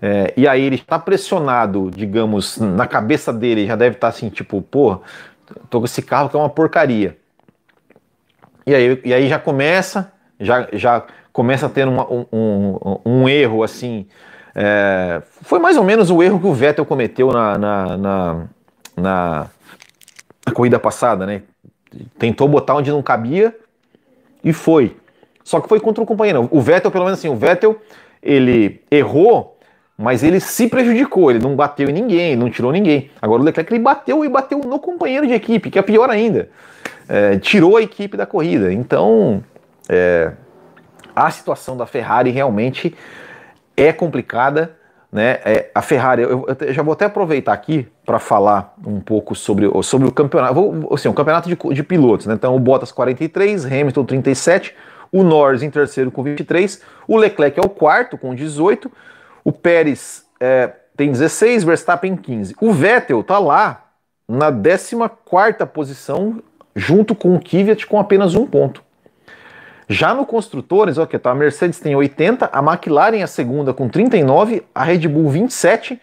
É, 0.00 0.32
e 0.36 0.46
aí 0.46 0.62
ele 0.62 0.76
está 0.76 0.98
pressionado, 0.98 1.90
digamos, 1.94 2.58
na 2.58 2.86
cabeça 2.86 3.32
dele, 3.32 3.66
já 3.66 3.76
deve 3.76 3.96
estar 3.96 4.10
tá 4.10 4.16
assim, 4.16 4.28
tipo, 4.28 4.60
pô, 4.60 5.00
tô 5.70 5.78
com 5.78 5.84
esse 5.84 6.02
carro 6.02 6.28
que 6.28 6.36
é 6.36 6.38
uma 6.38 6.48
porcaria. 6.48 7.16
E 8.66 8.74
aí, 8.74 9.00
e 9.04 9.14
aí 9.14 9.28
já 9.28 9.38
começa, 9.38 10.12
já, 10.40 10.68
já 10.72 11.04
começa 11.32 11.66
a 11.66 11.68
ter 11.68 11.86
uma, 11.86 12.10
um, 12.10 12.26
um, 12.32 12.98
um, 13.04 13.28
erro 13.28 13.62
assim. 13.62 14.06
É, 14.54 15.22
foi 15.42 15.58
mais 15.58 15.76
ou 15.76 15.84
menos 15.84 16.10
o 16.10 16.22
erro 16.22 16.40
que 16.40 16.46
o 16.46 16.52
Vettel 16.52 16.84
cometeu 16.84 17.30
na, 17.30 17.58
na, 17.58 17.96
na, 17.96 18.46
na, 18.96 19.46
corrida 20.52 20.78
passada, 20.78 21.26
né? 21.26 21.42
tentou 22.18 22.48
botar 22.48 22.74
onde 22.74 22.90
não 22.90 23.02
cabia 23.02 23.56
e 24.42 24.52
foi. 24.52 24.96
Só 25.44 25.60
que 25.60 25.68
foi 25.68 25.80
contra 25.80 26.02
o 26.02 26.06
companheiro. 26.06 26.48
O 26.50 26.60
Vettel, 26.60 26.90
pelo 26.90 27.04
menos 27.04 27.18
assim, 27.18 27.28
o 27.28 27.36
Vettel, 27.36 27.80
ele 28.22 28.82
errou 28.90 29.58
mas 30.00 30.22
ele 30.22 30.38
se 30.38 30.68
prejudicou, 30.68 31.28
ele 31.28 31.40
não 31.40 31.56
bateu 31.56 31.90
em 31.90 31.92
ninguém, 31.92 32.36
não 32.36 32.48
tirou 32.48 32.70
ninguém. 32.70 33.10
Agora 33.20 33.42
o 33.42 33.44
Leclerc 33.44 33.72
ele 33.72 33.82
bateu 33.82 34.24
e 34.24 34.28
bateu 34.28 34.60
no 34.60 34.78
companheiro 34.78 35.26
de 35.26 35.34
equipe, 35.34 35.72
que 35.72 35.78
é 35.78 35.82
pior 35.82 36.08
ainda. 36.08 36.48
É, 37.08 37.36
tirou 37.38 37.76
a 37.76 37.82
equipe 37.82 38.16
da 38.16 38.24
corrida. 38.24 38.72
Então, 38.72 39.42
é, 39.88 40.30
a 41.26 41.30
situação 41.30 41.76
da 41.76 41.86
Ferrari 41.86 42.30
realmente 42.30 42.94
é 43.76 43.92
complicada. 43.92 44.76
Né? 45.10 45.38
É, 45.44 45.70
a 45.74 45.80
Ferrari, 45.80 46.22
eu, 46.22 46.46
eu, 46.46 46.72
já 46.72 46.82
vou 46.82 46.92
até 46.92 47.06
aproveitar 47.06 47.52
aqui 47.52 47.88
para 48.04 48.18
falar 48.18 48.74
um 48.86 49.00
pouco 49.00 49.34
sobre, 49.34 49.68
sobre 49.82 50.06
o 50.06 50.12
campeonato. 50.12 50.54
Vou, 50.54 50.94
assim, 50.94 51.08
um 51.08 51.14
campeonato 51.14 51.48
de, 51.48 51.56
de 51.74 51.82
pilotos. 51.82 52.26
Né? 52.26 52.34
Então, 52.34 52.54
o 52.54 52.58
Bottas 52.58 52.92
43, 52.92 53.64
Hamilton 53.64 54.04
37, 54.04 54.74
o 55.10 55.22
Norris 55.22 55.62
em 55.62 55.70
terceiro 55.70 56.10
com 56.10 56.22
23, 56.22 56.82
o 57.06 57.16
Leclerc 57.16 57.58
é 57.58 57.62
o 57.62 57.68
quarto 57.68 58.18
com 58.18 58.34
18, 58.34 58.90
o 59.42 59.52
Pérez 59.52 60.24
é, 60.38 60.72
tem 60.96 61.10
16, 61.10 61.64
Verstappen 61.64 62.16
15. 62.16 62.54
O 62.60 62.72
Vettel 62.72 63.22
tá 63.22 63.38
lá 63.38 63.84
na 64.28 64.52
14 64.52 65.66
posição, 65.72 66.42
junto 66.76 67.14
com 67.14 67.34
o 67.34 67.40
Kvyat 67.40 67.86
com 67.86 67.98
apenas 67.98 68.34
um 68.34 68.46
ponto. 68.46 68.82
Já 69.88 70.12
no 70.12 70.26
construtores, 70.26 70.98
ok, 70.98 71.18
tá, 71.18 71.30
a 71.30 71.34
Mercedes 71.34 71.80
tem 71.80 71.96
80, 71.96 72.50
a 72.52 72.58
McLaren 72.58 73.18
é 73.18 73.22
a 73.22 73.26
segunda 73.26 73.72
com 73.72 73.88
39, 73.88 74.62
a 74.74 74.84
Red 74.84 75.08
Bull 75.08 75.30
27, 75.30 75.98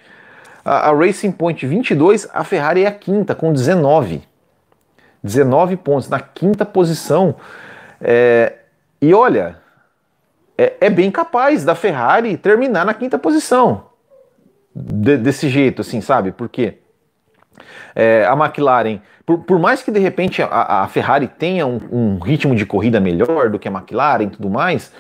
a, 0.64 0.90
a 0.90 0.94
Racing 0.94 1.32
Point 1.32 1.68
22, 1.68 2.28
a 2.34 2.44
Ferrari 2.44 2.84
é 2.84 2.88
a 2.88 2.92
quinta 2.92 3.36
com 3.36 3.54
19. 3.54 4.24
19 5.24 5.78
pontos 5.78 6.10
na 6.10 6.20
quinta 6.20 6.66
posição. 6.66 7.36
É, 8.02 8.54
e 9.00 9.14
olha, 9.14 9.60
é, 10.58 10.74
é, 10.82 10.90
bem 10.90 11.12
capaz 11.12 11.64
da 11.64 11.76
Ferrari 11.76 12.38
terminar 12.38 12.86
na 12.86 12.94
quinta 12.94 13.20
posição. 13.20 13.86
De, 14.76 15.16
desse 15.16 15.48
jeito, 15.48 15.82
assim, 15.82 16.02
sabe? 16.02 16.32
Porque 16.32 16.80
é, 17.96 18.26
a 18.26 18.34
McLaren, 18.34 19.00
por, 19.26 19.40
por, 19.40 19.60
mais 19.60 19.82
que 19.82 19.92
de 19.92 20.00
repente 20.00 20.42
a, 20.42 20.84
a 20.84 20.88
Ferrari 20.88 21.28
tenha 21.28 21.66
um, 21.66 21.80
um, 21.92 22.20
ritmo 22.20 22.56
de 22.56 22.66
corrida 22.66 23.00
melhor 23.00 23.50
do 23.50 23.58
que 23.58 23.68
a 23.68 23.72
McLaren 23.72 24.24
e 24.24 24.30
tudo 24.30 24.50
mais, 24.50 24.92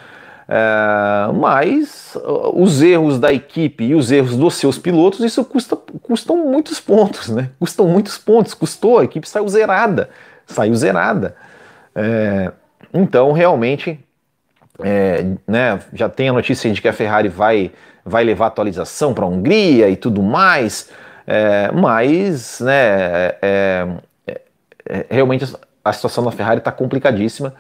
é, 0.47 1.31
mas 1.33 2.15
uh, 2.15 2.61
os 2.61 2.81
erros 2.81 3.19
da 3.19 3.33
equipe 3.33 3.83
e 3.83 3.95
os 3.95 4.11
erros 4.11 4.35
dos 4.35 4.55
seus 4.55 4.77
pilotos, 4.77 5.19
isso 5.21 5.43
custa, 5.43 5.75
custam 6.01 6.37
muitos 6.37 6.79
pontos, 6.79 7.29
né? 7.29 7.49
Custam 7.59 7.87
muitos 7.87 8.17
pontos, 8.17 8.53
custou, 8.53 8.99
a 8.99 9.03
equipe 9.03 9.27
saiu 9.27 9.47
zerada, 9.47 10.09
saiu 10.45 10.75
zerada. 10.75 11.35
É, 11.95 12.51
então, 12.93 13.31
realmente, 13.31 13.99
é, 14.79 15.25
né, 15.47 15.79
já 15.93 16.09
tem 16.09 16.29
a 16.29 16.33
notícia 16.33 16.71
de 16.71 16.81
que 16.81 16.87
a 16.87 16.93
Ferrari 16.93 17.29
vai, 17.29 17.71
vai 18.03 18.23
levar 18.23 18.47
atualização 18.47 19.13
para 19.13 19.25
a 19.25 19.27
Hungria 19.27 19.89
e 19.89 19.95
tudo 19.95 20.21
mais, 20.21 20.89
é, 21.25 21.71
mas 21.71 22.59
né, 22.59 23.33
é, 23.41 23.87
é, 24.87 25.05
realmente 25.09 25.45
a 25.83 25.93
situação 25.93 26.23
da 26.23 26.31
Ferrari 26.31 26.59
está 26.59 26.71
complicadíssima. 26.71 27.53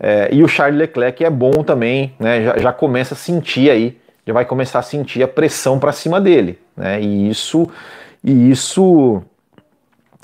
É, 0.00 0.28
e 0.32 0.42
o 0.42 0.48
Charles 0.48 0.78
Leclerc 0.78 1.24
é 1.24 1.30
bom 1.30 1.64
também, 1.64 2.14
né, 2.18 2.42
já, 2.42 2.58
já 2.58 2.72
começa 2.72 3.14
a 3.14 3.16
sentir 3.16 3.70
aí, 3.70 3.98
já 4.26 4.32
vai 4.32 4.44
começar 4.44 4.78
a 4.78 4.82
sentir 4.82 5.22
a 5.22 5.28
pressão 5.28 5.78
para 5.78 5.92
cima 5.92 6.20
dele. 6.20 6.58
Né, 6.76 7.00
e 7.00 7.28
isso, 7.28 7.68
e 8.22 8.50
isso 8.50 9.22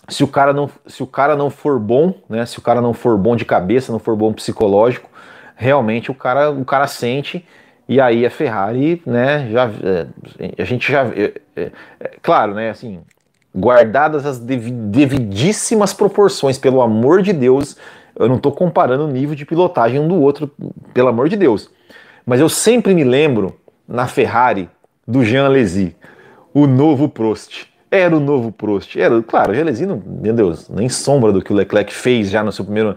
se 0.08 0.22
o 0.22 0.28
cara 0.28 0.52
não, 0.52 0.70
se 0.86 1.02
o 1.02 1.06
cara 1.06 1.34
não 1.34 1.50
for 1.50 1.78
bom, 1.78 2.14
né, 2.28 2.46
se 2.46 2.58
o 2.58 2.62
cara 2.62 2.80
não 2.80 2.92
for 2.92 3.16
bom 3.16 3.34
de 3.34 3.44
cabeça, 3.44 3.90
não 3.90 3.98
for 3.98 4.14
bom 4.14 4.32
psicológico, 4.32 5.08
realmente 5.56 6.10
o 6.10 6.14
cara, 6.14 6.50
o 6.50 6.64
cara 6.64 6.86
sente 6.86 7.44
e 7.88 8.00
aí 8.00 8.24
a 8.24 8.30
Ferrari, 8.30 9.02
né, 9.04 9.48
já 9.50 9.70
é, 9.82 10.62
a 10.62 10.64
gente 10.64 10.90
já 10.90 11.04
é, 11.04 11.32
é, 11.56 11.70
é, 12.00 12.10
claro, 12.22 12.54
né, 12.54 12.70
assim, 12.70 13.00
guardadas 13.54 14.26
as 14.26 14.38
devidíssimas 14.38 15.92
proporções, 15.92 16.58
pelo 16.58 16.82
amor 16.82 17.22
de 17.22 17.32
Deus, 17.32 17.76
eu 18.16 18.28
não 18.28 18.36
estou 18.36 18.52
comparando 18.52 19.04
o 19.04 19.10
nível 19.10 19.34
de 19.34 19.44
pilotagem 19.44 20.00
um 20.00 20.08
do 20.08 20.20
outro, 20.20 20.50
pelo 20.92 21.08
amor 21.08 21.28
de 21.28 21.36
Deus. 21.36 21.70
Mas 22.26 22.40
eu 22.40 22.48
sempre 22.48 22.94
me 22.94 23.04
lembro 23.04 23.54
na 23.86 24.06
Ferrari 24.06 24.68
do 25.06 25.24
Jean 25.24 25.44
Alesi, 25.46 25.94
o 26.52 26.66
novo 26.66 27.08
Prost. 27.08 27.66
Era 27.90 28.16
o 28.16 28.20
novo 28.20 28.50
Prost. 28.50 28.96
Era, 28.96 29.22
claro, 29.22 29.52
o 29.52 29.54
Jean 29.54 29.62
Alesi, 29.62 29.86
não, 29.86 30.02
meu 30.04 30.32
Deus, 30.32 30.68
nem 30.68 30.88
sombra 30.88 31.32
do 31.32 31.42
que 31.42 31.52
o 31.52 31.56
Leclerc 31.56 31.92
fez 31.92 32.30
já 32.30 32.42
no 32.42 32.50
seu 32.50 32.64
primeiro 32.64 32.96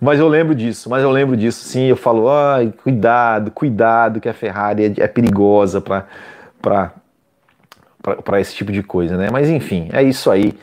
mas 0.00 0.20
eu 0.20 0.28
lembro 0.28 0.54
disso, 0.54 0.90
mas 0.90 1.02
eu 1.02 1.10
lembro 1.10 1.36
disso, 1.36 1.64
sim. 1.64 1.84
Eu 1.84 1.96
falo, 1.96 2.28
ai, 2.28 2.72
cuidado, 2.82 3.50
cuidado, 3.50 4.20
que 4.20 4.28
a 4.28 4.34
Ferrari 4.34 4.84
é, 4.84 5.04
é 5.04 5.08
perigosa 5.08 5.80
para 5.80 6.92
esse 8.40 8.54
tipo 8.54 8.72
de 8.72 8.82
coisa, 8.82 9.16
né? 9.16 9.28
Mas 9.30 9.48
enfim, 9.48 9.88
é 9.92 10.02
isso 10.02 10.30
aí. 10.30 10.54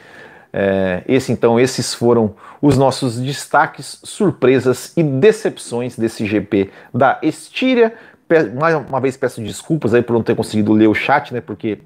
É, 0.51 1.01
esse 1.07 1.31
então, 1.31 1.59
esses 1.59 1.93
foram 1.93 2.35
os 2.61 2.77
nossos 2.77 3.19
destaques, 3.19 3.99
surpresas 4.03 4.93
e 4.95 5.01
decepções 5.01 5.97
desse 5.97 6.25
GP 6.25 6.69
da 6.93 7.19
Estíria. 7.23 7.93
Mais 8.55 8.75
uma 8.75 8.99
vez 8.99 9.17
peço 9.17 9.41
desculpas 9.41 9.93
aí 9.93 10.01
por 10.01 10.13
não 10.13 10.23
ter 10.23 10.35
conseguido 10.35 10.71
ler 10.73 10.87
o 10.87 10.93
chat, 10.93 11.33
né? 11.33 11.41
Porque 11.41 11.79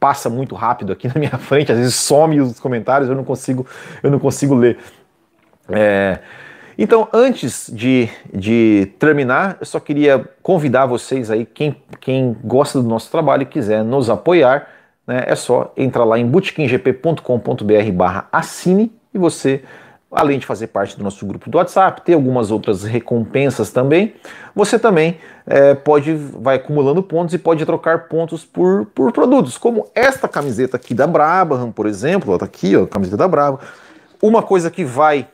passa 0.00 0.28
muito 0.28 0.54
rápido 0.54 0.92
aqui 0.92 1.08
na 1.12 1.14
minha 1.14 1.38
frente, 1.38 1.70
às 1.70 1.78
vezes 1.78 1.94
some 1.94 2.40
os 2.40 2.58
comentários, 2.58 3.08
eu 3.08 3.16
não 3.16 3.24
consigo, 3.24 3.66
eu 4.02 4.10
não 4.10 4.18
consigo 4.18 4.54
ler. 4.54 4.78
É, 5.68 6.18
então, 6.76 7.08
antes 7.12 7.70
de, 7.72 8.08
de 8.32 8.92
terminar, 8.98 9.56
eu 9.60 9.66
só 9.66 9.78
queria 9.78 10.28
convidar 10.42 10.86
vocês 10.86 11.30
aí, 11.30 11.46
quem, 11.46 11.76
quem 12.00 12.36
gosta 12.42 12.82
do 12.82 12.88
nosso 12.88 13.10
trabalho 13.10 13.44
e 13.44 13.46
quiser 13.46 13.84
nos 13.84 14.10
apoiar, 14.10 14.68
né, 15.06 15.24
é 15.26 15.34
só 15.34 15.72
entrar 15.76 16.04
lá 16.04 16.18
em 16.18 16.26
bootkinggp.com.br 16.26 17.92
barra 17.92 18.28
assine 18.32 18.92
e 19.12 19.18
você, 19.18 19.62
além 20.10 20.38
de 20.38 20.46
fazer 20.46 20.68
parte 20.68 20.96
do 20.96 21.04
nosso 21.04 21.24
grupo 21.26 21.50
do 21.50 21.58
WhatsApp, 21.58 22.02
ter 22.02 22.14
algumas 22.14 22.50
outras 22.50 22.82
recompensas 22.82 23.70
também, 23.70 24.14
você 24.54 24.78
também 24.78 25.18
é, 25.46 25.74
pode, 25.74 26.14
vai 26.14 26.56
acumulando 26.56 27.02
pontos 27.02 27.34
e 27.34 27.38
pode 27.38 27.64
trocar 27.66 28.08
pontos 28.08 28.44
por, 28.44 28.86
por 28.86 29.12
produtos, 29.12 29.58
como 29.58 29.88
esta 29.94 30.26
camiseta 30.26 30.76
aqui 30.76 30.94
da 30.94 31.06
Brabham, 31.06 31.70
por 31.70 31.86
exemplo, 31.86 32.32
ó, 32.32 32.38
tá 32.38 32.46
aqui, 32.46 32.76
ó, 32.76 32.84
a 32.84 32.88
camiseta 32.88 33.16
da 33.16 33.28
Brabham. 33.28 33.60
Uma 34.22 34.42
coisa 34.42 34.70
que 34.70 34.84
vai 34.84 35.28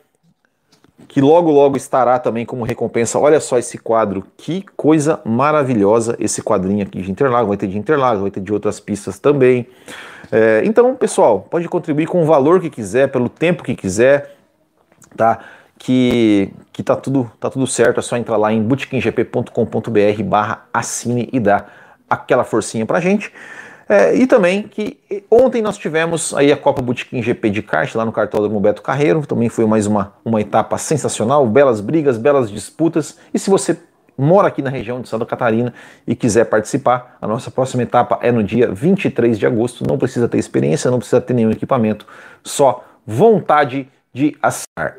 que 1.09 1.20
logo 1.20 1.51
logo 1.51 1.76
estará 1.76 2.18
também 2.18 2.46
como 2.46 2.64
recompensa. 2.64 3.18
Olha 3.18 3.40
só 3.40 3.59
esse 3.59 3.78
quadro, 3.78 4.24
que 4.36 4.64
coisa 4.76 5.20
maravilhosa 5.24 6.16
esse 6.18 6.42
quadrinho 6.42 6.82
aqui 6.82 7.03
de 7.03 7.11
Interlagos, 7.11 7.48
vai 7.48 7.57
ter 7.57 7.66
de 7.66 7.78
Interlagos, 7.78 8.22
vai 8.22 8.30
ter 8.30 8.40
de 8.40 8.53
outras 8.53 8.78
pistas 8.80 9.18
também. 9.18 9.66
É, 10.30 10.62
então, 10.64 10.94
pessoal, 10.94 11.46
pode 11.51 11.68
contribuir 11.68 12.07
com 12.07 12.22
o 12.22 12.24
valor 12.24 12.61
que 12.61 12.70
quiser, 12.70 13.11
pelo 13.11 13.28
tempo 13.28 13.62
que 13.62 13.74
quiser, 13.74 14.36
tá? 15.16 15.40
Que, 15.78 16.53
que 16.72 16.82
tá, 16.82 16.94
tudo, 16.94 17.30
tá 17.40 17.48
tudo 17.48 17.66
certo, 17.66 18.01
é 18.01 18.03
só 18.03 18.16
entrar 18.16 18.36
lá 18.36 18.53
em 18.53 18.62
bootkinggp.com.br 18.62 20.22
barra 20.24 20.66
assine 20.72 21.28
e 21.32 21.40
dar 21.40 21.96
aquela 22.09 22.44
forcinha 22.44 22.84
pra 22.84 23.01
gente. 23.01 23.32
É, 23.91 24.14
e 24.14 24.24
também 24.24 24.62
que 24.62 25.01
ontem 25.28 25.61
nós 25.61 25.76
tivemos 25.76 26.32
aí 26.34 26.53
a 26.53 26.57
Copa 26.57 26.80
Botequim 26.80 27.20
GP 27.20 27.51
de 27.51 27.61
kart 27.61 27.93
lá 27.97 28.05
no 28.05 28.12
cartódromo 28.12 28.61
Beto 28.61 28.82
Carreiro, 28.82 29.26
também 29.26 29.49
foi 29.49 29.66
mais 29.66 29.84
uma, 29.84 30.14
uma 30.24 30.41
etapa 30.41 30.78
sensacional, 30.78 31.45
belas 31.45 31.80
brigas, 31.80 32.16
belas 32.16 32.49
disputas. 32.49 33.18
E 33.34 33.38
se 33.38 33.51
você 33.51 33.76
mora 34.16 34.47
aqui 34.47 34.62
na 34.62 34.70
região 34.70 35.01
de 35.01 35.09
Santa 35.09 35.26
Catarina 35.26 35.74
e 36.07 36.14
quiser 36.14 36.45
participar, 36.45 37.18
a 37.20 37.26
nossa 37.26 37.51
próxima 37.51 37.82
etapa 37.82 38.20
é 38.22 38.30
no 38.30 38.45
dia 38.45 38.72
23 38.72 39.36
de 39.36 39.45
agosto. 39.45 39.84
Não 39.84 39.99
precisa 39.99 40.28
ter 40.28 40.38
experiência, 40.38 40.88
não 40.88 40.99
precisa 40.99 41.20
ter 41.20 41.34
nenhum 41.34 41.51
equipamento, 41.51 42.07
só 42.45 42.84
vontade 43.05 43.88
de 44.12 44.36
assinar. 44.41 44.95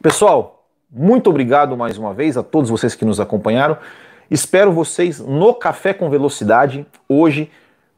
Pessoal, 0.00 0.64
muito 0.88 1.28
obrigado 1.28 1.76
mais 1.76 1.98
uma 1.98 2.14
vez 2.14 2.36
a 2.36 2.42
todos 2.44 2.70
vocês 2.70 2.94
que 2.94 3.04
nos 3.04 3.18
acompanharam. 3.18 3.76
Espero 4.30 4.70
vocês 4.70 5.18
no 5.18 5.52
Café 5.52 5.92
com 5.92 6.08
Velocidade 6.08 6.86
hoje 7.08 7.50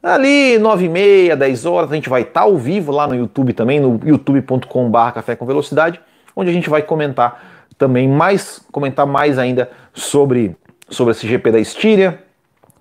Ali, 0.03 0.59
9 0.59 0.83
e 0.83 0.89
meia, 0.89 1.33
10 1.33 1.65
horas, 1.65 1.89
a 1.89 1.95
gente 1.95 2.09
vai 2.09 2.23
estar 2.23 2.41
tá 2.41 2.41
ao 2.41 2.57
vivo 2.57 2.91
lá 2.91 3.07
no 3.07 3.15
YouTube 3.15 3.53
também, 3.53 3.79
no 3.79 4.01
youtube.com.br 4.03 5.11
Café 5.13 5.33
com 5.33 5.45
Velocidade, 5.45 5.97
onde 6.35 6.49
a 6.49 6.53
gente 6.53 6.69
vai 6.69 6.81
comentar 6.81 7.41
também 7.77 8.05
mais, 8.05 8.59
comentar 8.69 9.07
mais 9.07 9.39
ainda 9.39 9.71
sobre, 9.93 10.57
sobre 10.89 11.11
esse 11.11 11.25
GP 11.25 11.51
da 11.53 11.59
Estíria. 11.59 12.21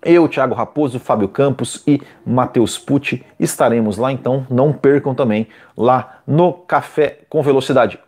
Eu, 0.04 0.26
Thiago 0.26 0.52
Raposo, 0.52 0.98
Fábio 0.98 1.28
Campos 1.28 1.84
e 1.86 2.02
Matheus 2.26 2.76
Pucci 2.76 3.24
estaremos 3.38 3.98
lá, 3.98 4.10
então 4.10 4.44
não 4.50 4.72
percam 4.72 5.14
também 5.14 5.46
lá 5.76 6.22
no 6.26 6.52
Café 6.52 7.20
com 7.28 7.40
Velocidade. 7.40 8.00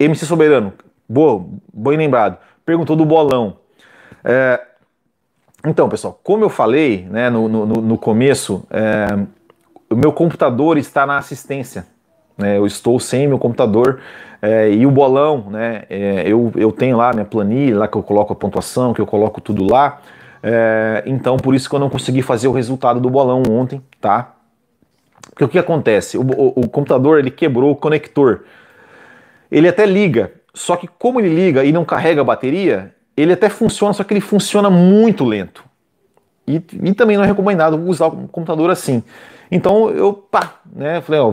MC 0.00 0.24
Soberano, 0.24 0.72
boa, 1.06 1.44
bem 1.70 1.98
lembrado, 1.98 2.38
perguntou 2.64 2.96
do 2.96 3.04
bolão. 3.04 3.58
É, 4.24 4.58
então, 5.66 5.88
pessoal, 5.88 6.18
como 6.22 6.44
eu 6.44 6.48
falei 6.48 7.06
né, 7.08 7.30
no, 7.30 7.48
no, 7.48 7.66
no 7.66 7.98
começo, 7.98 8.64
é, 8.70 9.06
o 9.88 9.96
meu 9.96 10.12
computador 10.12 10.76
está 10.76 11.06
na 11.06 11.18
assistência. 11.18 11.86
Né, 12.36 12.58
eu 12.58 12.66
estou 12.66 12.98
sem 12.98 13.28
meu 13.28 13.38
computador 13.38 14.00
é, 14.40 14.70
e 14.70 14.84
o 14.84 14.90
bolão, 14.90 15.46
né, 15.50 15.84
é, 15.88 16.24
eu, 16.26 16.50
eu 16.56 16.72
tenho 16.72 16.96
lá 16.96 17.12
minha 17.12 17.24
planilha, 17.24 17.78
lá 17.78 17.88
que 17.88 17.96
eu 17.96 18.02
coloco 18.02 18.32
a 18.32 18.36
pontuação, 18.36 18.92
que 18.92 19.00
eu 19.00 19.06
coloco 19.06 19.40
tudo 19.40 19.64
lá. 19.64 20.00
É, 20.42 21.04
então, 21.06 21.36
por 21.36 21.54
isso 21.54 21.68
que 21.68 21.74
eu 21.76 21.80
não 21.80 21.88
consegui 21.88 22.22
fazer 22.22 22.48
o 22.48 22.52
resultado 22.52 22.98
do 22.98 23.08
bolão 23.08 23.42
ontem, 23.48 23.80
tá? 24.00 24.34
Porque 25.30 25.44
o 25.44 25.48
que 25.48 25.58
acontece? 25.58 26.18
O, 26.18 26.22
o, 26.22 26.60
o 26.62 26.68
computador 26.68 27.20
ele 27.20 27.30
quebrou 27.30 27.70
o 27.70 27.76
conector. 27.76 28.44
Ele 29.50 29.68
até 29.68 29.86
liga, 29.86 30.32
só 30.52 30.74
que 30.74 30.88
como 30.88 31.20
ele 31.20 31.28
liga 31.28 31.64
e 31.64 31.70
não 31.70 31.84
carrega 31.84 32.20
a 32.20 32.24
bateria, 32.24 32.92
ele 33.16 33.32
até 33.32 33.48
funciona, 33.48 33.92
só 33.92 34.04
que 34.04 34.12
ele 34.12 34.20
funciona 34.20 34.70
muito 34.70 35.24
lento. 35.24 35.64
E, 36.46 36.54
e 36.82 36.94
também 36.94 37.16
não 37.16 37.24
é 37.24 37.26
recomendado 37.26 37.76
usar 37.88 38.06
o 38.06 38.28
computador 38.28 38.70
assim. 38.70 39.02
Então 39.50 39.90
eu 39.90 40.12
pá, 40.12 40.54
né, 40.74 41.00
falei, 41.00 41.20
ó, 41.20 41.32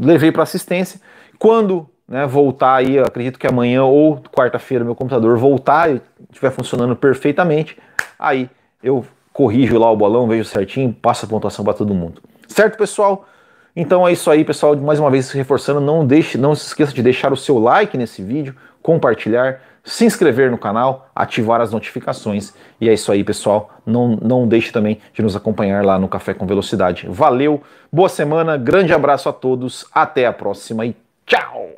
levei 0.00 0.32
para 0.32 0.42
assistência. 0.42 1.00
Quando 1.38 1.88
né, 2.08 2.26
voltar 2.26 2.76
aí, 2.76 2.98
acredito 2.98 3.38
que 3.38 3.46
amanhã 3.46 3.84
ou 3.84 4.16
quarta-feira 4.32 4.84
meu 4.84 4.94
computador 4.94 5.36
voltar 5.36 5.90
e 5.90 6.00
estiver 6.30 6.50
funcionando 6.50 6.96
perfeitamente, 6.96 7.76
aí 8.18 8.48
eu 8.82 9.04
corrijo 9.32 9.78
lá 9.78 9.90
o 9.90 9.96
bolão, 9.96 10.26
vejo 10.26 10.44
certinho, 10.44 10.92
passo 10.92 11.26
a 11.26 11.28
pontuação 11.28 11.64
para 11.64 11.74
todo 11.74 11.94
mundo. 11.94 12.22
Certo, 12.48 12.76
pessoal? 12.78 13.26
Então 13.76 14.08
é 14.08 14.12
isso 14.12 14.28
aí, 14.30 14.44
pessoal. 14.44 14.74
Mais 14.76 14.98
uma 14.98 15.10
vez 15.10 15.30
reforçando, 15.30 15.80
não 15.80 16.04
deixe, 16.04 16.36
não 16.36 16.54
se 16.54 16.66
esqueça 16.66 16.92
de 16.92 17.02
deixar 17.02 17.32
o 17.32 17.36
seu 17.36 17.58
like 17.58 17.96
nesse 17.96 18.22
vídeo, 18.22 18.56
compartilhar, 18.82 19.60
se 19.88 20.04
inscrever 20.04 20.50
no 20.50 20.58
canal, 20.58 21.08
ativar 21.14 21.60
as 21.60 21.72
notificações. 21.72 22.52
E 22.80 22.88
é 22.88 22.92
isso 22.92 23.10
aí, 23.10 23.24
pessoal. 23.24 23.70
Não, 23.84 24.16
não 24.20 24.46
deixe 24.46 24.70
também 24.70 25.00
de 25.14 25.22
nos 25.22 25.34
acompanhar 25.34 25.84
lá 25.84 25.98
no 25.98 26.08
Café 26.08 26.34
com 26.34 26.46
Velocidade. 26.46 27.06
Valeu, 27.08 27.62
boa 27.90 28.08
semana, 28.08 28.56
grande 28.56 28.92
abraço 28.92 29.28
a 29.28 29.32
todos, 29.32 29.86
até 29.92 30.26
a 30.26 30.32
próxima 30.32 30.84
e 30.84 30.94
tchau! 31.26 31.70